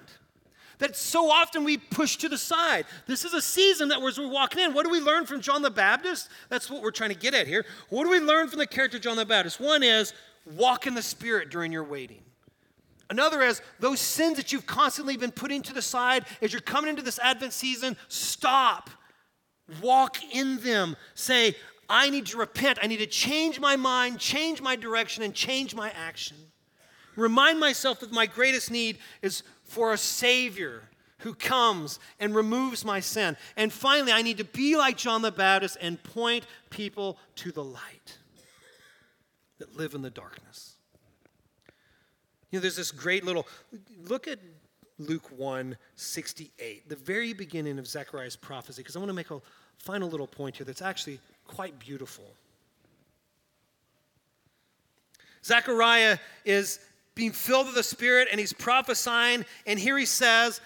that 0.78 0.96
so 0.96 1.30
often 1.30 1.64
we 1.64 1.76
push 1.76 2.16
to 2.16 2.28
the 2.28 2.38
side. 2.38 2.86
This 3.06 3.24
is 3.24 3.34
a 3.34 3.42
season 3.42 3.88
that 3.88 4.02
as 4.02 4.18
we're 4.18 4.28
walking 4.28 4.62
in, 4.62 4.74
what 4.74 4.84
do 4.84 4.90
we 4.90 5.00
learn 5.00 5.26
from 5.26 5.40
John 5.40 5.62
the 5.62 5.70
Baptist? 5.70 6.28
That's 6.48 6.70
what 6.70 6.82
we're 6.82 6.90
trying 6.90 7.10
to 7.10 7.16
get 7.16 7.34
at 7.34 7.46
here. 7.46 7.64
What 7.90 8.04
do 8.04 8.10
we 8.10 8.20
learn 8.20 8.48
from 8.48 8.58
the 8.58 8.66
character 8.66 8.98
John 8.98 9.16
the 9.16 9.24
Baptist? 9.24 9.60
One 9.60 9.82
is 9.82 10.12
walk 10.46 10.86
in 10.86 10.94
the 10.94 11.02
Spirit 11.02 11.50
during 11.50 11.72
your 11.72 11.84
waiting. 11.84 12.22
Another 13.10 13.42
is 13.42 13.60
those 13.80 14.00
sins 14.00 14.36
that 14.36 14.52
you've 14.52 14.66
constantly 14.66 15.16
been 15.16 15.30
putting 15.30 15.62
to 15.62 15.72
the 15.72 15.82
side 15.82 16.24
as 16.40 16.52
you're 16.52 16.62
coming 16.62 16.90
into 16.90 17.02
this 17.02 17.18
Advent 17.18 17.52
season, 17.52 17.96
stop. 18.08 18.90
Walk 19.82 20.16
in 20.34 20.58
them. 20.58 20.96
Say, 21.14 21.54
I 21.88 22.10
need 22.10 22.26
to 22.26 22.38
repent. 22.38 22.78
I 22.82 22.86
need 22.86 22.98
to 22.98 23.06
change 23.06 23.60
my 23.60 23.76
mind, 23.76 24.18
change 24.18 24.60
my 24.60 24.76
direction, 24.76 25.22
and 25.22 25.34
change 25.34 25.74
my 25.74 25.90
action. 25.90 26.36
Remind 27.16 27.60
myself 27.60 28.00
that 28.00 28.12
my 28.12 28.26
greatest 28.26 28.70
need 28.70 28.98
is 29.22 29.42
for 29.62 29.92
a 29.92 29.98
Savior 29.98 30.82
who 31.18 31.34
comes 31.34 31.98
and 32.20 32.34
removes 32.34 32.84
my 32.84 33.00
sin. 33.00 33.36
And 33.56 33.72
finally, 33.72 34.12
I 34.12 34.22
need 34.22 34.38
to 34.38 34.44
be 34.44 34.76
like 34.76 34.96
John 34.96 35.22
the 35.22 35.30
Baptist 35.30 35.78
and 35.80 36.02
point 36.02 36.46
people 36.70 37.18
to 37.36 37.52
the 37.52 37.64
light 37.64 38.18
that 39.58 39.76
live 39.76 39.94
in 39.94 40.02
the 40.02 40.10
darkness. 40.10 40.73
Know, 42.54 42.60
there's 42.60 42.76
this 42.76 42.92
great 42.92 43.24
little 43.24 43.46
look 44.04 44.28
at 44.28 44.38
Luke 44.98 45.28
1 45.36 45.76
68, 45.96 46.88
the 46.88 46.96
very 46.96 47.32
beginning 47.32 47.78
of 47.78 47.86
Zechariah's 47.86 48.36
prophecy, 48.36 48.82
because 48.82 48.94
I 48.94 49.00
want 49.00 49.08
to 49.08 49.14
make 49.14 49.30
a 49.30 49.40
final 49.78 50.08
little 50.08 50.26
point 50.26 50.56
here 50.56 50.64
that's 50.64 50.82
actually 50.82 51.18
quite 51.46 51.78
beautiful. 51.78 52.24
Zechariah 55.44 56.18
is 56.44 56.78
being 57.14 57.32
filled 57.32 57.66
with 57.66 57.74
the 57.74 57.82
Spirit 57.82 58.28
and 58.30 58.38
he's 58.38 58.52
prophesying, 58.52 59.44
and 59.66 59.78
here 59.78 59.98
he 59.98 60.06
says, 60.06 60.60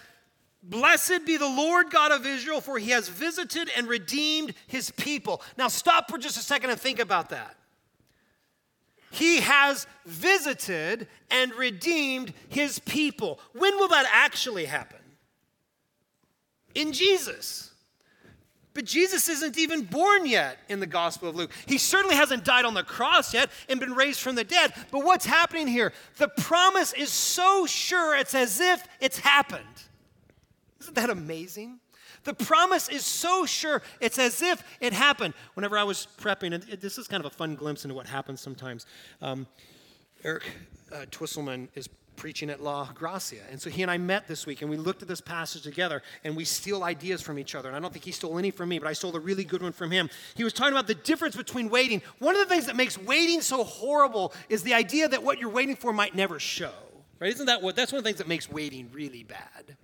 Blessed 0.62 1.24
be 1.24 1.36
the 1.36 1.48
Lord 1.48 1.90
God 1.90 2.12
of 2.12 2.26
Israel, 2.26 2.60
for 2.60 2.78
he 2.78 2.90
has 2.90 3.08
visited 3.08 3.70
and 3.76 3.86
redeemed 3.86 4.54
his 4.66 4.90
people. 4.90 5.40
Now, 5.56 5.68
stop 5.68 6.10
for 6.10 6.18
just 6.18 6.36
a 6.36 6.40
second 6.40 6.70
and 6.70 6.80
think 6.80 6.98
about 6.98 7.30
that. 7.30 7.56
He 9.10 9.40
has 9.40 9.86
visited 10.04 11.08
and 11.30 11.54
redeemed 11.54 12.32
his 12.48 12.78
people. 12.78 13.40
When 13.52 13.76
will 13.76 13.88
that 13.88 14.08
actually 14.12 14.66
happen? 14.66 14.98
in 16.78 16.92
Jesus. 16.92 17.72
But 18.74 18.84
Jesus 18.84 19.28
isn't 19.28 19.58
even 19.58 19.82
born 19.82 20.24
yet 20.24 20.58
in 20.68 20.78
the 20.78 20.86
Gospel 20.86 21.28
of 21.28 21.34
Luke. 21.34 21.50
He 21.66 21.78
certainly 21.78 22.14
hasn't 22.14 22.44
died 22.44 22.64
on 22.64 22.74
the 22.74 22.84
cross 22.84 23.34
yet 23.34 23.50
and 23.68 23.80
been 23.80 23.94
raised 23.94 24.20
from 24.20 24.36
the 24.36 24.44
dead. 24.44 24.72
But 24.92 25.04
what's 25.04 25.26
happening 25.26 25.66
here? 25.66 25.92
The 26.18 26.28
promise 26.28 26.92
is 26.92 27.10
so 27.10 27.66
sure, 27.66 28.16
it's 28.16 28.34
as 28.34 28.60
if 28.60 28.86
it's 29.00 29.18
happened. 29.18 29.64
Isn't 30.80 30.94
that 30.94 31.10
amazing? 31.10 31.80
The 32.24 32.34
promise 32.34 32.88
is 32.88 33.04
so 33.04 33.46
sure, 33.46 33.82
it's 34.00 34.18
as 34.18 34.42
if 34.42 34.62
it 34.80 34.92
happened. 34.92 35.34
Whenever 35.54 35.78
I 35.78 35.84
was 35.84 36.06
prepping, 36.20 36.54
and 36.54 36.62
this 36.62 36.98
is 36.98 37.08
kind 37.08 37.24
of 37.24 37.32
a 37.32 37.34
fun 37.34 37.54
glimpse 37.54 37.84
into 37.84 37.94
what 37.94 38.06
happens 38.06 38.40
sometimes. 38.40 38.86
Um, 39.22 39.46
Eric 40.24 40.44
uh, 40.92 41.06
Twisselman 41.10 41.68
is 41.74 41.88
preaching 42.18 42.50
at 42.50 42.62
La 42.62 42.90
Gracia. 42.92 43.42
And 43.50 43.60
so 43.60 43.70
he 43.70 43.82
and 43.82 43.90
I 43.90 43.96
met 43.96 44.26
this 44.26 44.44
week 44.44 44.60
and 44.60 44.70
we 44.70 44.76
looked 44.76 45.02
at 45.02 45.08
this 45.08 45.20
passage 45.20 45.62
together 45.62 46.02
and 46.24 46.36
we 46.36 46.44
steal 46.44 46.82
ideas 46.82 47.22
from 47.22 47.38
each 47.38 47.54
other. 47.54 47.68
And 47.68 47.76
I 47.76 47.80
don't 47.80 47.92
think 47.92 48.04
he 48.04 48.12
stole 48.12 48.38
any 48.38 48.50
from 48.50 48.68
me, 48.68 48.78
but 48.78 48.88
I 48.88 48.92
stole 48.92 49.14
a 49.16 49.20
really 49.20 49.44
good 49.44 49.62
one 49.62 49.72
from 49.72 49.90
him. 49.90 50.10
He 50.34 50.44
was 50.44 50.52
talking 50.52 50.72
about 50.72 50.88
the 50.88 50.96
difference 50.96 51.36
between 51.36 51.70
waiting. 51.70 52.02
One 52.18 52.34
of 52.34 52.46
the 52.46 52.52
things 52.52 52.66
that 52.66 52.76
makes 52.76 52.98
waiting 52.98 53.40
so 53.40 53.64
horrible 53.64 54.34
is 54.48 54.62
the 54.62 54.74
idea 54.74 55.08
that 55.08 55.22
what 55.22 55.38
you're 55.38 55.48
waiting 55.48 55.76
for 55.76 55.92
might 55.92 56.14
never 56.14 56.38
show. 56.40 56.72
Right? 57.20 57.32
Isn't 57.32 57.46
that 57.46 57.62
what 57.62 57.76
that's 57.76 57.92
one 57.92 57.98
of 57.98 58.04
the 58.04 58.08
things 58.08 58.18
that 58.18 58.28
makes 58.28 58.50
waiting 58.50 58.90
really 58.92 59.22
bad? 59.22 59.76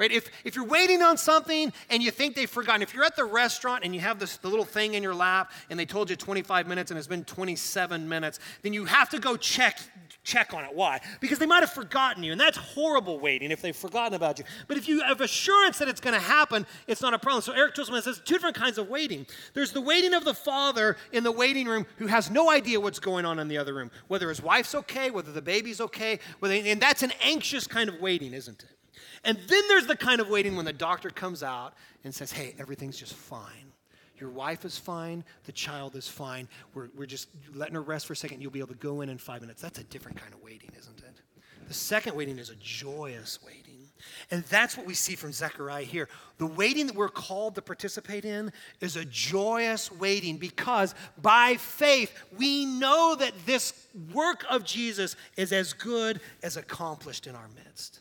Right? 0.00 0.10
If, 0.10 0.30
if 0.44 0.56
you're 0.56 0.64
waiting 0.64 1.02
on 1.02 1.18
something 1.18 1.70
and 1.90 2.02
you 2.02 2.10
think 2.10 2.34
they've 2.34 2.48
forgotten, 2.48 2.80
if 2.80 2.94
you're 2.94 3.04
at 3.04 3.16
the 3.16 3.24
restaurant 3.26 3.84
and 3.84 3.94
you 3.94 4.00
have 4.00 4.18
this 4.18 4.38
the 4.38 4.48
little 4.48 4.64
thing 4.64 4.94
in 4.94 5.02
your 5.02 5.14
lap 5.14 5.52
and 5.68 5.78
they 5.78 5.84
told 5.84 6.08
you 6.08 6.16
25 6.16 6.66
minutes 6.66 6.90
and 6.90 6.96
it's 6.96 7.06
been 7.06 7.22
27 7.22 8.08
minutes, 8.08 8.38
then 8.62 8.72
you 8.72 8.86
have 8.86 9.10
to 9.10 9.18
go 9.18 9.36
check 9.36 9.78
check 10.22 10.54
on 10.54 10.64
it. 10.64 10.70
Why? 10.74 11.00
Because 11.20 11.38
they 11.38 11.46
might 11.46 11.60
have 11.60 11.72
forgotten 11.72 12.22
you, 12.22 12.32
and 12.32 12.40
that's 12.40 12.56
horrible 12.56 13.18
waiting 13.18 13.50
if 13.50 13.62
they've 13.62 13.76
forgotten 13.76 14.14
about 14.14 14.38
you. 14.38 14.44
But 14.68 14.76
if 14.76 14.86
you 14.86 15.02
have 15.02 15.20
assurance 15.20 15.78
that 15.78 15.88
it's 15.88 16.00
going 16.00 16.14
to 16.14 16.20
happen, 16.20 16.66
it's 16.86 17.00
not 17.00 17.14
a 17.14 17.18
problem. 17.18 17.42
So 17.42 17.52
Eric 17.52 17.74
Twisselman 17.74 18.02
says 18.02 18.20
two 18.24 18.34
different 18.34 18.56
kinds 18.56 18.78
of 18.78 18.88
waiting. 18.88 19.26
There's 19.54 19.72
the 19.72 19.80
waiting 19.80 20.14
of 20.14 20.24
the 20.24 20.34
father 20.34 20.96
in 21.12 21.24
the 21.24 21.32
waiting 21.32 21.66
room 21.66 21.86
who 21.96 22.06
has 22.06 22.30
no 22.30 22.50
idea 22.50 22.80
what's 22.80 23.00
going 23.00 23.24
on 23.24 23.38
in 23.38 23.48
the 23.48 23.58
other 23.58 23.74
room, 23.74 23.90
whether 24.08 24.28
his 24.28 24.42
wife's 24.42 24.74
okay, 24.74 25.10
whether 25.10 25.32
the 25.32 25.42
baby's 25.42 25.80
okay, 25.80 26.20
whether, 26.38 26.54
and 26.54 26.80
that's 26.80 27.02
an 27.02 27.12
anxious 27.22 27.66
kind 27.66 27.88
of 27.88 27.98
waiting, 28.00 28.34
isn't 28.34 28.62
it? 28.62 28.79
And 29.24 29.38
then 29.48 29.62
there's 29.68 29.86
the 29.86 29.96
kind 29.96 30.20
of 30.20 30.28
waiting 30.28 30.56
when 30.56 30.64
the 30.64 30.72
doctor 30.72 31.10
comes 31.10 31.42
out 31.42 31.74
and 32.04 32.14
says, 32.14 32.32
hey, 32.32 32.54
everything's 32.58 32.98
just 32.98 33.14
fine. 33.14 33.72
Your 34.18 34.30
wife 34.30 34.64
is 34.64 34.78
fine. 34.78 35.24
The 35.44 35.52
child 35.52 35.96
is 35.96 36.06
fine. 36.06 36.48
We're, 36.74 36.88
we're 36.96 37.06
just 37.06 37.28
letting 37.54 37.74
her 37.74 37.82
rest 37.82 38.06
for 38.06 38.12
a 38.12 38.16
second. 38.16 38.42
You'll 38.42 38.50
be 38.50 38.58
able 38.58 38.68
to 38.68 38.74
go 38.74 39.00
in 39.00 39.08
in 39.08 39.18
five 39.18 39.40
minutes. 39.40 39.62
That's 39.62 39.78
a 39.78 39.84
different 39.84 40.18
kind 40.18 40.34
of 40.34 40.42
waiting, 40.42 40.70
isn't 40.78 40.98
it? 40.98 41.20
The 41.68 41.74
second 41.74 42.16
waiting 42.16 42.38
is 42.38 42.50
a 42.50 42.56
joyous 42.56 43.38
waiting. 43.46 43.88
And 44.30 44.42
that's 44.44 44.76
what 44.76 44.86
we 44.86 44.94
see 44.94 45.14
from 45.14 45.32
Zechariah 45.32 45.84
here. 45.84 46.08
The 46.38 46.46
waiting 46.46 46.86
that 46.86 46.96
we're 46.96 47.08
called 47.08 47.54
to 47.54 47.62
participate 47.62 48.24
in 48.24 48.52
is 48.80 48.96
a 48.96 49.04
joyous 49.04 49.92
waiting 49.92 50.36
because 50.36 50.94
by 51.20 51.56
faith 51.56 52.12
we 52.36 52.64
know 52.64 53.14
that 53.18 53.34
this 53.46 53.86
work 54.12 54.44
of 54.50 54.64
Jesus 54.64 55.16
is 55.36 55.52
as 55.52 55.72
good 55.72 56.20
as 56.42 56.56
accomplished 56.56 57.26
in 57.26 57.34
our 57.34 57.48
midst. 57.64 58.00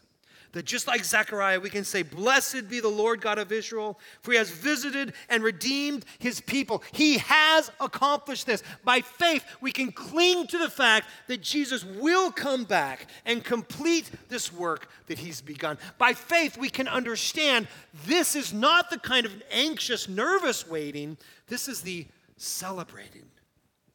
That 0.53 0.65
just 0.65 0.87
like 0.87 1.05
Zechariah, 1.05 1.59
we 1.59 1.69
can 1.69 1.83
say, 1.83 2.01
Blessed 2.01 2.69
be 2.69 2.79
the 2.79 2.87
Lord 2.87 3.21
God 3.21 3.37
of 3.37 3.51
Israel, 3.51 3.99
for 4.21 4.31
he 4.31 4.37
has 4.37 4.49
visited 4.49 5.13
and 5.29 5.43
redeemed 5.43 6.05
his 6.17 6.41
people. 6.41 6.83
He 6.91 7.19
has 7.19 7.71
accomplished 7.79 8.47
this. 8.47 8.63
By 8.83 9.01
faith, 9.01 9.45
we 9.61 9.71
can 9.71 9.91
cling 9.91 10.47
to 10.47 10.57
the 10.57 10.69
fact 10.69 11.07
that 11.27 11.41
Jesus 11.41 11.85
will 11.85 12.31
come 12.31 12.63
back 12.63 13.07
and 13.25 13.43
complete 13.43 14.09
this 14.29 14.51
work 14.51 14.89
that 15.05 15.19
he's 15.19 15.39
begun. 15.39 15.77
By 15.99 16.13
faith, 16.13 16.57
we 16.57 16.69
can 16.69 16.87
understand 16.87 17.67
this 18.05 18.35
is 18.35 18.51
not 18.51 18.89
the 18.89 18.99
kind 18.99 19.27
of 19.27 19.43
anxious, 19.51 20.09
nervous 20.09 20.67
waiting, 20.67 21.17
this 21.47 21.67
is 21.67 21.81
the 21.81 22.07
celebrating 22.37 23.29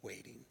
waiting. 0.03 0.45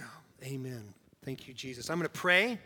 Oh, 0.00 0.04
amen. 0.42 0.93
Thank 1.24 1.48
you, 1.48 1.54
Jesus. 1.54 1.88
I'm 1.88 1.98
going 1.98 2.06
to 2.06 2.12
pray. 2.12 2.58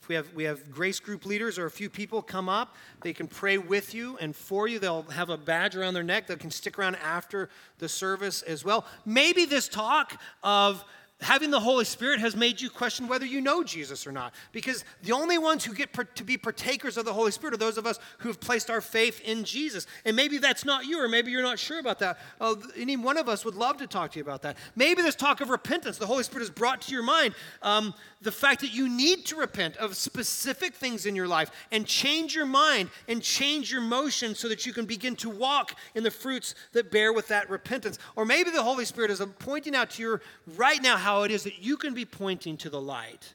If 0.00 0.08
we 0.08 0.14
have, 0.14 0.32
we 0.32 0.44
have 0.44 0.70
grace 0.70 0.98
group 0.98 1.26
leaders 1.26 1.58
or 1.58 1.66
a 1.66 1.70
few 1.70 1.90
people 1.90 2.22
come 2.22 2.48
up, 2.48 2.74
they 3.02 3.12
can 3.12 3.26
pray 3.28 3.58
with 3.58 3.94
you 3.94 4.16
and 4.18 4.34
for 4.34 4.66
you. 4.66 4.78
They'll 4.78 5.02
have 5.02 5.28
a 5.28 5.36
badge 5.36 5.76
around 5.76 5.92
their 5.92 6.02
neck 6.02 6.26
that 6.28 6.40
can 6.40 6.50
stick 6.50 6.78
around 6.78 6.96
after 6.96 7.50
the 7.78 7.90
service 7.90 8.40
as 8.42 8.64
well. 8.64 8.86
Maybe 9.04 9.44
this 9.44 9.68
talk 9.68 10.18
of 10.42 10.84
having 11.22 11.50
the 11.50 11.60
Holy 11.60 11.84
Spirit 11.84 12.20
has 12.20 12.34
made 12.34 12.60
you 12.60 12.70
question 12.70 13.08
whether 13.08 13.24
you 13.26 13.40
know 13.40 13.62
Jesus 13.62 14.06
or 14.06 14.12
not. 14.12 14.34
Because 14.52 14.84
the 15.02 15.12
only 15.12 15.38
ones 15.38 15.64
who 15.64 15.74
get 15.74 15.92
to 16.16 16.24
be 16.24 16.36
partakers 16.36 16.96
of 16.96 17.04
the 17.04 17.12
Holy 17.12 17.30
Spirit 17.30 17.54
are 17.54 17.58
those 17.58 17.78
of 17.78 17.86
us 17.86 17.98
who 18.18 18.28
have 18.28 18.40
placed 18.40 18.70
our 18.70 18.80
faith 18.80 19.20
in 19.22 19.44
Jesus. 19.44 19.86
And 20.04 20.16
maybe 20.16 20.38
that's 20.38 20.64
not 20.64 20.84
you, 20.84 21.02
or 21.02 21.08
maybe 21.08 21.30
you're 21.30 21.42
not 21.42 21.58
sure 21.58 21.78
about 21.78 21.98
that. 22.00 22.18
Uh, 22.40 22.56
any 22.76 22.96
one 22.96 23.16
of 23.16 23.28
us 23.28 23.44
would 23.44 23.54
love 23.54 23.76
to 23.78 23.86
talk 23.86 24.12
to 24.12 24.18
you 24.18 24.22
about 24.22 24.42
that. 24.42 24.56
Maybe 24.76 25.02
this 25.02 25.14
talk 25.14 25.40
of 25.40 25.50
repentance, 25.50 25.98
the 25.98 26.06
Holy 26.06 26.24
Spirit 26.24 26.42
has 26.42 26.50
brought 26.50 26.82
to 26.82 26.92
your 26.92 27.02
mind 27.02 27.34
um, 27.62 27.94
the 28.20 28.32
fact 28.32 28.60
that 28.60 28.72
you 28.72 28.88
need 28.88 29.26
to 29.26 29.36
repent 29.36 29.76
of 29.76 29.96
specific 29.96 30.74
things 30.74 31.06
in 31.06 31.16
your 31.16 31.28
life 31.28 31.50
and 31.70 31.86
change 31.86 32.34
your 32.34 32.46
mind 32.46 32.88
and 33.08 33.22
change 33.22 33.70
your 33.70 33.80
motion 33.80 34.34
so 34.34 34.48
that 34.48 34.64
you 34.64 34.72
can 34.72 34.86
begin 34.86 35.16
to 35.16 35.28
walk 35.28 35.76
in 35.94 36.02
the 36.02 36.10
fruits 36.10 36.54
that 36.72 36.90
bear 36.90 37.12
with 37.12 37.28
that 37.28 37.50
repentance. 37.50 37.98
Or 38.16 38.24
maybe 38.24 38.50
the 38.50 38.62
Holy 38.62 38.84
Spirit 38.84 39.10
is 39.10 39.22
pointing 39.38 39.74
out 39.74 39.90
to 39.90 40.02
you 40.02 40.20
right 40.56 40.82
now 40.82 40.96
how 40.96 41.11
how 41.12 41.24
it 41.24 41.30
is 41.30 41.44
that 41.44 41.62
you 41.62 41.76
can 41.76 41.92
be 41.92 42.06
pointing 42.06 42.56
to 42.56 42.70
the 42.70 42.80
light 42.80 43.34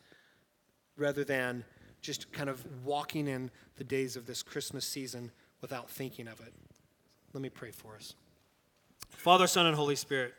rather 0.98 1.24
than 1.24 1.64
just 2.02 2.32
kind 2.32 2.50
of 2.50 2.66
walking 2.84 3.28
in 3.28 3.52
the 3.76 3.84
days 3.84 4.16
of 4.16 4.26
this 4.26 4.42
Christmas 4.42 4.84
season 4.84 5.30
without 5.62 5.88
thinking 5.88 6.28
of 6.28 6.40
it. 6.40 6.52
Let 7.34 7.42
me 7.44 7.50
pray 7.50 7.70
for 7.70 7.96
us. 7.96 8.16
Father, 9.10 9.46
Son, 9.46 9.68
and 9.68 9.76
Holy 9.76 9.96
Spirit, 9.96 10.34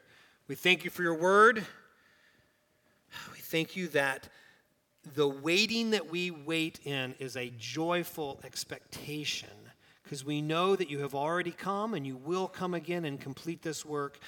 we 0.48 0.56
thank 0.56 0.82
you 0.82 0.90
for 0.90 1.02
your 1.02 1.14
word. 1.14 1.64
We 3.30 3.38
thank 3.38 3.76
you 3.76 3.86
that 3.88 4.28
the 5.14 5.28
waiting 5.28 5.90
that 5.90 6.10
we 6.10 6.32
wait 6.32 6.80
in 6.84 7.14
is 7.20 7.36
a 7.36 7.52
joyful 7.56 8.40
expectation 8.42 9.48
because 10.02 10.24
we 10.24 10.42
know 10.42 10.74
that 10.74 10.90
you 10.90 10.98
have 11.00 11.14
already 11.14 11.52
come 11.52 11.94
and 11.94 12.04
you 12.04 12.16
will 12.16 12.48
come 12.48 12.74
again 12.74 13.04
and 13.04 13.20
complete 13.20 13.62
this 13.62 13.84
work. 13.84 14.18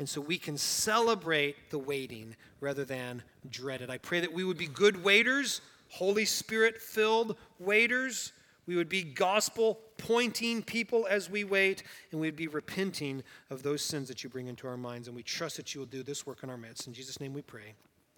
And 0.00 0.08
so 0.08 0.18
we 0.18 0.38
can 0.38 0.56
celebrate 0.56 1.68
the 1.68 1.78
waiting 1.78 2.34
rather 2.58 2.86
than 2.86 3.22
dread 3.50 3.82
it. 3.82 3.90
I 3.90 3.98
pray 3.98 4.20
that 4.20 4.32
we 4.32 4.44
would 4.44 4.56
be 4.56 4.66
good 4.66 5.04
waiters, 5.04 5.60
Holy 5.90 6.24
Spirit 6.24 6.80
filled 6.80 7.36
waiters. 7.58 8.32
We 8.66 8.76
would 8.76 8.88
be 8.88 9.02
gospel 9.02 9.78
pointing 9.98 10.62
people 10.62 11.06
as 11.10 11.28
we 11.28 11.44
wait, 11.44 11.82
and 12.12 12.20
we'd 12.20 12.34
be 12.34 12.48
repenting 12.48 13.22
of 13.50 13.62
those 13.62 13.82
sins 13.82 14.08
that 14.08 14.24
you 14.24 14.30
bring 14.30 14.46
into 14.46 14.66
our 14.66 14.78
minds. 14.78 15.06
And 15.06 15.14
we 15.14 15.22
trust 15.22 15.58
that 15.58 15.74
you 15.74 15.80
will 15.80 15.86
do 15.86 16.02
this 16.02 16.24
work 16.24 16.42
in 16.42 16.48
our 16.48 16.56
midst. 16.56 16.86
In 16.86 16.94
Jesus' 16.94 17.20
name 17.20 17.34
we 17.34 17.42
pray. 17.42 17.74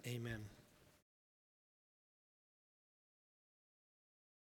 Amen. 0.07 0.39